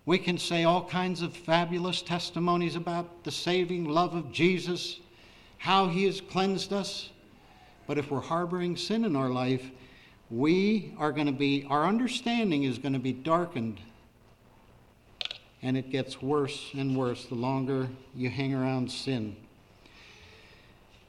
We 0.08 0.18
can 0.18 0.39
say 0.39 0.64
all 0.64 0.84
kinds 0.84 1.22
of 1.22 1.38
fabulous 1.38 2.01
testimonies 2.01 2.76
about 2.76 3.24
the 3.24 3.32
saving 3.32 3.86
love 3.86 4.16
of 4.16 4.32
Jesus, 4.32 4.99
how 5.60 5.88
he 5.88 6.06
has 6.06 6.20
cleansed 6.20 6.74
us. 6.74 7.12
But 7.86 7.99
if 7.99 8.10
we're 8.10 8.22
harboring 8.22 8.76
sin 8.76 9.06
in 9.06 9.16
our 9.16 9.30
life, 9.30 9.70
we 10.32 10.95
are 10.97 11.12
going 11.12 11.28
to 11.28 11.32
be, 11.32 11.68
our 11.70 11.86
understanding 11.86 12.64
is 12.64 12.80
going 12.80 12.93
to 12.93 12.99
be 12.99 13.14
darkened. 13.14 13.80
And 15.62 15.78
it 15.78 15.89
gets 15.89 16.22
worse 16.22 16.72
and 16.74 16.95
worse 16.95 17.26
the 17.26 17.36
longer 17.36 17.89
you 18.16 18.30
hang 18.30 18.53
around 18.53 18.91
sin. 18.91 19.36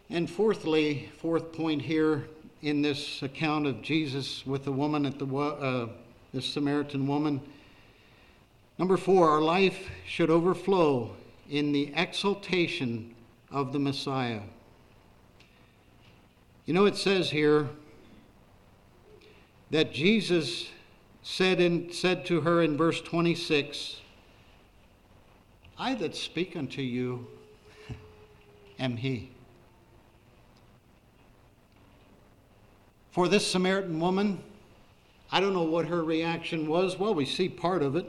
And 0.09 0.31
fourthly, 0.31 1.11
fourth 1.19 1.53
point 1.53 1.83
here 1.83 2.29
in 2.63 2.81
this 2.81 3.23
account 3.23 3.67
of 3.67 3.83
Jesus 3.83 4.47
with 4.47 4.65
the 4.65 4.73
woman 4.73 5.05
at 5.05 5.19
the 5.19 5.27
uh, 5.27 5.89
this 6.33 6.47
Samaritan 6.47 7.07
woman. 7.07 7.41
Number 8.79 8.97
four, 8.97 9.31
our 9.31 9.41
life 9.41 9.89
should 10.07 10.31
overflow 10.31 11.17
in 11.49 11.73
the 11.73 11.93
exaltation 11.95 13.15
of 13.51 13.73
the 13.73 13.79
Messiah. 13.79 14.43
You 16.67 16.75
know, 16.75 16.85
it 16.85 16.97
says 16.97 17.31
here 17.31 17.69
that 19.71 19.93
Jesus 19.93 20.69
said, 21.23 21.61
in, 21.61 21.93
said 21.93 22.27
to 22.27 22.41
her 22.43 22.63
in 22.63 22.77
verse 22.77 23.01
26 23.01 24.01
I 25.79 25.95
that 25.97 26.17
speak 26.17 26.57
unto 26.57 26.81
you 26.81 27.27
am 28.79 28.97
he. 28.97 29.31
For 33.11 33.29
this 33.29 33.47
Samaritan 33.47 34.01
woman, 34.01 34.43
I 35.31 35.41
don't 35.41 35.55
know 35.55 35.63
what 35.63 35.87
her 35.87 36.03
reaction 36.03 36.67
was. 36.67 36.99
Well, 36.99 37.15
we 37.15 37.25
see 37.25 37.49
part 37.49 37.83
of 37.83 37.97
it. 37.97 38.07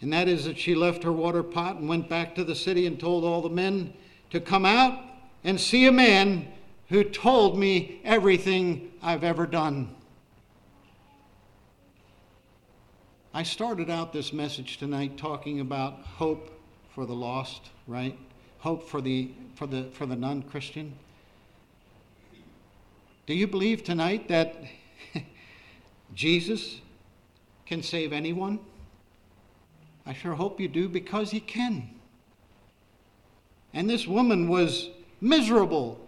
And 0.00 0.12
that 0.12 0.28
is 0.28 0.46
that 0.46 0.58
she 0.58 0.74
left 0.74 1.02
her 1.04 1.12
water 1.12 1.42
pot 1.42 1.76
and 1.76 1.88
went 1.88 2.08
back 2.08 2.34
to 2.34 2.44
the 2.44 2.54
city 2.54 2.86
and 2.86 2.98
told 2.98 3.24
all 3.24 3.40
the 3.40 3.48
men 3.48 3.94
to 4.30 4.40
come 4.40 4.66
out 4.66 4.98
and 5.44 5.60
see 5.60 5.86
a 5.86 5.92
man 5.92 6.48
who 6.88 7.04
told 7.04 7.58
me 7.58 8.00
everything 8.04 8.90
I've 9.02 9.24
ever 9.24 9.46
done. 9.46 9.94
I 13.32 13.44
started 13.44 13.88
out 13.88 14.12
this 14.12 14.32
message 14.32 14.76
tonight 14.76 15.16
talking 15.16 15.60
about 15.60 16.00
hope 16.00 16.51
for 16.94 17.06
the 17.06 17.14
lost, 17.14 17.70
right? 17.86 18.18
Hope 18.58 18.88
for 18.88 19.00
the 19.00 19.30
for 19.54 19.66
the 19.66 19.84
for 19.92 20.06
the 20.06 20.16
non-Christian. 20.16 20.94
Do 23.26 23.34
you 23.34 23.46
believe 23.46 23.84
tonight 23.84 24.28
that 24.28 24.56
Jesus 26.14 26.80
can 27.66 27.82
save 27.82 28.12
anyone? 28.12 28.58
I 30.04 30.12
sure 30.12 30.34
hope 30.34 30.60
you 30.60 30.68
do 30.68 30.88
because 30.88 31.30
he 31.30 31.40
can. 31.40 31.88
And 33.72 33.88
this 33.88 34.06
woman 34.06 34.48
was 34.48 34.90
miserable. 35.20 35.98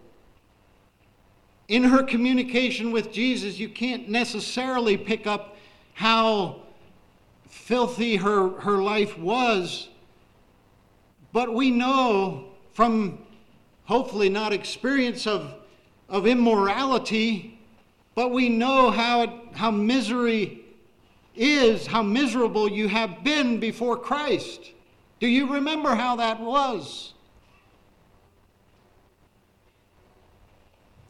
In 1.67 1.83
her 1.83 2.03
communication 2.03 2.91
with 2.91 3.11
Jesus, 3.11 3.57
you 3.57 3.69
can't 3.69 4.09
necessarily 4.09 4.97
pick 4.97 5.25
up 5.25 5.57
how 5.93 6.61
filthy 7.47 8.17
her, 8.17 8.49
her 8.59 8.83
life 8.83 9.17
was, 9.17 9.87
but 11.35 11.53
we 11.53 11.69
know 11.69 12.45
from 12.71 13.19
hopefully 13.83 14.29
not 14.29 14.53
experience 14.53 15.27
of, 15.27 15.53
of 16.07 16.25
immorality, 16.25 17.59
but 18.15 18.31
we 18.31 18.47
know 18.47 18.89
how, 18.89 19.23
it, 19.23 19.29
how 19.51 19.69
misery 19.69 20.61
is, 21.35 21.87
how 21.87 22.01
miserable 22.01 22.71
you 22.71 22.87
have 22.87 23.21
been 23.25 23.59
before 23.59 23.97
Christ. 23.97 24.71
Do 25.19 25.27
you 25.27 25.51
remember 25.51 25.93
how 25.93 26.15
that 26.15 26.39
was? 26.39 27.11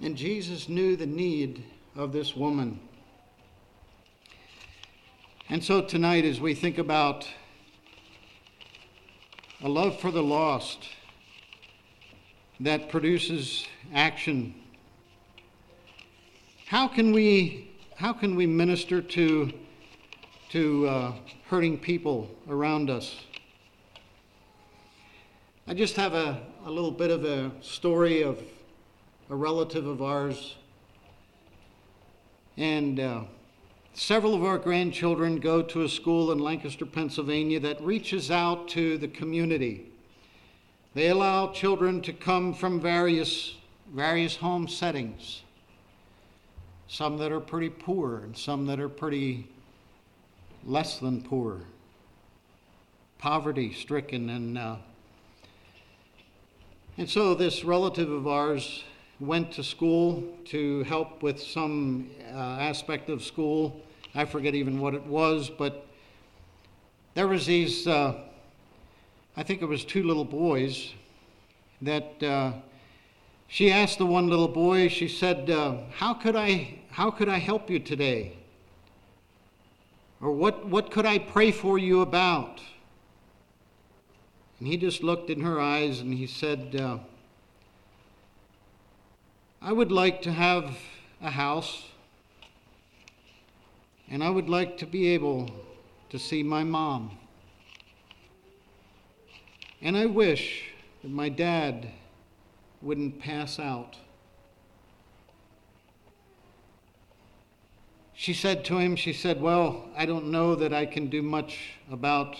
And 0.01 0.17
Jesus 0.17 0.67
knew 0.67 0.95
the 0.95 1.05
need 1.05 1.63
of 1.95 2.13
this 2.13 2.35
woman. 2.35 2.79
And 5.49 5.63
so 5.63 5.81
tonight, 5.81 6.25
as 6.25 6.41
we 6.41 6.55
think 6.55 6.79
about 6.79 7.27
a 9.65 9.67
love 9.67 9.99
for 9.99 10.11
the 10.11 10.21
lost 10.21 10.89
that 12.59 12.87
produces 12.87 13.65
action, 13.95 14.53
how 16.67 16.87
can 16.87 17.11
we, 17.11 17.71
how 17.95 18.13
can 18.13 18.35
we 18.35 18.45
minister 18.45 19.01
to, 19.01 19.51
to 20.51 20.87
uh, 20.87 21.13
hurting 21.47 21.79
people 21.79 22.29
around 22.47 22.91
us? 22.91 23.23
I 25.67 25.73
just 25.73 25.95
have 25.95 26.13
a, 26.13 26.43
a 26.63 26.69
little 26.69 26.91
bit 26.91 27.09
of 27.09 27.25
a 27.25 27.51
story 27.61 28.21
of 28.21 28.39
a 29.31 29.35
relative 29.35 29.87
of 29.87 29.99
ours. 29.99 30.57
And 32.55 32.99
uh, 32.99 33.23
several 33.95 34.33
of 34.33 34.43
our 34.43 34.57
grandchildren 34.57 35.39
go 35.39 35.61
to 35.61 35.83
a 35.83 35.89
school 35.89 36.31
in 36.33 36.39
Lancaster, 36.39 36.85
Pennsylvania 36.85 37.61
that 37.61 37.81
reaches 37.81 38.29
out 38.29 38.67
to 38.69 38.97
the 38.97 39.07
community. 39.07 39.89
They 40.93 41.07
allow 41.07 41.51
children 41.51 42.01
to 42.01 42.13
come 42.13 42.53
from 42.53 42.81
various, 42.81 43.55
various 43.93 44.35
home 44.35 44.67
settings, 44.67 45.43
some 46.87 47.17
that 47.17 47.31
are 47.31 47.39
pretty 47.39 47.69
poor 47.69 48.17
and 48.19 48.37
some 48.37 48.65
that 48.67 48.81
are 48.81 48.89
pretty 48.89 49.47
less 50.65 50.99
than 50.99 51.21
poor, 51.21 51.61
poverty 53.17 53.73
stricken. 53.73 54.29
And, 54.29 54.57
uh, 54.57 54.75
and 56.97 57.09
so 57.09 57.33
this 57.33 57.63
relative 57.63 58.11
of 58.11 58.27
ours 58.27 58.83
went 59.21 59.53
to 59.53 59.63
school 59.63 60.21
to 60.43 60.83
help 60.83 61.23
with 61.23 61.41
some 61.41 62.09
uh, 62.33 62.35
aspect 62.35 63.09
of 63.09 63.23
school. 63.23 63.81
I 64.15 64.23
forget 64.23 64.55
even 64.55 64.79
what 64.79 64.93
it 64.93 65.05
was, 65.05 65.49
but 65.49 65.85
there 67.15 67.27
was 67.27 67.45
these, 67.45 67.85
uh, 67.85 68.15
I 69.35 69.43
think 69.43 69.61
it 69.61 69.65
was 69.65 69.83
two 69.83 70.03
little 70.03 70.23
boys 70.23 70.93
that 71.81 72.23
uh, 72.23 72.53
she 73.47 73.69
asked 73.69 73.97
the 73.97 74.05
one 74.05 74.27
little 74.29 74.47
boy, 74.47 74.87
she 74.87 75.09
said, 75.09 75.49
uh, 75.49 75.79
how, 75.91 76.13
could 76.13 76.37
I, 76.37 76.79
how 76.91 77.11
could 77.11 77.27
I 77.27 77.39
help 77.39 77.69
you 77.69 77.77
today? 77.77 78.37
Or 80.21 80.31
what, 80.31 80.65
what 80.65 80.91
could 80.91 81.05
I 81.05 81.19
pray 81.19 81.51
for 81.51 81.77
you 81.77 81.99
about? 81.99 82.61
And 84.59 84.67
he 84.67 84.77
just 84.77 85.03
looked 85.03 85.29
in 85.29 85.41
her 85.41 85.59
eyes 85.59 85.99
and 85.99 86.13
he 86.13 86.25
said, 86.25 86.73
uh, 86.79 86.99
I 89.61 89.73
would 89.73 89.91
like 89.91 90.21
to 90.21 90.31
have 90.31 90.77
a 91.21 91.31
house, 91.31 91.89
and 94.09 94.23
I 94.23 94.29
would 94.29 94.49
like 94.49 94.77
to 94.79 94.85
be 94.85 95.09
able 95.09 95.49
to 96.09 96.19
see 96.19 96.43
my 96.43 96.63
mom. 96.63 97.17
And 99.81 99.97
I 99.97 100.05
wish 100.05 100.71
that 101.01 101.11
my 101.11 101.29
dad 101.29 101.89
wouldn't 102.81 103.19
pass 103.19 103.59
out. 103.59 103.97
She 108.13 108.33
said 108.33 108.63
to 108.65 108.77
him, 108.77 108.95
She 108.95 109.11
said, 109.11 109.41
Well, 109.41 109.89
I 109.97 110.05
don't 110.05 110.31
know 110.31 110.55
that 110.55 110.73
I 110.73 110.85
can 110.85 111.07
do 111.07 111.21
much 111.21 111.71
about 111.91 112.37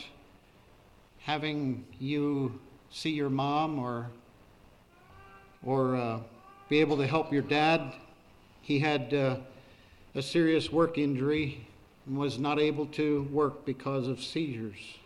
having 1.20 1.86
you 1.99 2.59
see 2.89 3.09
your 3.09 3.30
mom 3.30 3.80
or, 3.80 4.09
or, 5.63 5.95
uh, 5.95 6.20
be 6.70 6.80
able 6.80 6.97
to 6.97 7.05
help 7.05 7.32
your 7.32 7.41
dad. 7.41 7.93
He 8.61 8.80
had 8.80 9.13
uh, 9.13 9.38
a 10.16 10.22
serious 10.22 10.72
work 10.72 10.97
injury 10.97 11.68
and 12.07 12.18
was 12.18 12.39
not 12.39 12.57
able 12.57 12.86
to 12.88 13.24
work 13.32 13.66
because 13.66 14.07
of 14.07 14.24
seizures. 14.24 14.97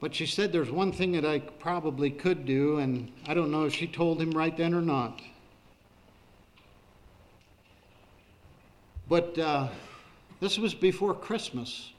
But 0.00 0.14
she 0.14 0.26
said 0.26 0.52
there's 0.52 0.70
one 0.70 0.92
thing 0.92 1.12
that 1.12 1.24
I 1.24 1.38
probably 1.38 2.10
could 2.10 2.44
do, 2.44 2.78
and 2.78 3.12
I 3.26 3.34
don't 3.34 3.50
know 3.50 3.64
if 3.64 3.74
she 3.74 3.86
told 3.86 4.20
him 4.20 4.32
right 4.32 4.56
then 4.56 4.74
or 4.74 4.82
not. 4.82 5.20
But 9.08 9.38
uh, 9.38 9.68
this 10.40 10.58
was 10.58 10.74
before 10.74 11.14
Christmas, 11.14 11.92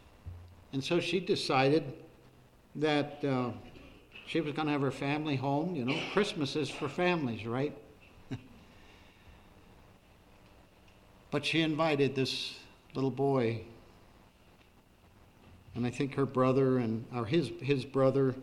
and 0.73 0.83
so 0.83 0.99
she 0.99 1.19
decided 1.19 1.93
that. 2.75 3.23
Uh, 3.23 3.51
she 4.27 4.41
was 4.41 4.53
going 4.53 4.65
to 4.65 4.71
have 4.71 4.81
her 4.81 4.89
family 4.89 5.35
home. 5.35 5.75
You 5.75 5.85
know, 5.85 5.99
Christmas 6.11 6.55
is 6.55 6.67
for 6.67 6.89
families, 6.89 7.45
right? 7.45 7.77
But 11.31 11.45
she 11.45 11.61
invited 11.61 12.15
this 12.15 12.55
little 12.93 13.11
boy, 13.11 13.61
and 15.73 15.85
I 15.85 15.89
think 15.89 16.15
her 16.15 16.25
brother 16.25 16.77
and 16.77 17.05
or 17.13 17.25
his 17.25 17.51
his 17.61 17.85
brother, 17.85 18.35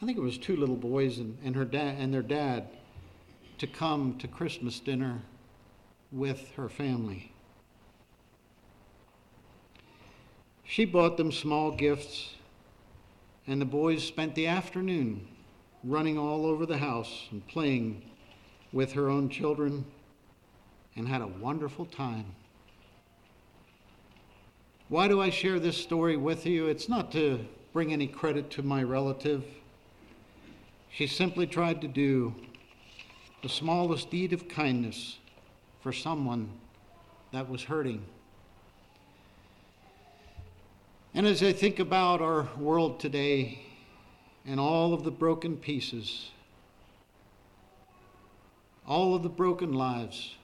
I 0.00 0.06
think 0.06 0.16
it 0.18 0.22
was 0.22 0.38
two 0.38 0.56
little 0.56 0.76
boys 0.76 1.18
and, 1.18 1.36
and 1.44 1.56
her 1.56 1.64
dad 1.64 1.96
and 1.98 2.12
their 2.12 2.22
dad, 2.22 2.68
to 3.58 3.66
come 3.66 4.18
to 4.18 4.28
Christmas 4.28 4.80
dinner 4.80 5.22
with 6.12 6.52
her 6.56 6.68
family. 6.68 7.32
She 10.64 10.84
bought 10.84 11.16
them 11.16 11.30
small 11.30 11.70
gifts 11.70 12.34
and 13.46 13.60
the 13.60 13.66
boys 13.66 14.02
spent 14.02 14.34
the 14.34 14.46
afternoon 14.48 15.26
running 15.84 16.18
all 16.18 16.44
over 16.44 16.66
the 16.66 16.78
house 16.78 17.28
and 17.30 17.46
playing 17.46 18.02
with 18.72 18.92
her 18.92 19.08
own 19.08 19.28
children 19.28 19.84
and 20.96 21.06
had 21.06 21.20
a 21.20 21.26
wonderful 21.26 21.84
time. 21.86 22.24
Why 24.88 25.08
do 25.08 25.20
I 25.20 25.30
share 25.30 25.58
this 25.58 25.76
story 25.76 26.16
with 26.16 26.46
you? 26.46 26.66
It's 26.66 26.88
not 26.88 27.12
to 27.12 27.44
bring 27.72 27.92
any 27.92 28.06
credit 28.06 28.50
to 28.52 28.62
my 28.62 28.82
relative. 28.82 29.44
She 30.90 31.06
simply 31.06 31.46
tried 31.46 31.80
to 31.82 31.88
do 31.88 32.34
the 33.42 33.48
smallest 33.48 34.10
deed 34.10 34.32
of 34.32 34.48
kindness 34.48 35.18
for 35.82 35.92
someone 35.92 36.48
that 37.32 37.48
was 37.48 37.64
hurting. 37.64 38.02
And 41.12 41.26
as 41.26 41.42
I 41.42 41.52
think 41.52 41.78
about 41.78 42.20
our 42.20 42.48
world 42.56 43.00
today 43.00 43.60
and 44.46 44.60
all 44.60 44.94
of 44.94 45.02
the 45.02 45.10
broken 45.10 45.56
pieces, 45.56 46.30
all 48.86 49.14
of 49.14 49.22
the 49.22 49.28
broken 49.28 49.72
lives, 49.72 50.34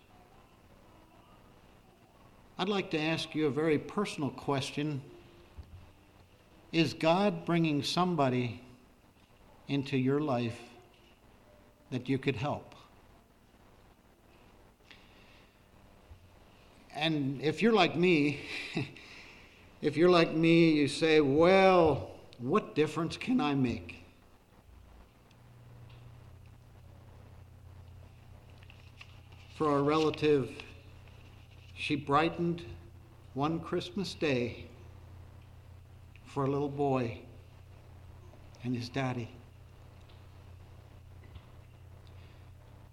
I'd 2.62 2.68
like 2.68 2.92
to 2.92 3.00
ask 3.00 3.34
you 3.34 3.48
a 3.48 3.50
very 3.50 3.76
personal 3.76 4.30
question. 4.30 5.02
Is 6.70 6.94
God 6.94 7.44
bringing 7.44 7.82
somebody 7.82 8.60
into 9.66 9.96
your 9.96 10.20
life 10.20 10.60
that 11.90 12.08
you 12.08 12.18
could 12.18 12.36
help? 12.36 12.76
And 16.94 17.42
if 17.42 17.62
you're 17.62 17.72
like 17.72 17.96
me, 17.96 18.38
if 19.82 19.96
you're 19.96 20.10
like 20.10 20.32
me, 20.32 20.70
you 20.70 20.86
say, 20.86 21.20
well, 21.20 22.12
what 22.38 22.76
difference 22.76 23.16
can 23.16 23.40
I 23.40 23.56
make? 23.56 24.04
For 29.56 29.68
our 29.68 29.82
relative, 29.82 30.48
she 31.82 31.96
brightened 31.96 32.62
one 33.34 33.58
Christmas 33.58 34.14
day 34.14 34.66
for 36.24 36.44
a 36.44 36.48
little 36.48 36.68
boy 36.68 37.18
and 38.62 38.72
his 38.72 38.88
daddy. 38.88 39.28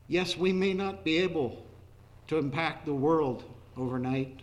Yes, 0.08 0.36
we 0.36 0.52
may 0.52 0.74
not 0.74 1.04
be 1.04 1.20
able 1.20 1.64
to 2.30 2.38
impact 2.38 2.88
the 2.88 2.94
world 2.96 3.44
overnight. 3.78 4.40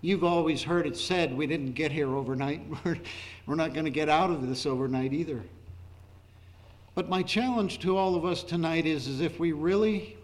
You've 0.00 0.24
always 0.24 0.62
heard 0.62 0.86
it 0.86 0.96
said 0.96 1.36
we 1.36 1.46
didn't 1.46 1.72
get 1.72 1.92
here 1.92 2.16
overnight. 2.16 2.62
We're, 3.46 3.54
not 3.54 3.74
going 3.74 3.84
to 3.84 3.90
get 3.90 4.08
out 4.08 4.30
of 4.30 4.48
this 4.48 4.64
overnight 4.64 5.12
either. 5.12 5.42
But 6.94 7.10
my 7.10 7.22
challenge 7.22 7.80
to 7.80 7.98
all 7.98 8.14
of 8.14 8.24
us 8.24 8.42
tonight 8.42 8.86
is, 8.86 9.06
is 9.08 9.20
if 9.20 9.38
we 9.38 9.52
really 9.52 10.16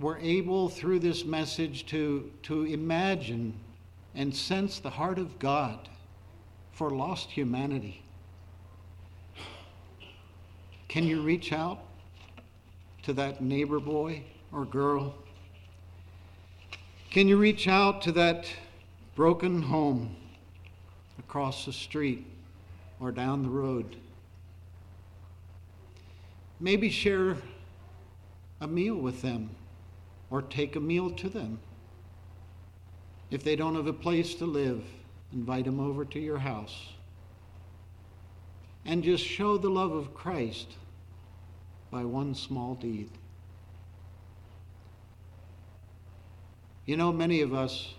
were 0.00 0.18
able 0.18 0.70
through 0.70 0.98
this 0.98 1.24
message 1.24 1.84
to, 1.86 2.30
to 2.42 2.64
imagine 2.64 3.52
and 4.14 4.34
sense 4.34 4.78
the 4.78 4.90
heart 4.90 5.18
of 5.18 5.38
God 5.38 5.88
for 6.72 6.90
lost 6.90 7.28
humanity, 7.30 8.02
can 10.88 11.04
you 11.04 11.20
reach 11.20 11.52
out 11.52 11.78
to 13.02 13.12
that 13.12 13.42
neighbor 13.42 13.78
boy 13.78 14.22
or 14.52 14.64
girl? 14.64 15.14
Can 17.10 17.28
you 17.28 17.36
reach 17.36 17.68
out 17.68 18.02
to 18.02 18.12
that 18.12 18.46
broken 19.14 19.62
home 19.62 20.16
across 21.18 21.66
the 21.66 21.72
street 21.72 22.26
or 22.98 23.12
down 23.12 23.42
the 23.42 23.50
road? 23.50 23.96
Maybe 26.58 26.88
share 26.88 27.36
a 28.60 28.66
meal 28.66 28.96
with 28.96 29.22
them 29.22 29.50
or 30.30 30.42
take 30.42 30.76
a 30.76 30.80
meal 30.80 31.10
to 31.10 31.28
them. 31.28 31.58
If 33.30 33.44
they 33.44 33.56
don't 33.56 33.74
have 33.74 33.86
a 33.86 33.92
place 33.92 34.34
to 34.36 34.46
live, 34.46 34.82
invite 35.32 35.64
them 35.64 35.80
over 35.80 36.04
to 36.04 36.18
your 36.18 36.38
house. 36.38 36.92
And 38.84 39.04
just 39.04 39.24
show 39.24 39.58
the 39.58 39.68
love 39.68 39.92
of 39.92 40.14
Christ 40.14 40.74
by 41.90 42.04
one 42.04 42.34
small 42.34 42.74
deed. 42.74 43.10
You 46.86 46.96
know, 46.96 47.12
many 47.12 47.40
of 47.42 47.52
us, 47.52 47.94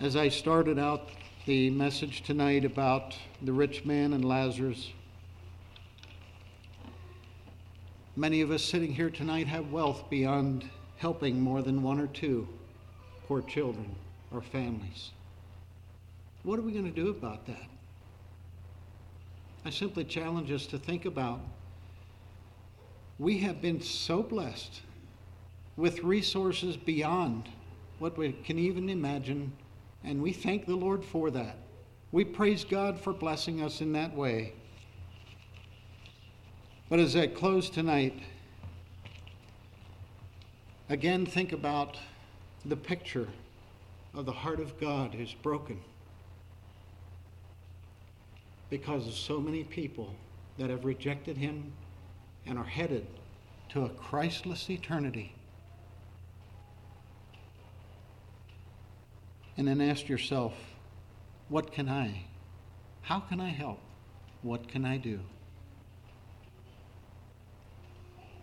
as 0.00 0.16
I 0.16 0.28
started 0.28 0.78
out 0.78 1.08
the 1.44 1.70
message 1.70 2.22
tonight 2.22 2.64
about 2.64 3.14
the 3.42 3.52
rich 3.52 3.84
man 3.84 4.12
and 4.12 4.24
Lazarus, 4.24 4.92
many 8.18 8.40
of 8.40 8.50
us 8.50 8.64
sitting 8.64 8.92
here 8.92 9.10
tonight 9.10 9.46
have 9.46 9.70
wealth 9.70 10.10
beyond 10.10 10.68
helping 10.96 11.40
more 11.40 11.62
than 11.62 11.84
one 11.84 12.00
or 12.00 12.08
two 12.08 12.48
poor 13.28 13.40
children 13.42 13.94
or 14.32 14.42
families. 14.42 15.12
What 16.42 16.58
are 16.58 16.62
we 16.62 16.72
going 16.72 16.92
to 16.92 17.00
do 17.00 17.10
about 17.10 17.46
that? 17.46 17.68
I 19.64 19.70
simply 19.70 20.02
challenge 20.02 20.50
us 20.50 20.66
to 20.66 20.78
think 20.78 21.04
about 21.04 21.40
we 23.20 23.38
have 23.38 23.62
been 23.62 23.80
so 23.80 24.22
blessed 24.22 24.80
with 25.76 26.02
resources 26.02 26.76
beyond 26.76 27.48
what 28.00 28.18
we 28.18 28.32
can 28.32 28.58
even 28.58 28.88
imagine, 28.90 29.52
and 30.02 30.20
we 30.20 30.32
thank 30.32 30.66
the 30.66 30.74
Lord 30.74 31.04
for 31.04 31.30
that. 31.30 31.56
We 32.10 32.24
praise 32.24 32.64
God 32.64 32.98
for 32.98 33.12
blessing 33.12 33.62
us 33.62 33.80
in 33.80 33.92
that 33.92 34.14
way. 34.16 34.54
But 36.88 37.00
as 37.00 37.14
I 37.14 37.26
close 37.26 37.68
tonight, 37.68 38.18
again 40.88 41.26
think 41.26 41.52
about 41.52 41.98
the 42.64 42.76
picture 42.76 43.28
of 44.14 44.24
the 44.24 44.32
heart 44.32 44.58
of 44.58 44.80
God 44.80 45.14
is 45.14 45.34
broken 45.34 45.80
because 48.70 49.06
of 49.06 49.12
so 49.12 49.38
many 49.38 49.64
people 49.64 50.14
that 50.56 50.70
have 50.70 50.86
rejected 50.86 51.36
Him 51.36 51.72
and 52.46 52.58
are 52.58 52.64
headed 52.64 53.06
to 53.68 53.84
a 53.84 53.90
Christless 53.90 54.70
eternity. 54.70 55.34
And 59.58 59.68
then 59.68 59.82
ask 59.82 60.08
yourself, 60.08 60.54
what 61.50 61.70
can 61.70 61.88
I? 61.90 62.22
How 63.02 63.20
can 63.20 63.42
I 63.42 63.50
help? 63.50 63.80
What 64.40 64.68
can 64.68 64.86
I 64.86 64.96
do? 64.96 65.20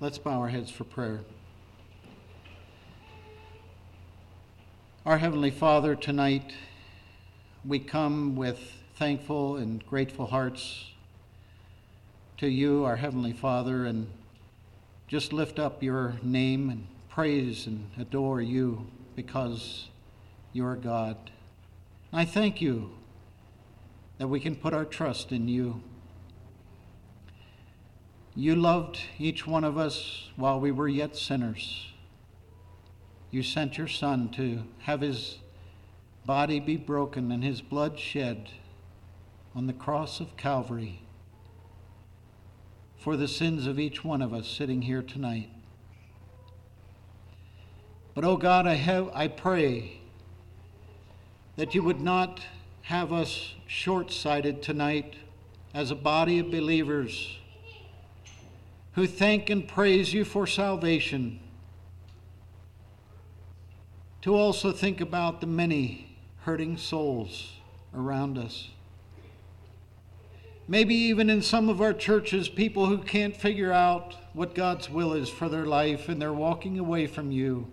Let's 0.02 0.18
bow 0.18 0.42
our 0.42 0.50
heads 0.50 0.70
for 0.70 0.84
prayer. 0.84 1.22
Our 5.06 5.18
Heavenly 5.18 5.52
Father, 5.52 5.96
tonight 5.96 6.54
we 7.64 7.80
come 7.80 8.36
with 8.36 8.60
thankful 8.98 9.56
and 9.56 9.86
grateful 9.88 10.26
hearts 10.26 10.92
to 12.40 12.48
you, 12.48 12.84
our 12.84 12.98
Heavenly 12.98 13.32
Father, 13.32 13.86
and 13.86 14.08
just 15.08 15.32
lift 15.32 15.60
up 15.60 15.82
your 15.82 16.16
name 16.22 16.70
and 16.70 16.88
praise 17.08 17.66
and 17.66 17.90
adore 17.98 18.42
you 18.42 18.88
because 19.16 19.88
you're 20.52 20.76
God. 20.76 21.32
I 22.12 22.26
thank 22.26 22.60
you 22.60 22.90
that 24.18 24.28
we 24.28 24.42
can 24.42 24.58
put 24.58 24.74
our 24.74 24.84
trust 24.84 25.32
in 25.32 25.48
you. 25.48 25.82
You 28.38 28.54
loved 28.54 29.00
each 29.18 29.48
one 29.48 29.64
of 29.64 29.78
us 29.78 30.28
while 30.36 30.60
we 30.60 30.70
were 30.70 30.90
yet 30.90 31.16
sinners. 31.16 31.94
You 33.32 33.42
sent 33.44 33.78
your 33.78 33.88
Son 33.88 34.28
to 34.32 34.64
have 34.80 35.00
his 35.00 35.38
body 36.26 36.60
be 36.60 36.76
broken 36.76 37.32
and 37.32 37.42
his 37.42 37.62
blood 37.62 37.98
shed 37.98 38.50
on 39.56 39.68
the 39.68 39.74
cross 39.74 40.20
of 40.20 40.36
Calvary 40.36 41.00
for 42.98 43.16
the 43.16 43.28
sins 43.28 43.68
of 43.68 43.80
each 43.80 44.04
one 44.04 44.22
of 44.22 44.34
us 44.34 44.50
sitting 44.50 44.82
here 44.82 45.02
tonight. 45.02 45.50
But, 48.14 48.26
oh 48.26 48.36
God, 48.36 48.68
I, 48.68 48.74
have, 48.74 49.10
I 49.14 49.30
pray 49.30 50.02
that 51.56 51.74
you 51.74 51.84
would 51.84 52.02
not 52.02 52.42
have 52.82 53.14
us 53.14 53.54
short 53.66 54.12
sighted 54.12 54.62
tonight 54.62 55.16
as 55.74 55.90
a 55.90 55.96
body 55.96 56.40
of 56.40 56.52
believers 56.52 57.40
who 58.96 59.06
thank 59.06 59.50
and 59.50 59.68
praise 59.68 60.14
you 60.14 60.24
for 60.24 60.48
salvation, 60.48 61.40
to 64.22 64.34
also 64.34 64.72
think 64.72 65.02
about 65.02 65.42
the 65.42 65.48
many 65.48 66.18
hurting 66.42 66.78
souls 66.78 67.54
around 67.94 68.38
us. 68.38 68.70
Maybe 70.68 70.96
even 70.96 71.30
in 71.30 71.42
some 71.42 71.70
of 71.70 71.82
our 71.82 71.94
churches, 71.94 72.50
people 72.50 72.88
who 72.88 72.98
can't 72.98 73.36
figure 73.36 73.72
out 73.72 74.16
what 74.34 74.56
God's 74.56 74.90
will 74.90 75.14
is 75.14 75.30
for 75.30 75.48
their 75.48 75.66
life 75.66 76.10
and 76.10 76.20
they're 76.20 76.34
walking 76.34 76.80
away 76.80 77.06
from 77.06 77.32
you. 77.32 77.68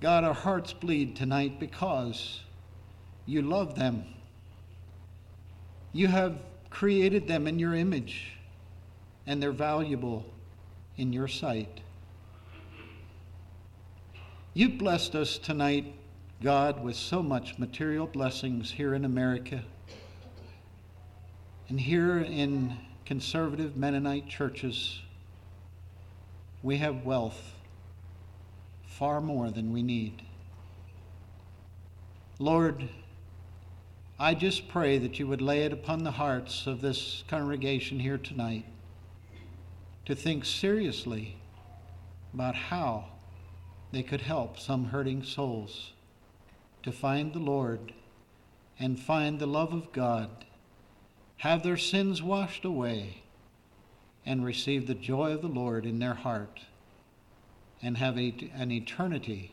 God, 0.00 0.24
our 0.24 0.32
hearts 0.32 0.72
bleed 0.72 1.16
tonight 1.16 1.60
because 1.60 2.40
you 3.26 3.42
love 3.42 3.74
them. 3.74 4.04
You 5.92 6.06
have 6.06 6.38
created 6.70 7.26
them 7.26 7.46
in 7.46 7.58
your 7.58 7.74
image, 7.74 8.37
and 9.28 9.42
they're 9.42 9.52
valuable 9.52 10.24
in 10.96 11.12
your 11.12 11.28
sight. 11.28 11.82
You've 14.54 14.78
blessed 14.78 15.14
us 15.14 15.36
tonight, 15.36 15.94
God, 16.42 16.82
with 16.82 16.96
so 16.96 17.22
much 17.22 17.58
material 17.58 18.06
blessings 18.06 18.70
here 18.70 18.94
in 18.94 19.04
America. 19.04 19.62
And 21.68 21.78
here 21.78 22.20
in 22.20 22.74
conservative 23.04 23.76
Mennonite 23.76 24.28
churches, 24.28 25.02
we 26.62 26.78
have 26.78 27.04
wealth 27.04 27.52
far 28.86 29.20
more 29.20 29.50
than 29.50 29.74
we 29.74 29.82
need. 29.82 30.22
Lord, 32.38 32.88
I 34.18 34.34
just 34.34 34.68
pray 34.68 34.96
that 34.96 35.18
you 35.18 35.26
would 35.26 35.42
lay 35.42 35.64
it 35.64 35.72
upon 35.74 36.02
the 36.02 36.12
hearts 36.12 36.66
of 36.66 36.80
this 36.80 37.24
congregation 37.28 38.00
here 38.00 38.16
tonight 38.16 38.64
to 40.08 40.14
think 40.14 40.42
seriously 40.42 41.36
about 42.32 42.54
how 42.54 43.04
they 43.92 44.02
could 44.02 44.22
help 44.22 44.58
some 44.58 44.86
hurting 44.86 45.22
souls 45.22 45.92
to 46.82 46.90
find 46.90 47.34
the 47.34 47.38
Lord 47.38 47.92
and 48.78 48.98
find 48.98 49.38
the 49.38 49.46
love 49.46 49.74
of 49.74 49.92
God, 49.92 50.46
have 51.36 51.62
their 51.62 51.76
sins 51.76 52.22
washed 52.22 52.64
away, 52.64 53.22
and 54.24 54.46
receive 54.46 54.86
the 54.86 54.94
joy 54.94 55.32
of 55.32 55.42
the 55.42 55.46
Lord 55.46 55.84
in 55.84 55.98
their 55.98 56.14
heart, 56.14 56.60
and 57.82 57.98
have 57.98 58.16
an 58.16 58.72
eternity 58.72 59.52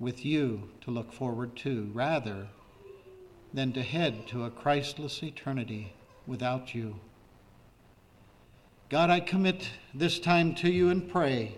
with 0.00 0.24
you 0.24 0.70
to 0.80 0.90
look 0.90 1.12
forward 1.12 1.54
to, 1.56 1.90
rather 1.92 2.46
than 3.52 3.74
to 3.74 3.82
head 3.82 4.26
to 4.28 4.44
a 4.44 4.50
Christless 4.50 5.22
eternity 5.22 5.92
without 6.26 6.74
you. 6.74 7.00
God, 8.88 9.10
I 9.10 9.18
commit 9.18 9.68
this 9.92 10.20
time 10.20 10.54
to 10.56 10.70
you 10.70 10.90
and 10.90 11.08
pray 11.08 11.56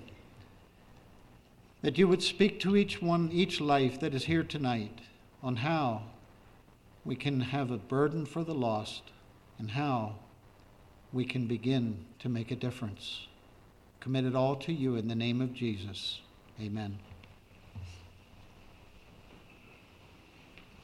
that 1.82 1.98
you 1.98 2.08
would 2.08 2.22
speak 2.22 2.58
to 2.60 2.74
each 2.74 3.02
one, 3.02 3.30
each 3.30 3.60
life 3.60 4.00
that 4.00 4.14
is 4.14 4.24
here 4.24 4.42
tonight 4.42 5.00
on 5.42 5.56
how 5.56 6.04
we 7.04 7.14
can 7.14 7.40
have 7.40 7.70
a 7.70 7.76
burden 7.76 8.24
for 8.24 8.42
the 8.44 8.54
lost 8.54 9.02
and 9.58 9.70
how 9.70 10.16
we 11.12 11.26
can 11.26 11.46
begin 11.46 12.06
to 12.18 12.30
make 12.30 12.50
a 12.50 12.56
difference. 12.56 13.26
Commit 14.00 14.24
it 14.24 14.34
all 14.34 14.56
to 14.56 14.72
you 14.72 14.96
in 14.96 15.08
the 15.08 15.14
name 15.14 15.42
of 15.42 15.52
Jesus. 15.52 16.22
Amen. 16.58 16.98